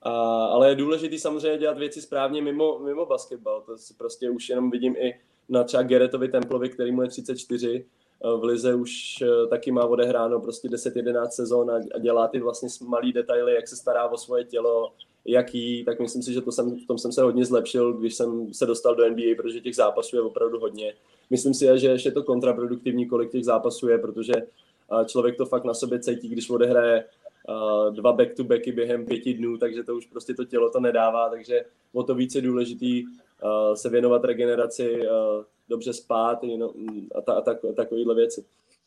A, 0.02 0.10
ale 0.44 0.68
je 0.68 0.74
důležité 0.74 1.18
samozřejmě 1.18 1.58
dělat 1.58 1.78
věci 1.78 2.02
správně 2.02 2.42
mimo, 2.42 2.78
mimo 2.78 3.06
basketbal. 3.06 3.62
To 3.66 3.78
si 3.78 3.94
prostě 3.94 4.30
už 4.30 4.48
jenom 4.48 4.70
vidím 4.70 4.96
i 4.96 5.20
na 5.48 5.64
třeba 5.64 5.82
Geretovi 5.82 6.28
Templovi, 6.28 6.68
který 6.68 6.92
mu 6.92 7.02
je 7.02 7.08
34, 7.08 7.86
v 8.24 8.44
Lize 8.44 8.74
už 8.74 9.22
eh, 9.22 9.46
taky 9.46 9.70
má 9.70 9.84
odehráno 9.84 10.40
prostě 10.40 10.68
10-11 10.68 11.28
sezon 11.28 11.70
a 11.70 11.98
dělá 11.98 12.28
ty 12.28 12.40
vlastně 12.40 12.68
malý 12.86 13.12
detaily, 13.12 13.54
jak 13.54 13.68
se 13.68 13.76
stará 13.76 14.08
o 14.08 14.16
svoje 14.16 14.44
tělo, 14.44 14.92
jak 15.24 15.54
jí, 15.54 15.84
tak 15.84 16.00
myslím 16.00 16.22
si, 16.22 16.32
že 16.32 16.40
to 16.40 16.52
jsem, 16.52 16.80
v 16.80 16.86
tom 16.86 16.98
jsem 16.98 17.12
se 17.12 17.22
hodně 17.22 17.44
zlepšil, 17.44 17.92
když 17.92 18.14
jsem 18.14 18.54
se 18.54 18.66
dostal 18.66 18.94
do 18.94 19.10
NBA, 19.10 19.34
protože 19.36 19.60
těch 19.60 19.74
zápasů 19.74 20.16
je 20.16 20.22
opravdu 20.22 20.60
hodně. 20.60 20.94
Myslím 21.30 21.54
si, 21.54 21.66
že 21.74 21.88
ještě 21.88 22.08
je 22.08 22.12
to 22.12 22.22
kontraproduktivní, 22.22 23.06
kolik 23.06 23.30
těch 23.30 23.44
zápasů 23.44 23.88
je, 23.88 23.98
protože 23.98 24.32
člověk 25.06 25.36
to 25.36 25.46
fakt 25.46 25.64
na 25.64 25.74
sobě 25.74 26.00
cítí, 26.00 26.28
když 26.28 26.50
odehraje 26.50 27.04
dva 27.90 28.12
back-to-backy 28.12 28.72
během 28.72 29.06
pěti 29.06 29.34
dnů, 29.34 29.58
takže 29.58 29.82
to 29.82 29.96
už 29.96 30.06
prostě 30.06 30.34
to 30.34 30.44
tělo 30.44 30.70
to 30.70 30.80
nedává, 30.80 31.28
takže 31.28 31.64
o 31.92 32.02
to 32.02 32.14
více 32.14 32.40
důležitý 32.40 33.04
se 33.74 33.88
věnovat 33.88 34.24
regeneraci, 34.24 35.02
dobře 35.68 35.92
spát 35.92 36.38
a, 37.14 37.20
ta, 37.20 37.32
a 37.32 37.40
tak, 37.40 37.58
takovéhle 37.76 38.14
věci. 38.14 38.44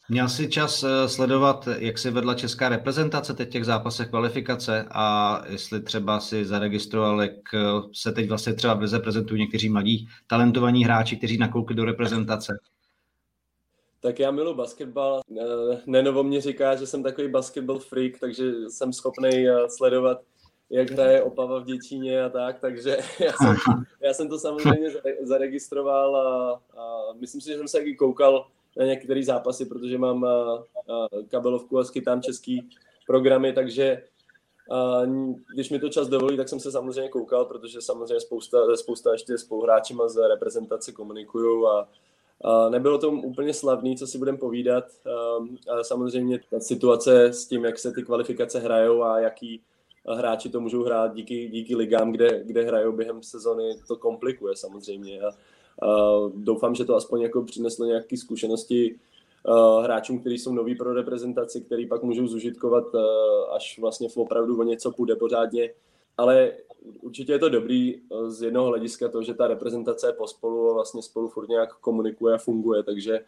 Měl 0.10 0.30
jsi 0.30 0.50
čas 0.50 0.84
eh, 0.84 1.10
sledovat, 1.10 1.68
jak 1.78 1.98
se 1.98 2.12
vedla 2.12 2.34
česká 2.34 2.70
reprezentace 2.70 3.34
teď 3.34 3.48
v 3.50 3.52
těch 3.52 3.66
zápasech 3.66 4.10
kvalifikace 4.10 4.86
a 4.92 5.42
jestli 5.50 5.82
třeba 5.82 6.20
si 6.20 6.46
zaregistroval, 6.46 7.22
jak 7.22 7.54
eh, 7.54 7.60
se 7.94 8.12
teď 8.12 8.30
vlastně 8.30 8.54
třeba 8.54 8.74
v 8.74 8.82
Lize 8.82 9.00
prezentují 9.00 9.42
někteří 9.42 9.70
mladí 9.70 10.08
talentovaní 10.28 10.84
hráči, 10.84 11.18
kteří 11.18 11.38
nakoukli 11.38 11.76
do 11.76 11.86
reprezentace? 11.86 12.58
Tak 14.00 14.20
já 14.20 14.32
milu 14.32 14.56
basketbal. 14.56 15.22
Eh, 15.42 15.82
Nenovo 15.86 16.24
mě 16.24 16.42
říká, 16.42 16.76
že 16.76 16.88
jsem 16.88 17.04
takový 17.04 17.28
basketbal 17.28 17.80
freak, 17.80 18.20
takže 18.20 18.52
jsem 18.70 18.94
schopný 18.94 19.46
sledovat, 19.68 20.22
jak 20.72 20.92
hraje 20.92 21.24
Opava 21.24 21.60
v 21.60 21.66
Děčíně 21.66 22.24
a 22.24 22.30
tak, 22.30 22.60
takže 22.60 22.98
já 23.20 23.32
jsem, 23.32 23.56
já 24.02 24.14
jsem 24.14 24.30
to 24.30 24.40
samozřejmě 24.40 24.90
zaregistroval 25.22 26.16
a, 26.16 26.62
a 26.78 27.14
myslím 27.20 27.42
si, 27.42 27.50
že 27.50 27.58
jsem 27.58 27.68
se 27.68 27.78
taky 27.78 27.96
koukal 27.96 28.48
na 28.78 28.86
některé 28.86 29.24
zápasy, 29.24 29.66
protože 29.66 29.98
mám 29.98 30.28
kabelovku 31.28 31.80
a 31.80 31.84
skytám 31.84 32.22
český 32.22 32.70
programy, 33.08 33.54
takže 33.54 34.04
a 34.72 35.02
když 35.54 35.70
mi 35.70 35.80
to 35.80 35.90
čas 35.90 36.08
dovolí, 36.08 36.38
tak 36.38 36.50
jsem 36.50 36.60
se 36.60 36.72
samozřejmě 36.72 37.10
koukal, 37.10 37.46
protože 37.46 37.82
samozřejmě 37.82 38.20
spousta, 38.20 38.76
spousta 38.76 39.12
ještě 39.12 39.38
spoluhráčima 39.38 40.08
z 40.08 40.28
reprezentace 40.28 40.92
komunikuju 40.92 41.68
a, 41.68 41.90
a 42.44 42.70
nebylo 42.70 42.98
to 42.98 43.12
úplně 43.12 43.54
slavný, 43.54 43.98
co 43.98 44.08
si 44.08 44.18
budem 44.18 44.38
povídat. 44.38 44.86
A, 45.06 45.80
a 45.80 45.84
samozřejmě 45.84 46.40
ta 46.50 46.60
situace 46.60 47.26
s 47.26 47.46
tím, 47.46 47.66
jak 47.66 47.80
se 47.80 47.92
ty 47.92 48.04
kvalifikace 48.04 48.60
hrajou 48.60 49.04
a 49.04 49.20
jaký 49.20 49.62
hráči 50.08 50.50
to 50.50 50.60
můžou 50.60 50.84
hrát 50.84 51.16
díky, 51.16 51.50
díky 51.50 51.76
ligám, 51.76 52.12
kde, 52.12 52.44
kde 52.44 52.64
hrajou 52.64 52.92
během 52.92 53.24
sezony, 53.24 53.76
to 53.88 53.96
komplikuje 53.96 54.56
samozřejmě. 54.56 55.22
A, 55.22 55.32
doufám, 56.36 56.76
že 56.76 56.86
to 56.86 56.96
aspoň 56.96 57.22
jako 57.22 57.44
přineslo 57.44 57.86
nějaké 57.86 58.18
zkušenosti 58.18 59.00
hráčům, 59.82 60.20
kteří 60.20 60.38
jsou 60.38 60.54
noví 60.54 60.76
pro 60.76 60.94
reprezentaci, 60.94 61.62
který 61.62 61.86
pak 61.88 62.04
můžou 62.04 62.28
zužitkovat, 62.28 62.84
až 63.56 63.80
vlastně 63.80 64.10
v 64.10 64.18
opravdu 64.18 64.60
o 64.60 64.64
něco 64.64 64.92
půjde 64.92 65.16
pořádně. 65.16 65.74
Ale 66.18 66.54
určitě 67.02 67.32
je 67.32 67.40
to 67.40 67.50
dobrý 67.50 68.02
z 68.28 68.42
jednoho 68.42 68.68
hlediska 68.68 69.10
to, 69.10 69.24
že 69.24 69.34
ta 69.34 69.48
reprezentace 69.48 70.08
je 70.08 70.14
pospolu 70.14 70.70
a 70.70 70.74
vlastně 70.74 71.02
spolu 71.02 71.28
furt 71.28 71.50
nějak 71.50 71.74
komunikuje 71.76 72.34
a 72.36 72.38
funguje, 72.38 72.84
takže 72.84 73.20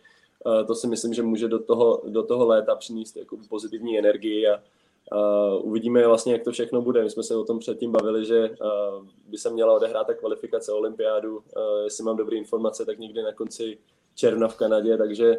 to 0.68 0.76
si 0.76 0.88
myslím, 0.88 1.14
že 1.14 1.24
může 1.24 1.48
do 1.48 1.60
toho, 1.60 2.02
do 2.08 2.24
toho 2.24 2.46
léta 2.46 2.76
přinést 2.76 3.18
jako 3.18 3.38
pozitivní 3.50 4.00
energii 4.00 4.48
a, 4.48 4.64
Uh, 5.12 5.68
uvidíme 5.68 6.08
vlastně, 6.08 6.34
jak 6.34 6.44
to 6.44 6.52
všechno 6.52 6.82
bude. 6.82 7.04
My 7.04 7.10
jsme 7.10 7.24
se 7.24 7.36
o 7.36 7.44
tom 7.44 7.60
předtím 7.60 7.92
bavili, 7.92 8.26
že 8.26 8.50
uh, 8.50 9.06
by 9.26 9.38
se 9.38 9.50
měla 9.50 9.74
odehrát 9.74 10.08
ta 10.08 10.14
kvalifikace 10.14 10.72
olympiádu. 10.72 11.38
Uh, 11.38 11.44
jestli 11.84 12.04
mám 12.04 12.18
dobré 12.18 12.38
informace, 12.38 12.86
tak 12.86 13.00
někdy 13.00 13.24
na 13.24 13.34
konci 13.34 13.78
června 14.16 14.48
v 14.48 14.56
Kanadě, 14.56 14.98
takže 14.98 15.36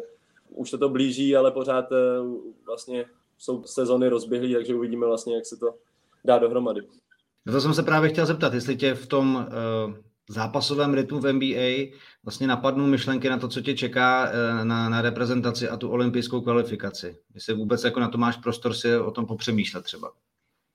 už 0.49 0.69
se 0.69 0.77
to 0.77 0.89
blíží, 0.89 1.35
ale 1.35 1.51
pořád 1.51 1.85
uh, 1.91 2.37
vlastně 2.65 3.05
jsou 3.37 3.63
sezony 3.63 4.09
rozběhlé, 4.09 4.53
takže 4.53 4.75
uvidíme 4.75 5.05
vlastně, 5.05 5.35
jak 5.35 5.45
se 5.45 5.57
to 5.57 5.73
dá 6.25 6.37
dohromady. 6.37 6.81
Na 7.45 7.53
to 7.53 7.61
jsem 7.61 7.73
se 7.73 7.83
právě 7.83 8.09
chtěl 8.09 8.25
zeptat, 8.25 8.53
jestli 8.53 8.77
tě 8.77 8.93
v 8.93 9.07
tom 9.07 9.35
uh, 9.35 9.93
zápasovém 10.29 10.93
rytmu 10.93 11.19
v 11.19 11.33
NBA 11.33 11.97
vlastně 12.23 12.47
napadnou 12.47 12.87
myšlenky 12.87 13.29
na 13.29 13.37
to, 13.37 13.47
co 13.47 13.61
tě 13.61 13.73
čeká 13.73 14.29
uh, 14.29 14.65
na, 14.65 14.89
na 14.89 15.01
reprezentaci 15.01 15.69
a 15.69 15.77
tu 15.77 15.89
olympijskou 15.89 16.41
kvalifikaci. 16.41 17.17
Jestli 17.33 17.53
vůbec 17.53 17.83
jako 17.83 17.99
na 17.99 18.09
to 18.09 18.17
máš 18.17 18.37
prostor 18.37 18.73
si 18.73 18.97
o 18.97 19.11
tom 19.11 19.25
popřemýšlet 19.25 19.83
třeba. 19.83 20.11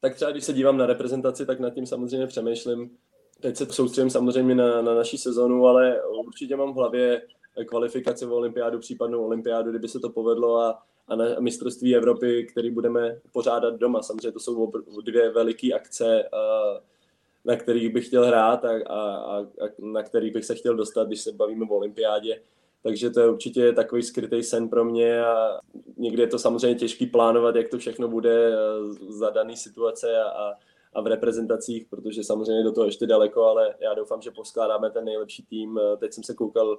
Tak 0.01 0.15
třeba 0.15 0.31
když 0.31 0.45
se 0.45 0.53
dívám 0.53 0.77
na 0.77 0.87
reprezentaci, 0.87 1.47
tak 1.47 1.61
nad 1.61 1.75
tím 1.75 1.87
samozřejmě 1.87 2.27
přemýšlím. 2.27 2.91
Teď 3.41 3.57
se 3.57 3.67
soustředím 3.67 4.11
samozřejmě 4.11 4.55
na, 4.55 4.83
na 4.83 4.95
naší 4.95 5.19
sezonu, 5.19 5.67
ale 5.67 6.03
určitě 6.27 6.57
mám 6.57 6.73
v 6.73 6.77
hlavě 6.77 7.23
kvalifikaci 7.67 8.27
v 8.27 8.33
olympiádu, 8.33 8.79
případnou 8.79 9.25
olympiádu, 9.25 9.71
kdyby 9.71 9.89
se 9.89 9.99
to 9.99 10.11
povedlo 10.11 10.57
a, 10.57 10.83
a 11.09 11.17
na 11.17 11.25
mistrovství 11.41 11.97
Evropy, 11.97 12.47
který 12.53 12.71
budeme 12.71 13.17
pořádat 13.33 13.75
doma. 13.75 14.03
Samozřejmě 14.03 14.33
to 14.33 14.41
jsou 14.41 14.73
dvě 15.05 15.31
veliké 15.31 15.73
akce, 15.73 16.25
na 17.45 17.57
kterých 17.57 17.93
bych 17.93 18.07
chtěl 18.07 18.27
hrát 18.27 18.65
a, 18.65 18.71
a, 18.87 19.39
a 19.39 19.45
na 19.79 20.03
kterých 20.03 20.33
bych 20.33 20.45
se 20.45 20.55
chtěl 20.55 20.75
dostat, 20.77 21.07
když 21.07 21.21
se 21.21 21.33
bavíme 21.33 21.67
o 21.71 21.77
olympiádě. 21.77 22.41
Takže 22.83 23.11
to 23.11 23.21
je 23.21 23.31
určitě 23.31 23.73
takový 23.73 24.03
skrytý 24.03 24.43
sen 24.43 24.69
pro 24.69 24.85
mě 24.85 25.25
a 25.25 25.59
někdy 25.97 26.23
je 26.23 26.27
to 26.27 26.39
samozřejmě 26.39 26.79
těžký 26.79 27.07
plánovat, 27.07 27.57
jak 27.57 27.69
to 27.69 27.79
všechno 27.79 28.09
bude 28.09 28.53
za 29.09 29.31
daný 29.31 29.57
situace 29.57 30.23
a, 30.23 30.29
a, 30.29 30.55
a 30.93 31.01
v 31.01 31.07
reprezentacích, 31.07 31.87
protože 31.91 32.25
samozřejmě 32.25 32.65
do 32.65 32.73
toho 32.73 32.87
ještě 32.87 33.07
daleko, 33.07 33.45
ale 33.45 33.75
já 33.81 33.95
doufám, 33.95 34.23
že 34.23 34.31
poskládáme 34.31 34.91
ten 34.91 35.05
nejlepší 35.05 35.43
tým. 35.43 35.81
Teď 35.99 36.13
jsem 36.13 36.25
se 36.25 36.35
koukal 36.35 36.79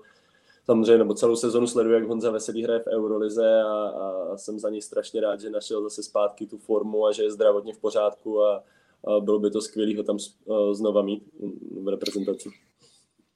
samozřejmě, 0.66 0.98
nebo 0.98 1.14
celou 1.14 1.36
sezonu 1.36 1.68
sleduju, 1.68 1.96
jak 1.96 2.08
Honza 2.08 2.32
Veselý 2.32 2.64
hraje 2.64 2.80
v 2.80 2.88
Eurolize 2.88 3.62
a, 3.62 3.94
a 4.34 4.38
jsem 4.38 4.60
za 4.60 4.70
něj 4.70 4.82
strašně 4.82 5.22
rád, 5.22 5.40
že 5.40 5.50
našel 5.50 5.84
zase 5.84 6.04
zpátky 6.04 6.48
tu 6.48 6.58
formu 6.58 7.06
a 7.06 7.12
že 7.12 7.24
je 7.24 7.32
zdravotně 7.32 7.74
v 7.74 7.80
pořádku 7.80 8.44
a, 8.44 8.56
a 8.56 8.64
bylo 9.20 9.40
by 9.40 9.52
to 9.52 9.62
skvělé 9.62 9.98
ho 9.98 10.04
tam 10.04 10.18
znova 10.74 11.02
mít 11.02 11.24
v 11.84 11.88
reprezentaci. 11.88 12.50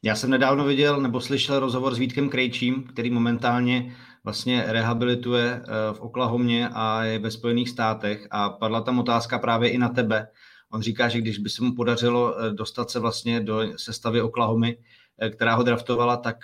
Já 0.03 0.15
jsem 0.15 0.29
nedávno 0.29 0.65
viděl 0.65 1.01
nebo 1.01 1.21
slyšel 1.21 1.59
rozhovor 1.59 1.95
s 1.95 1.97
Vítkem 1.97 2.29
Krejčím, 2.29 2.83
který 2.83 3.09
momentálně 3.09 3.95
vlastně 4.23 4.63
rehabilituje 4.67 5.61
eh, 5.63 5.93
v 5.93 6.01
Oklahomě 6.01 6.69
a 6.73 7.03
je 7.03 7.19
ve 7.19 7.31
Spojených 7.31 7.69
státech 7.69 8.27
a 8.31 8.49
padla 8.49 8.81
tam 8.81 8.99
otázka 8.99 9.39
právě 9.39 9.69
i 9.69 9.77
na 9.77 9.89
tebe. 9.89 10.27
On 10.71 10.81
říká, 10.81 11.09
že 11.09 11.21
když 11.21 11.37
by 11.37 11.49
se 11.49 11.63
mu 11.63 11.75
podařilo 11.75 12.35
dostat 12.51 12.89
se 12.89 12.99
vlastně 12.99 13.39
do 13.39 13.61
sestavy 13.77 14.21
Oklahomy, 14.21 14.77
která 15.31 15.55
ho 15.55 15.63
draftovala, 15.63 16.17
tak 16.17 16.37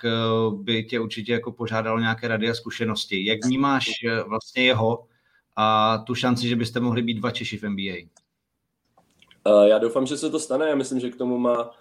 by 0.51 0.83
tě 0.83 0.99
určitě 0.99 1.31
jako 1.33 1.51
požádalo 1.51 1.99
nějaké 1.99 2.27
rady 2.27 2.49
a 2.49 2.53
zkušenosti. 2.53 3.25
Jak 3.25 3.45
vnímáš 3.45 3.89
vlastně 4.27 4.63
jeho 4.63 5.05
a 5.55 5.97
tu 5.97 6.15
šanci, 6.15 6.47
že 6.47 6.55
byste 6.55 6.79
mohli 6.79 7.01
být 7.01 7.13
dva 7.13 7.31
Češi 7.31 7.57
v 7.57 7.63
NBA? 7.63 7.95
Já 9.65 9.77
doufám, 9.77 10.05
že 10.05 10.17
se 10.17 10.29
to 10.29 10.39
stane. 10.39 10.69
Já 10.69 10.75
myslím, 10.75 10.99
že 10.99 11.09
k 11.09 11.15
tomu 11.15 11.37
má 11.37 11.71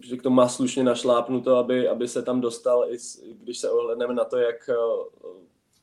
že 0.00 0.16
k 0.16 0.22
tomu 0.22 0.36
má 0.36 0.48
slušně 0.48 0.84
našlápnuto, 0.84 1.56
aby, 1.56 1.88
aby 1.88 2.08
se 2.08 2.22
tam 2.22 2.40
dostal, 2.40 2.84
i 2.88 2.96
když 3.42 3.58
se 3.58 3.70
ohledneme 3.70 4.14
na 4.14 4.24
to, 4.24 4.36
jak 4.36 4.68
eh, 4.68 4.74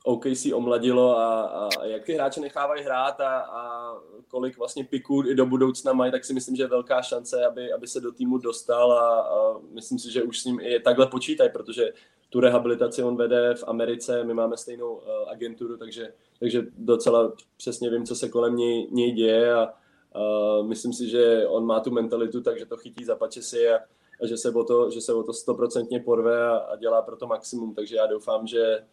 OKC 0.03 0.45
omladilo 0.53 1.17
a, 1.17 1.41
a 1.41 1.85
jak 1.85 2.05
ty 2.05 2.13
hráče 2.13 2.41
nechávají 2.41 2.83
hrát 2.83 3.21
a, 3.21 3.39
a 3.39 3.93
kolik 4.27 4.57
vlastně 4.57 4.83
piků 4.83 5.23
i 5.27 5.35
do 5.35 5.45
budoucna 5.45 5.93
mají, 5.93 6.11
tak 6.11 6.25
si 6.25 6.33
myslím, 6.33 6.55
že 6.55 6.63
je 6.63 6.67
velká 6.67 7.01
šance, 7.01 7.45
aby, 7.45 7.73
aby 7.73 7.87
se 7.87 8.01
do 8.01 8.11
týmu 8.11 8.37
dostal 8.37 8.91
a, 8.91 9.21
a 9.21 9.59
myslím 9.71 9.99
si, 9.99 10.11
že 10.11 10.23
už 10.23 10.39
s 10.39 10.45
ním 10.45 10.59
i 10.59 10.79
takhle 10.79 11.07
počítají, 11.07 11.49
protože 11.49 11.93
tu 12.29 12.39
rehabilitaci 12.39 13.03
on 13.03 13.15
vede 13.15 13.55
v 13.55 13.63
Americe, 13.67 14.23
my 14.23 14.33
máme 14.33 14.57
stejnou 14.57 14.93
uh, 14.93 15.01
agenturu, 15.31 15.77
takže, 15.77 16.13
takže 16.39 16.65
docela 16.77 17.33
přesně 17.57 17.89
vím, 17.89 18.05
co 18.05 18.15
se 18.15 18.29
kolem 18.29 18.55
něj, 18.55 18.87
něj 18.91 19.11
děje 19.11 19.53
a 19.53 19.73
uh, 20.15 20.67
myslím 20.67 20.93
si, 20.93 21.09
že 21.09 21.47
on 21.47 21.65
má 21.65 21.79
tu 21.79 21.91
mentalitu, 21.91 22.41
takže 22.41 22.65
to 22.65 22.77
chytí 22.77 23.05
za 23.05 23.15
pačesy 23.15 23.69
a, 23.69 23.75
a 24.21 24.27
že 24.27 24.37
se 24.37 24.51
o 24.51 24.63
to, 24.63 24.89
že 24.89 25.01
se 25.01 25.13
o 25.13 25.23
to 25.23 25.33
stoprocentně 25.33 25.99
porve 25.99 26.47
a, 26.47 26.57
a 26.57 26.75
dělá 26.75 27.01
pro 27.01 27.15
to 27.15 27.27
maximum, 27.27 27.75
takže 27.75 27.95
já 27.95 28.07
doufám, 28.07 28.47
že, 28.47 28.83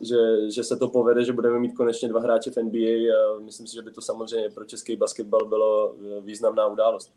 že, 0.00 0.50
že 0.50 0.64
se 0.64 0.76
to 0.76 0.88
povede, 0.88 1.24
že 1.24 1.32
budeme 1.32 1.58
mít 1.58 1.76
konečně 1.76 2.08
dva 2.08 2.20
hráče 2.20 2.50
v 2.50 2.56
NBA 2.56 3.14
a 3.16 3.38
myslím 3.40 3.66
si, 3.66 3.74
že 3.74 3.82
by 3.82 3.90
to 3.90 4.00
samozřejmě 4.00 4.50
pro 4.50 4.64
český 4.64 4.96
basketbal 4.96 5.46
bylo 5.46 5.96
významná 6.20 6.66
událost. 6.66 7.12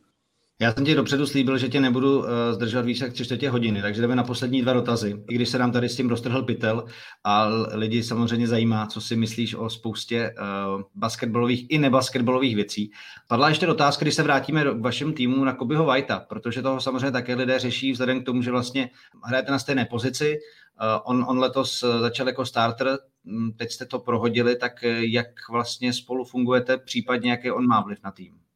Já 0.60 0.74
jsem 0.74 0.86
ti 0.86 0.95
dopředu 0.95 1.28
slíbil, 1.28 1.58
že 1.58 1.70
tě 1.70 1.82
nebudu 1.82 2.20
uh, 2.20 2.26
zdržovat 2.51 2.86
víc 2.86 3.01
jak 3.01 3.14
tři 3.14 3.26
čtvrtě 3.26 3.49
hodiny, 3.49 3.82
takže 3.82 4.01
jdeme 4.01 4.16
na 4.16 4.24
poslední 4.24 4.62
dva 4.62 4.74
dotazy. 4.74 5.24
I 5.30 5.36
když 5.36 5.49
se 5.49 5.58
nám 5.58 5.72
tady 5.72 5.89
s 5.89 5.95
tím 5.95 6.10
roztrhl 6.10 6.41
pytel 6.41 6.86
a 7.24 7.47
lidi 7.74 8.03
samozřejmě 8.03 8.47
zajímá, 8.47 8.88
co 8.88 9.01
si 9.01 9.16
myslíš 9.16 9.55
o 9.55 9.70
spoustě 9.70 10.34
uh, 10.38 10.82
basketbalových 10.95 11.66
i 11.70 11.78
nebasketbalových 11.78 12.55
věcí. 12.55 12.91
Padla 13.28 13.49
ještě 13.49 13.68
otázka, 13.68 14.03
když 14.03 14.16
se 14.16 14.24
vrátíme 14.24 14.64
k 14.64 14.82
vašemu 14.82 15.12
týmu 15.12 15.43
na 15.43 15.53
Kobyho 15.53 15.86
Whitea, 15.86 16.20
protože 16.20 16.62
toho 16.62 16.82
samozřejmě 16.82 17.12
také 17.12 17.36
lidé 17.36 17.60
řeší 17.60 17.91
vzhledem 17.91 18.22
k 18.22 18.26
tomu, 18.26 18.41
že 18.41 18.51
vlastně 18.51 18.89
hrajete 19.24 19.51
na 19.51 19.60
stejné 19.60 19.86
pozici. 19.86 20.38
Uh, 20.82 21.01
on, 21.05 21.26
on 21.28 21.39
letos 21.39 21.86
začal 21.99 22.28
jako 22.28 22.45
starter, 22.45 22.97
hm, 23.26 23.51
teď 23.58 23.72
jste 23.72 23.86
to 23.86 23.99
prohodili, 23.99 24.55
tak 24.55 24.84
jak 24.99 25.28
vlastně 25.51 25.93
spolu 25.93 26.26
fungujete, 26.26 26.78
případně 26.78 27.32
jaký 27.32 27.51
on 27.51 27.68
má 27.68 27.82
vliv 27.82 27.99
na 28.03 28.12
tým? 28.12 28.47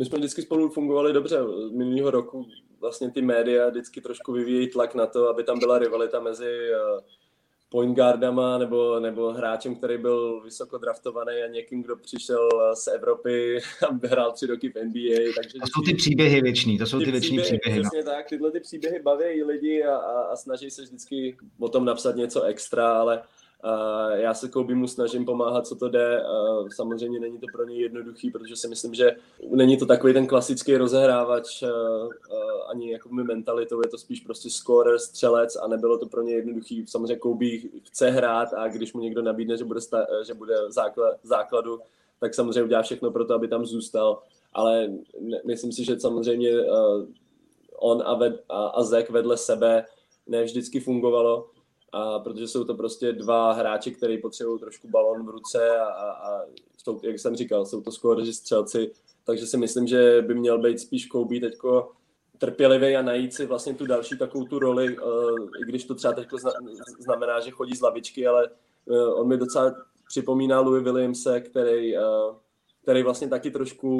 My 0.00 0.06
jsme 0.06 0.18
vždycky 0.18 0.42
spolu 0.42 0.68
fungovali 0.68 1.12
dobře. 1.12 1.38
Minulého 1.72 2.10
roku 2.10 2.46
vlastně 2.80 3.10
ty 3.10 3.22
média 3.22 3.68
vždycky 3.68 4.00
trošku 4.00 4.32
vyvíjejí 4.32 4.68
tlak 4.68 4.94
na 4.94 5.06
to, 5.06 5.28
aby 5.28 5.44
tam 5.44 5.58
byla 5.58 5.78
rivalita 5.78 6.20
mezi 6.20 6.72
eh, 6.72 7.00
point 7.68 7.96
guardama 7.96 8.58
nebo, 8.58 9.00
nebo 9.00 9.32
hráčem, 9.32 9.74
který 9.76 9.98
byl 9.98 10.40
vysoko 10.40 10.78
draftovaný 10.78 11.32
a 11.32 11.46
někým, 11.46 11.82
kdo 11.82 11.96
přišel 11.96 12.48
z 12.74 12.86
Evropy 12.86 13.58
a 13.88 14.06
hrál 14.06 14.32
tři 14.32 14.46
roky 14.46 14.68
v 14.68 14.74
NBA. 14.74 15.32
Takže 15.36 15.58
to 15.58 15.66
jsou 15.66 15.82
ty 15.86 15.94
příběhy 15.94 16.40
věční, 16.40 16.78
to 16.78 16.86
jsou 16.86 16.98
ty, 16.98 17.04
ty 17.04 17.10
věční 17.10 17.38
příběhy. 17.38 17.80
příběhy 17.80 18.04
no. 18.04 18.12
tak, 18.12 18.28
tyhle 18.28 18.50
ty 18.50 18.60
příběhy 18.60 19.02
baví 19.02 19.42
lidi 19.42 19.84
a, 19.84 19.96
a, 19.96 20.20
a 20.20 20.36
snaží 20.36 20.70
se 20.70 20.82
vždycky 20.82 21.36
o 21.58 21.68
tom 21.68 21.84
napsat 21.84 22.16
něco 22.16 22.42
extra, 22.42 22.92
ale 22.92 23.22
já 24.12 24.34
se 24.34 24.50
mu 24.74 24.88
snažím 24.88 25.24
pomáhat, 25.24 25.66
co 25.66 25.76
to 25.76 25.88
jde. 25.88 26.22
Samozřejmě 26.74 27.20
není 27.20 27.38
to 27.38 27.46
pro 27.52 27.64
ně 27.64 27.76
jednoduchý, 27.76 28.30
protože 28.30 28.56
si 28.56 28.68
myslím, 28.68 28.94
že 28.94 29.16
není 29.50 29.76
to 29.76 29.86
takový 29.86 30.12
ten 30.12 30.26
klasický 30.26 30.76
rozehrávač 30.76 31.62
ani 32.68 32.92
jako 32.92 33.08
my 33.08 33.24
mentalitou, 33.24 33.80
je 33.80 33.88
to 33.88 33.98
spíš 33.98 34.20
prostě 34.20 34.50
scorer, 34.50 34.98
střelec 34.98 35.56
a 35.56 35.68
nebylo 35.68 35.98
to 35.98 36.06
pro 36.06 36.22
ně 36.22 36.34
jednoduchý. 36.34 36.86
Samozřejmě 36.86 37.16
Kobe 37.16 37.46
chce 37.82 38.10
hrát 38.10 38.48
a 38.56 38.68
když 38.68 38.92
mu 38.92 39.00
někdo 39.00 39.22
nabídne, 39.22 39.56
že 39.56 39.64
bude, 39.64 39.80
sta- 39.80 40.06
že 40.26 40.34
bude 40.34 40.54
základ, 40.68 41.16
základu, 41.22 41.80
tak 42.20 42.34
samozřejmě 42.34 42.62
udělá 42.62 42.82
všechno 42.82 43.10
pro 43.10 43.24
to, 43.24 43.34
aby 43.34 43.48
tam 43.48 43.66
zůstal. 43.66 44.22
Ale 44.52 44.88
myslím 45.46 45.72
si, 45.72 45.84
že 45.84 46.00
samozřejmě 46.00 46.50
on 47.78 48.02
a, 48.04 48.14
ved, 48.14 48.44
a, 48.48 48.66
a 48.66 48.82
Zek 48.82 49.10
vedle 49.10 49.36
sebe 49.36 49.84
ne 50.26 50.44
vždycky 50.44 50.80
fungovalo 50.80 51.46
a 51.92 52.18
protože 52.18 52.48
jsou 52.48 52.64
to 52.64 52.74
prostě 52.74 53.12
dva 53.12 53.52
hráči, 53.52 53.90
kteří 53.90 54.18
potřebují 54.18 54.60
trošku 54.60 54.88
balon 54.88 55.26
v 55.26 55.28
ruce 55.28 55.78
a, 55.78 55.84
a, 55.84 56.10
a 56.10 56.42
jsou, 56.76 57.00
jak 57.02 57.18
jsem 57.18 57.36
říkal, 57.36 57.66
jsou 57.66 57.80
to 57.80 57.92
skoro 57.92 58.26
střelci, 58.26 58.90
takže 59.24 59.46
si 59.46 59.56
myslím, 59.56 59.86
že 59.86 60.24
by 60.26 60.34
měl 60.34 60.58
být 60.58 60.80
spíš 60.80 61.06
Kobe 61.06 61.40
teďko 61.40 61.92
trpělivý 62.38 62.96
a 62.96 63.02
najít 63.02 63.34
si 63.34 63.46
vlastně 63.46 63.74
tu 63.74 63.86
další 63.86 64.18
takovou 64.18 64.44
tu 64.44 64.58
roli, 64.58 64.98
uh, 64.98 65.48
i 65.62 65.64
když 65.64 65.84
to 65.84 65.94
třeba 65.94 66.12
teď 66.12 66.28
znamená, 66.98 67.40
že 67.40 67.50
chodí 67.50 67.76
z 67.76 67.80
lavičky, 67.80 68.26
ale 68.26 68.48
uh, 68.84 69.20
on 69.20 69.28
mi 69.28 69.36
docela 69.36 69.74
připomíná 70.08 70.60
Louis 70.60 70.84
Williamse, 70.84 71.40
který, 71.40 71.96
uh, 71.96 72.02
který 72.82 73.02
vlastně 73.02 73.28
taky 73.28 73.50
trošku, 73.50 73.96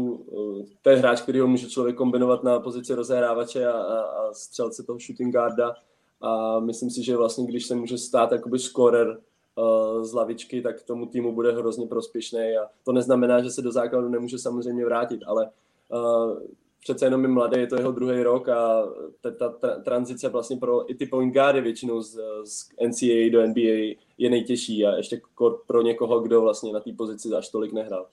je 0.90 0.96
hráč, 0.96 1.20
který 1.20 1.40
ho 1.40 1.46
může 1.46 1.68
člověk 1.68 1.96
kombinovat 1.96 2.42
na 2.42 2.60
pozici 2.60 2.94
rozehrávače 2.94 3.66
a, 3.66 3.72
a, 3.72 4.00
a 4.00 4.32
střelce 4.32 4.82
toho 4.82 4.98
shooting 4.98 5.34
guarda, 5.34 5.74
a 6.20 6.60
myslím 6.60 6.90
si, 6.90 7.04
že 7.04 7.16
vlastně, 7.16 7.46
když 7.46 7.66
se 7.66 7.74
může 7.74 7.98
stát 7.98 8.32
jakoby 8.32 8.58
scorer 8.58 9.08
uh, 9.08 10.04
z 10.04 10.12
lavičky, 10.12 10.62
tak 10.62 10.82
tomu 10.82 11.06
týmu 11.06 11.34
bude 11.34 11.52
hrozně 11.52 11.86
prospěšný 11.86 12.40
a 12.40 12.68
to 12.84 12.92
neznamená, 12.92 13.42
že 13.42 13.50
se 13.50 13.62
do 13.62 13.72
základu 13.72 14.08
nemůže 14.08 14.38
samozřejmě 14.38 14.84
vrátit, 14.84 15.20
ale 15.26 15.50
uh, 15.88 16.38
přece 16.82 17.06
jenom 17.06 17.22
je 17.22 17.28
mladý, 17.28 17.60
je 17.60 17.66
to 17.66 17.76
jeho 17.76 17.92
druhý 17.92 18.22
rok 18.22 18.48
a 18.48 18.82
ta, 19.20 19.30
ta, 19.30 19.48
ta 19.48 19.68
tranzice 19.68 20.28
vlastně 20.28 20.56
pro 20.56 20.90
i 20.90 20.94
ty 20.94 21.06
point 21.06 21.34
guardy 21.34 21.60
většinou 21.60 22.02
z, 22.02 22.18
z 22.44 22.68
NCAA 22.86 23.30
do 23.32 23.46
NBA 23.46 23.94
je 24.18 24.30
nejtěžší 24.30 24.86
a 24.86 24.96
ještě 24.96 25.20
pro 25.66 25.82
někoho, 25.82 26.20
kdo 26.20 26.40
vlastně 26.40 26.72
na 26.72 26.80
té 26.80 26.92
pozici 26.92 27.28
až 27.28 27.48
tolik 27.48 27.72
nehrál. 27.72 28.06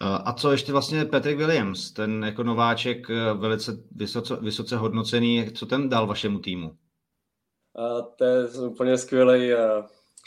A 0.00 0.32
co 0.32 0.50
ještě 0.50 0.72
vlastně 0.72 1.04
Patrick 1.04 1.38
Williams, 1.38 1.90
ten 1.90 2.24
jako 2.24 2.42
nováček 2.42 3.08
velice 3.34 3.82
vysoce, 3.92 4.36
vysoce 4.36 4.76
hodnocený, 4.76 5.50
co 5.54 5.66
ten 5.66 5.88
dal 5.88 6.06
vašemu 6.06 6.38
týmu? 6.38 6.70
A 7.78 8.02
to 8.02 8.24
je 8.24 8.48
úplně 8.68 8.98
skvělý, 8.98 9.52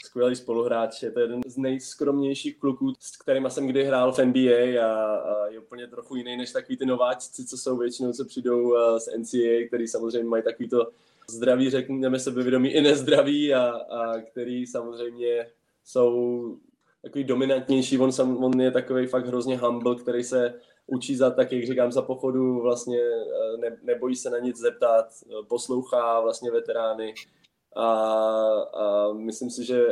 skvělý 0.04 0.36
spoluhráč. 0.36 1.02
Je 1.02 1.10
to 1.10 1.20
jeden 1.20 1.40
z 1.46 1.56
nejskromnějších 1.56 2.58
kluků, 2.58 2.92
s 3.00 3.16
kterými 3.16 3.50
jsem 3.50 3.66
kdy 3.66 3.84
hrál 3.84 4.12
v 4.12 4.18
NBA 4.18 4.86
a, 4.86 5.16
a 5.16 5.46
je 5.46 5.58
úplně 5.58 5.86
trochu 5.86 6.16
jiný 6.16 6.36
než 6.36 6.52
takový 6.52 6.76
ty 6.76 6.86
nováčci, 6.86 7.44
co 7.44 7.58
jsou 7.58 7.76
většinou, 7.76 8.12
co 8.12 8.24
přijdou 8.24 8.74
z 8.98 9.08
NCAA, 9.18 9.66
který 9.68 9.88
samozřejmě 9.88 10.28
mají 10.28 10.42
takový 10.42 10.68
to 10.68 10.86
zdraví, 11.30 11.70
řekněme 11.70 12.18
sebevědomí 12.18 12.70
i 12.70 12.80
nezdraví 12.80 13.54
a, 13.54 13.70
a 13.70 14.20
který 14.20 14.66
samozřejmě 14.66 15.46
jsou 15.84 16.56
takový 17.02 17.24
dominantnější. 17.24 17.98
On, 17.98 18.12
sam, 18.12 18.44
on 18.44 18.60
je 18.60 18.70
takový 18.70 19.06
fakt 19.06 19.26
hrozně 19.26 19.58
humble, 19.58 19.96
který 19.96 20.24
se 20.24 20.54
učí 20.86 21.16
za, 21.16 21.30
tak 21.30 21.52
jak 21.52 21.66
říkám, 21.66 21.92
za 21.92 22.02
pochodu, 22.02 22.60
vlastně 22.60 22.98
ne, 23.60 23.78
nebojí 23.82 24.16
se 24.16 24.30
na 24.30 24.38
nic 24.38 24.56
zeptat, 24.56 25.06
poslouchá 25.48 26.20
vlastně 26.20 26.50
veterány 26.50 27.14
a, 27.76 27.86
a 28.74 29.12
myslím 29.12 29.50
si, 29.50 29.64
že 29.64 29.86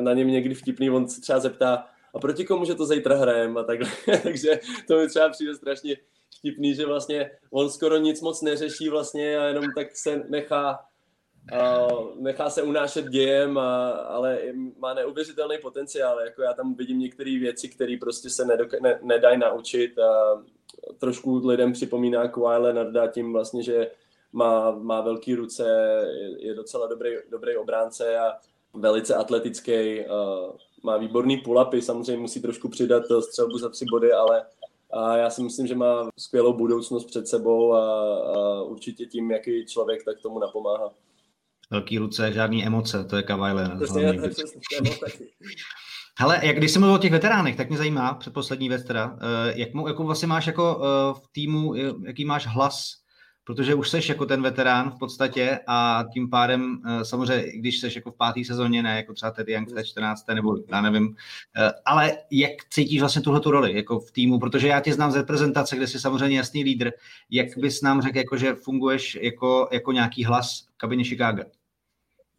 na 0.00 0.12
něm 0.12 0.28
někdy 0.28 0.54
vtipný, 0.54 0.90
on 0.90 1.08
se 1.08 1.20
třeba 1.20 1.38
zeptá, 1.38 1.86
a 2.14 2.18
proti 2.18 2.44
komu, 2.44 2.64
že 2.64 2.74
to 2.74 2.86
zítra 2.86 3.16
hrajem 3.16 3.58
a 3.58 3.62
takhle, 3.62 3.88
takže 4.22 4.60
to 4.86 4.98
mi 4.98 5.08
třeba 5.08 5.28
přijde 5.28 5.54
strašně 5.54 5.96
vtipný, 6.38 6.74
že 6.74 6.86
vlastně 6.86 7.30
on 7.50 7.70
skoro 7.70 7.96
nic 7.96 8.20
moc 8.20 8.42
neřeší 8.42 8.88
vlastně 8.88 9.38
a 9.38 9.44
jenom 9.44 9.64
tak 9.76 9.96
se 9.96 10.24
nechá 10.28 10.78
Uh, 11.52 12.22
nechá 12.22 12.50
se 12.50 12.62
unášet 12.62 13.04
dějem, 13.04 13.58
a, 13.58 13.90
ale 13.90 14.38
má 14.78 14.94
neuvěřitelný 14.94 15.58
potenciál. 15.62 16.20
Jako 16.20 16.42
já 16.42 16.52
tam 16.52 16.74
vidím 16.74 16.98
některé 16.98 17.38
věci, 17.38 17.68
které 17.68 17.96
prostě 18.00 18.30
se 18.30 18.44
nedok- 18.44 18.80
ne, 18.80 18.98
nedají 19.02 19.38
naučit 19.38 19.98
a 19.98 20.42
trošku 20.98 21.46
lidem 21.46 21.72
připomíná 21.72 22.28
Kawhi 22.28 22.58
Leonarda 22.58 23.06
tím 23.06 23.32
vlastně, 23.32 23.62
že 23.62 23.90
má, 24.32 24.70
má 24.70 25.00
velký 25.00 25.34
ruce, 25.34 25.62
je, 26.20 26.46
je 26.46 26.54
docela 26.54 26.86
dobrý, 26.86 27.10
dobrý 27.30 27.56
obránce 27.56 28.18
a 28.18 28.32
velice 28.74 29.14
atletický, 29.14 30.00
uh, 30.00 30.56
má 30.82 30.96
výborný 30.96 31.36
pull-upy, 31.36 31.80
samozřejmě 31.80 32.22
musí 32.22 32.42
trošku 32.42 32.68
přidat 32.68 33.02
střelbu 33.20 33.58
za 33.58 33.68
tři 33.68 33.84
body, 33.90 34.12
ale 34.12 34.46
a 34.92 35.16
já 35.16 35.30
si 35.30 35.42
myslím, 35.42 35.66
že 35.66 35.74
má 35.74 36.10
skvělou 36.18 36.52
budoucnost 36.52 37.04
před 37.04 37.28
sebou 37.28 37.72
a, 37.72 38.14
a 38.16 38.62
určitě 38.62 39.06
tím, 39.06 39.30
jaký 39.30 39.66
člověk, 39.66 40.04
tak 40.04 40.20
tomu 40.22 40.38
napomáhá 40.38 40.90
velký 41.70 41.98
ruce, 41.98 42.32
žádný 42.32 42.66
emoce, 42.66 43.04
to 43.04 43.16
je 43.16 43.22
Kavajle. 43.22 43.78
Ale 46.20 46.40
jak 46.42 46.56
když 46.56 46.70
jsem 46.70 46.82
mluvil 46.82 46.94
o 46.94 46.98
těch 46.98 47.12
veteránech, 47.12 47.56
tak 47.56 47.68
mě 47.68 47.78
zajímá, 47.78 48.14
předposlední 48.14 48.68
věc 48.68 48.84
teda, 48.84 49.18
eh, 49.20 49.52
jak, 49.56 49.74
mu, 49.74 49.88
jako 49.88 50.04
vlastně 50.04 50.28
máš 50.28 50.46
jako 50.46 50.82
eh, 50.82 51.14
v 51.14 51.22
týmu, 51.32 51.74
jaký 52.06 52.24
máš 52.24 52.46
hlas 52.46 52.99
protože 53.54 53.74
už 53.74 53.90
seš 53.90 54.08
jako 54.08 54.26
ten 54.26 54.42
veterán 54.42 54.90
v 54.90 54.98
podstatě 54.98 55.58
a 55.66 56.04
tím 56.12 56.30
pádem 56.30 56.82
eh, 56.86 57.04
samozřejmě, 57.04 57.52
když 57.52 57.80
seš 57.80 57.96
jako 57.96 58.10
v 58.10 58.16
páté 58.16 58.44
sezóně, 58.44 58.82
ne 58.82 58.96
jako 58.96 59.14
třeba 59.14 59.30
Teddy 59.32 59.52
Young 59.52 59.70
v 59.70 59.74
té 59.74 59.84
14. 59.84 60.26
nebo 60.34 60.56
já 60.68 60.80
nevím, 60.80 61.16
eh, 61.56 61.72
ale 61.84 62.18
jak 62.30 62.52
cítíš 62.70 63.00
vlastně 63.00 63.22
tuhle 63.22 63.40
tu 63.40 63.50
roli 63.50 63.76
jako 63.76 64.00
v 64.00 64.12
týmu, 64.12 64.38
protože 64.38 64.68
já 64.68 64.80
tě 64.80 64.94
znám 64.94 65.12
z 65.12 65.16
reprezentace, 65.16 65.76
kde 65.76 65.86
jsi 65.86 66.00
samozřejmě 66.00 66.36
jasný 66.36 66.64
lídr, 66.64 66.90
jak 67.30 67.58
bys 67.58 67.82
nám 67.82 68.02
řekl, 68.02 68.18
jako, 68.18 68.36
že 68.36 68.54
funguješ 68.54 69.18
jako, 69.22 69.68
jako 69.72 69.92
nějaký 69.92 70.24
hlas 70.24 70.66
v 70.74 70.76
kabině 70.76 71.04
Chicago? 71.04 71.42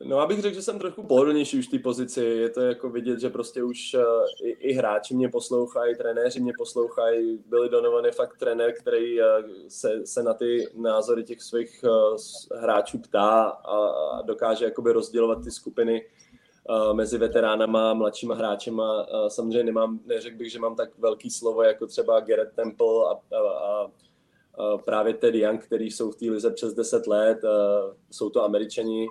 No, 0.04 0.20
abych 0.20 0.39
řekl, 0.39 0.56
že 0.56 0.62
jsem 0.62 0.80
trochu 0.80 1.04
pohodlnější 1.04 1.60
už 1.60 1.68
v 1.68 1.72
té 1.72 1.80
pozici. 1.80 2.24
Je 2.24 2.49
to 2.49 2.62
jako 2.62 2.89
vidět, 2.89 3.20
že 3.20 3.30
prostě 3.30 3.64
už 3.64 3.93
uh, 3.93 4.02
i, 4.47 4.49
i 4.49 4.74
hráči 4.74 5.16
mě 5.16 5.30
poslouchají, 5.30 5.95
trenéři 5.95 6.39
mě 6.39 6.54
poslouchají. 6.58 7.43
Byli 7.45 7.70
Donovan 7.70 8.06
je 8.06 8.12
fakt 8.12 8.38
trenér, 8.38 8.74
který 8.74 9.20
uh, 9.20 9.26
se, 9.68 10.06
se 10.06 10.24
na 10.24 10.34
ty 10.34 10.68
názory 10.76 11.24
těch 11.24 11.41
svých 11.41 11.84
uh, 11.84 12.18
hráčů 12.60 12.99
ptá 12.99 13.41
a, 13.43 13.88
a 13.88 14.22
dokáže 14.22 14.66
jakoby 14.66 14.91
rozdělovat 14.91 15.43
ty 15.43 15.52
skupiny 15.52 16.06
mezi 16.93 17.18
veteránama 17.18 17.91
a 17.91 17.93
mladšíma 17.93 18.36
hráčema. 18.36 19.08
Uh, 19.08 19.28
samozřejmě 19.28 19.64
nemám, 19.64 19.99
neřekl 20.06 20.38
bych, 20.38 20.52
že 20.52 20.60
mám 20.60 20.76
tak 20.76 20.89
velký 20.97 21.30
slovo 21.30 21.64
jako 21.64 21.88
třeba 21.88 22.20
Garrett 22.20 22.56
Temple 22.56 22.88
a, 22.88 23.36
a, 23.36 23.91
a 24.64 24.78
právě 24.78 25.14
Ted 25.14 25.36
Young, 25.36 25.64
který 25.64 25.91
jsou 25.91 26.12
v 26.12 26.16
té 26.16 26.26
lize 26.26 26.52
přes 26.52 26.74
10 26.74 27.08
let, 27.08 27.39
jsou 28.12 28.30
to 28.30 28.43
američani, 28.43 29.08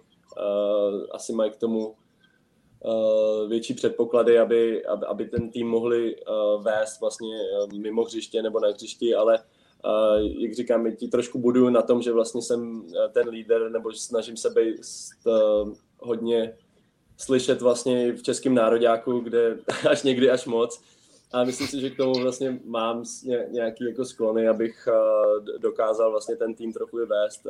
asi 1.11 1.33
mají 1.33 1.51
k 1.51 1.57
tomu 1.57 1.89
uh, 1.89 3.49
větší 3.49 3.75
předpoklady, 3.75 4.39
aby, 4.39 4.87
aby, 4.87 5.07
aby 5.07 5.25
ten 5.25 5.51
tým 5.51 5.69
mohli 5.69 6.17
uh, 6.17 6.63
vést 6.63 7.01
vlastně 7.01 7.37
mimo 7.79 8.03
hřiště 8.05 8.43
nebo 8.43 8.61
na 8.61 8.69
hřišti, 8.69 9.15
ale 9.15 9.39
jak 10.39 10.53
říkám, 10.53 10.97
ti 10.97 11.09
trošku 11.09 11.39
budu 11.39 11.71
na 11.71 11.83
tom, 11.83 12.03
že 12.03 12.13
vlastně 12.13 12.43
jsem 12.43 12.87
ten 13.13 13.29
líder 13.29 13.71
nebo 13.71 13.93
snažím 13.93 14.37
se 14.37 14.51
být 14.51 14.81
hodně 15.99 16.57
slyšet 17.21 17.63
vlastně 17.63 18.13
v 18.13 18.23
českém 18.23 18.55
nároďáku, 18.55 19.21
kde 19.21 19.59
až 19.91 20.03
někdy 20.03 20.31
až 20.31 20.47
moc. 20.47 20.83
A 21.33 21.45
myslím 21.45 21.67
si, 21.67 21.81
že 21.81 21.91
k 21.91 21.97
tomu 21.97 22.13
vlastně 22.13 22.61
mám 22.65 23.05
nějaký 23.49 23.85
jako 23.85 24.05
sklony, 24.05 24.49
abych 24.49 24.89
dokázal 25.59 26.11
vlastně 26.11 26.37
ten 26.37 26.55
tým 26.55 26.73
trochu 26.73 27.07
vést. 27.07 27.47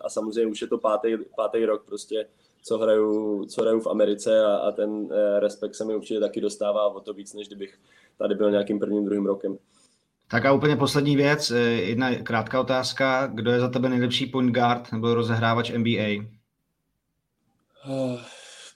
A 0.00 0.08
samozřejmě 0.08 0.50
už 0.50 0.60
je 0.60 0.66
to 0.66 0.78
pátý, 0.78 1.16
pátý 1.36 1.64
rok 1.64 1.84
prostě, 1.86 2.26
co 2.62 2.78
hraju, 2.78 3.44
co 3.44 3.62
hraju 3.62 3.80
v 3.80 3.86
Americe 3.86 4.44
a, 4.44 4.56
a 4.56 4.72
ten 4.72 5.08
e, 5.12 5.40
respekt 5.40 5.74
se 5.74 5.84
mi 5.84 5.94
určitě 5.94 6.20
taky 6.20 6.40
dostává 6.40 6.86
o 6.86 7.00
to 7.00 7.12
víc, 7.12 7.34
než 7.34 7.46
kdybych 7.46 7.78
tady 8.18 8.34
byl 8.34 8.50
nějakým 8.50 8.78
prvním, 8.78 9.04
druhým 9.04 9.26
rokem. 9.26 9.58
Tak 10.30 10.44
a 10.44 10.52
úplně 10.52 10.76
poslední 10.76 11.16
věc, 11.16 11.50
e, 11.50 11.58
jedna 11.60 12.14
krátká 12.14 12.60
otázka. 12.60 13.26
Kdo 13.26 13.50
je 13.50 13.60
za 13.60 13.68
tebe 13.68 13.88
nejlepší 13.88 14.26
point 14.26 14.54
guard 14.54 14.92
nebo 14.92 15.14
rozehrávač 15.14 15.70
NBA? 15.70 16.24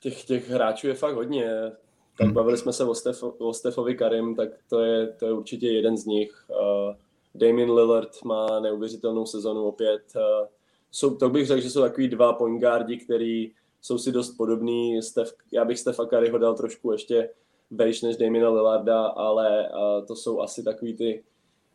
Těch, 0.01 0.25
těch 0.25 0.51
hráčů 0.51 0.87
je 0.87 0.95
fakt 0.95 1.15
hodně 1.15 1.73
tak 2.19 2.27
hmm. 2.27 2.35
bavili 2.35 2.59
jsme 2.59 2.73
se 2.73 2.85
o, 2.85 2.95
Stef, 2.95 3.23
o 3.23 3.53
Stefovi 3.53 3.95
Karim, 3.95 4.35
tak 4.35 4.49
to 4.71 4.81
je, 4.81 5.07
to 5.07 5.27
je 5.27 5.33
určitě 5.33 5.69
jeden 5.69 5.97
z 5.97 6.07
nich. 6.07 6.45
Uh, 6.49 6.95
Damien 7.35 7.71
Lillard 7.71 8.25
má 8.25 8.61
neuvěřitelnou 8.61 9.27
sezonu 9.27 9.65
opět. 9.65 10.03
Uh, 10.17 10.47
jsou, 10.91 11.17
to 11.17 11.31
bych 11.31 11.47
řekl, 11.47 11.61
že 11.61 11.71
jsou 11.71 11.81
takový 11.81 12.09
dva 12.09 12.33
point 12.33 12.61
guardi, 12.61 12.97
který 12.97 13.53
jsou 13.81 13.99
si 13.99 14.13
dost 14.13 14.31
podobný. 14.31 15.03
Stef, 15.03 15.33
já 15.53 15.65
bych 15.65 15.79
Stefa 15.79 16.07
Kariho 16.07 16.39
dal 16.39 16.55
trošku 16.55 16.93
ještě 16.93 17.31
vejš 17.71 18.03
než 18.03 18.17
Damiena 18.17 18.51
Lillarda, 18.51 19.07
ale 19.07 19.69
uh, 19.69 20.07
to 20.07 20.17
jsou 20.17 20.41
asi 20.41 20.63
takový 20.63 20.95
ty, 20.95 21.25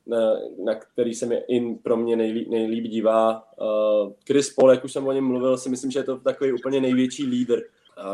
na, 0.08 0.34
na 0.64 0.76
který 0.76 1.14
se 1.14 1.26
mi 1.26 1.36
in 1.48 1.78
pro 1.78 1.98
mě 1.98 2.16
nejlíp, 2.16 2.50
nejlíp 2.50 2.84
dívá. 2.84 3.44
Uh, 3.62 4.12
Chris 4.28 4.54
Paul, 4.54 4.72
jak 4.72 4.84
už 4.84 4.94
jsem 4.94 5.08
o 5.08 5.12
něm 5.12 5.26
mluvil, 5.26 5.58
si 5.58 5.70
myslím, 5.70 5.92
že 5.92 6.00
je 6.00 6.04
to 6.04 6.18
takový 6.18 6.54
úplně 6.54 6.82
největší 6.82 7.26
lídr 7.26 7.62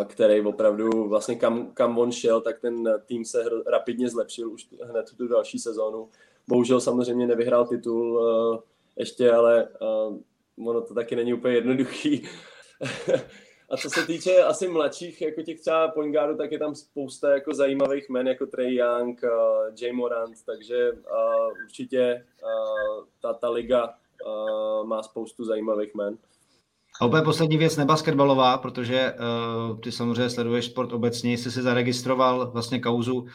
který 0.06 0.42
opravdu 0.42 1.08
vlastně 1.08 1.36
kam, 1.36 1.72
kam 1.74 1.98
on 1.98 2.12
šel, 2.12 2.42
tak 2.42 2.60
ten 2.60 2.94
tým 3.06 3.26
se 3.26 3.46
rapidně 3.68 4.10
zlepšil 4.10 4.52
už 4.52 4.68
hned 4.84 5.06
tu 5.18 5.28
další 5.28 5.60
sezónu. 5.60 6.10
Bohužel 6.48 6.82
samozřejmě 6.82 7.28
nevyhrál 7.28 7.68
titul 7.68 8.18
uh, 8.18 8.60
ještě, 8.96 9.32
ale 9.32 9.68
uh, 9.82 10.68
ono 10.68 10.82
to 10.82 10.94
taky 10.94 11.16
není 11.16 11.34
úplně 11.34 11.56
jednoduchý. 11.56 12.24
A 13.70 13.78
co 13.78 13.90
se 13.90 14.06
týče 14.06 14.44
asi 14.44 14.68
mladších, 14.68 15.22
jako 15.22 15.42
těch 15.42 15.60
třeba 15.60 15.88
point 15.88 16.16
guardů, 16.16 16.38
tak 16.38 16.52
je 16.52 16.60
tam 16.60 16.76
spousta 16.76 17.32
jako 17.32 17.54
zajímavých 17.54 18.10
men, 18.10 18.28
jako 18.28 18.46
Trey 18.46 18.76
Young, 18.76 19.24
uh, 19.24 19.30
Jay 19.82 19.92
Morant, 19.92 20.36
takže 20.46 20.92
uh, 20.92 21.64
určitě 21.66 22.26
uh, 22.44 23.06
ta, 23.22 23.34
ta 23.34 23.50
liga 23.50 23.94
uh, 24.26 24.88
má 24.88 25.04
spoustu 25.04 25.46
zajímavých 25.46 25.96
men. 25.96 26.18
A 27.02 27.06
úplně 27.06 27.22
poslední 27.22 27.58
věc, 27.58 27.78
nebasketbalová, 27.78 28.58
protože 28.58 29.14
uh, 29.14 29.80
ty 29.80 29.92
samozřejmě 29.92 30.30
sleduješ 30.30 30.66
sport 30.66 30.94
obecně, 30.94 31.34
jsi 31.34 31.52
si 31.52 31.62
zaregistroval 31.62 32.52
vlastně 32.52 32.80
kauzu 32.80 33.16
uh, 33.16 33.28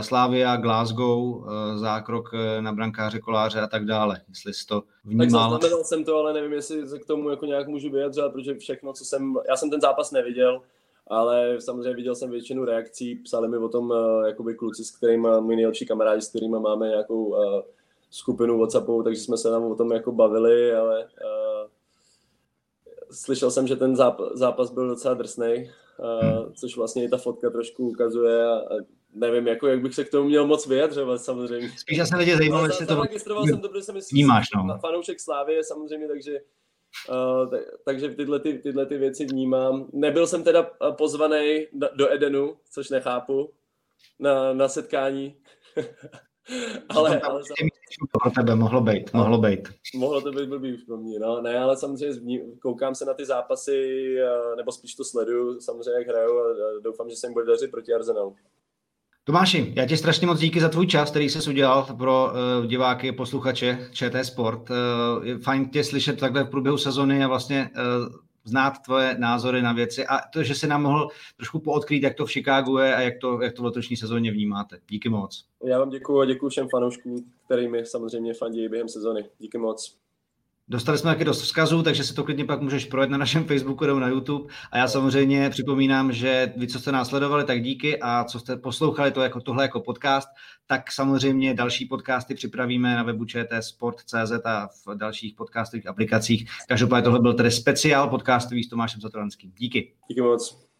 Slávia, 0.00 0.56
Glasgow, 0.56 1.18
uh, 1.18 1.44
zákrok 1.74 2.32
uh, 2.32 2.40
na 2.60 2.72
brankáře, 2.72 3.18
koláře 3.18 3.60
a 3.60 3.66
tak 3.66 3.84
dále, 3.84 4.20
jestli 4.28 4.54
jsi 4.54 4.66
to 4.66 4.82
vnímal. 5.04 5.26
Tak 5.26 5.30
zaznamenal 5.30 5.84
jsem 5.84 6.04
to, 6.04 6.16
ale 6.16 6.32
nevím, 6.32 6.52
jestli 6.52 6.88
se 6.88 6.98
k 6.98 7.06
tomu 7.06 7.30
jako 7.30 7.46
nějak 7.46 7.68
můžu 7.68 7.90
vyjadřovat, 7.90 8.32
protože 8.32 8.54
všechno, 8.54 8.92
co 8.92 9.04
jsem, 9.04 9.34
já 9.48 9.56
jsem 9.56 9.70
ten 9.70 9.80
zápas 9.80 10.10
neviděl, 10.10 10.62
ale 11.06 11.60
samozřejmě 11.60 11.94
viděl 11.94 12.14
jsem 12.14 12.30
většinu 12.30 12.64
reakcí, 12.64 13.14
psali 13.14 13.48
mi 13.48 13.56
o 13.56 13.68
tom 13.68 13.90
uh, 13.90 14.26
jakoby 14.26 14.54
kluci, 14.54 14.84
s 14.84 14.90
kterými, 14.90 15.28
my 15.40 15.56
nejlepší 15.56 15.86
kamarádi, 15.86 16.22
s 16.22 16.28
kterými 16.28 16.60
máme 16.60 16.88
nějakou 16.88 17.24
uh, 17.24 17.36
skupinu 18.10 18.58
WhatsAppu, 18.58 19.02
takže 19.02 19.20
jsme 19.20 19.36
se 19.36 19.50
tam 19.50 19.64
o 19.64 19.74
tom 19.74 19.92
jako 19.92 20.12
bavili, 20.12 20.74
ale 20.74 21.04
uh, 21.04 21.68
slyšel 23.12 23.50
jsem, 23.50 23.66
že 23.66 23.76
ten 23.76 23.96
zápas 24.34 24.70
byl 24.70 24.88
docela 24.88 25.14
drsný, 25.14 25.70
hmm. 26.22 26.52
což 26.54 26.76
vlastně 26.76 27.04
i 27.04 27.08
ta 27.08 27.16
fotka 27.16 27.50
trošku 27.50 27.88
ukazuje 27.88 28.46
a 28.46 28.60
nevím, 29.14 29.46
jako, 29.46 29.66
jak 29.66 29.82
bych 29.82 29.94
se 29.94 30.04
k 30.04 30.10
tomu 30.10 30.28
měl 30.28 30.46
moc 30.46 30.66
vyjadřovat 30.66 31.22
samozřejmě. 31.22 31.70
Spíš 31.78 31.98
já 31.98 32.06
se 32.06 32.16
lidi 32.16 32.36
zajímalo, 32.36 32.66
jestli 32.66 32.86
to... 32.86 32.94
Zaregistroval 32.94 33.46
jsem 33.46 33.60
to, 33.60 33.68
protože 33.68 33.82
jsem 33.82 33.96
vnímáš, 34.12 34.48
no. 34.56 34.78
fanoušek 34.78 35.20
Slávy 35.20 35.64
samozřejmě, 35.64 36.08
takže 36.08 36.40
Uh, 37.08 37.50
tak, 37.50 37.60
takže 37.84 38.08
tyhle, 38.08 38.40
ty, 38.40 38.58
tyhle 38.58 38.86
ty 38.86 38.98
věci 38.98 39.24
vnímám. 39.24 39.88
Nebyl 39.92 40.26
jsem 40.26 40.44
teda 40.44 40.62
pozvaný 40.90 41.66
do 41.72 42.12
Edenu, 42.12 42.56
což 42.70 42.90
nechápu, 42.90 43.52
na, 44.18 44.52
na 44.52 44.68
setkání. 44.68 45.36
ale, 46.88 47.20
ale 47.20 47.42
to 48.06 48.18
pro 48.22 48.30
tebe 48.30 48.56
mohlo 48.56 48.80
být, 48.80 49.12
mohlo 49.12 49.38
být. 49.38 49.68
Mohlo 49.94 50.20
to 50.20 50.32
být 50.32 50.48
blbý 50.48 50.74
už 50.74 50.82
pro 50.82 50.96
mě, 50.96 51.18
no. 51.18 51.42
Ne, 51.42 51.58
ale 51.58 51.76
samozřejmě 51.76 52.40
koukám 52.62 52.94
se 52.94 53.04
na 53.04 53.14
ty 53.14 53.24
zápasy, 53.24 54.16
nebo 54.56 54.72
spíš 54.72 54.94
to 54.94 55.04
sleduju, 55.04 55.60
samozřejmě 55.60 55.90
jak 55.90 56.08
hraju 56.08 56.38
a 56.38 56.44
doufám, 56.84 57.10
že 57.10 57.16
se 57.16 57.26
jim 57.26 57.32
bude 57.32 57.46
dařit 57.46 57.70
proti 57.70 57.94
Arsenalu. 57.94 58.36
Tomáši, 59.24 59.72
já 59.76 59.86
ti 59.86 59.96
strašně 59.96 60.26
moc 60.26 60.40
díky 60.40 60.60
za 60.60 60.68
tvůj 60.68 60.86
čas, 60.86 61.10
který 61.10 61.28
jsi 61.28 61.50
udělal 61.50 61.86
pro 61.98 62.30
uh, 62.60 62.66
diváky, 62.66 63.12
posluchače 63.12 63.88
ČT 63.92 64.24
Sport. 64.24 64.70
Uh, 64.70 64.76
je 65.26 65.38
fajn 65.38 65.68
tě 65.68 65.84
slyšet 65.84 66.20
takhle 66.20 66.44
v 66.44 66.50
průběhu 66.50 66.78
sezony 66.78 67.24
a 67.24 67.28
vlastně 67.28 67.70
uh, 67.76 68.14
znát 68.44 68.78
tvoje 68.84 69.16
názory 69.18 69.62
na 69.62 69.72
věci 69.72 70.06
a 70.06 70.18
to, 70.32 70.42
že 70.42 70.54
se 70.54 70.66
nám 70.66 70.82
mohl 70.82 71.08
trošku 71.36 71.60
poodkrýt, 71.60 72.02
jak 72.02 72.14
to 72.14 72.26
v 72.26 72.32
Chicagu 72.32 72.78
je 72.78 72.94
a 72.94 73.00
jak 73.00 73.14
to, 73.20 73.42
jak 73.42 73.52
to 73.52 73.62
v 73.62 73.64
letošní 73.64 73.96
sezóně 73.96 74.32
vnímáte. 74.32 74.78
Díky 74.88 75.08
moc. 75.08 75.44
Já 75.64 75.78
vám 75.78 75.90
děkuji 75.90 76.20
a 76.20 76.24
děkuji 76.24 76.48
všem 76.48 76.68
fanouškům, 76.70 77.16
kterými 77.44 77.86
samozřejmě 77.86 78.34
fandí 78.34 78.68
během 78.68 78.88
sezony. 78.88 79.24
Díky 79.38 79.58
moc. 79.58 80.01
Dostali 80.72 80.98
jsme 80.98 81.10
taky 81.10 81.24
dost 81.24 81.42
vzkazů, 81.42 81.82
takže 81.82 82.04
si 82.04 82.14
to 82.14 82.24
klidně 82.24 82.44
pak 82.44 82.60
můžeš 82.60 82.84
projet 82.84 83.10
na 83.10 83.18
našem 83.18 83.44
Facebooku 83.44 83.84
nebo 83.84 84.00
na 84.00 84.08
YouTube. 84.08 84.54
A 84.70 84.78
já 84.78 84.88
samozřejmě 84.88 85.50
připomínám, 85.50 86.12
že 86.12 86.52
vy, 86.56 86.66
co 86.66 86.78
jste 86.78 86.92
následovali, 86.92 87.44
tak 87.44 87.62
díky 87.62 87.98
a 88.00 88.24
co 88.24 88.40
jste 88.40 88.56
poslouchali 88.56 89.10
to 89.10 89.20
jako 89.20 89.40
tohle 89.40 89.64
jako 89.64 89.80
podcast, 89.80 90.28
tak 90.66 90.92
samozřejmě 90.92 91.54
další 91.54 91.84
podcasty 91.84 92.34
připravíme 92.34 92.94
na 92.94 93.02
webu 93.02 93.24
čtsport.cz 93.24 94.32
a 94.44 94.68
v 94.86 94.94
dalších 94.94 95.34
podcastových 95.34 95.86
aplikacích. 95.86 96.50
Každopádně 96.68 97.04
tohle 97.04 97.20
byl 97.20 97.34
tedy 97.34 97.50
speciál 97.50 98.08
podcastový 98.08 98.64
s 98.64 98.68
Tomášem 98.68 99.00
Zatoranským. 99.00 99.52
Díky. 99.58 99.92
Díky 100.08 100.20
moc. 100.20 100.71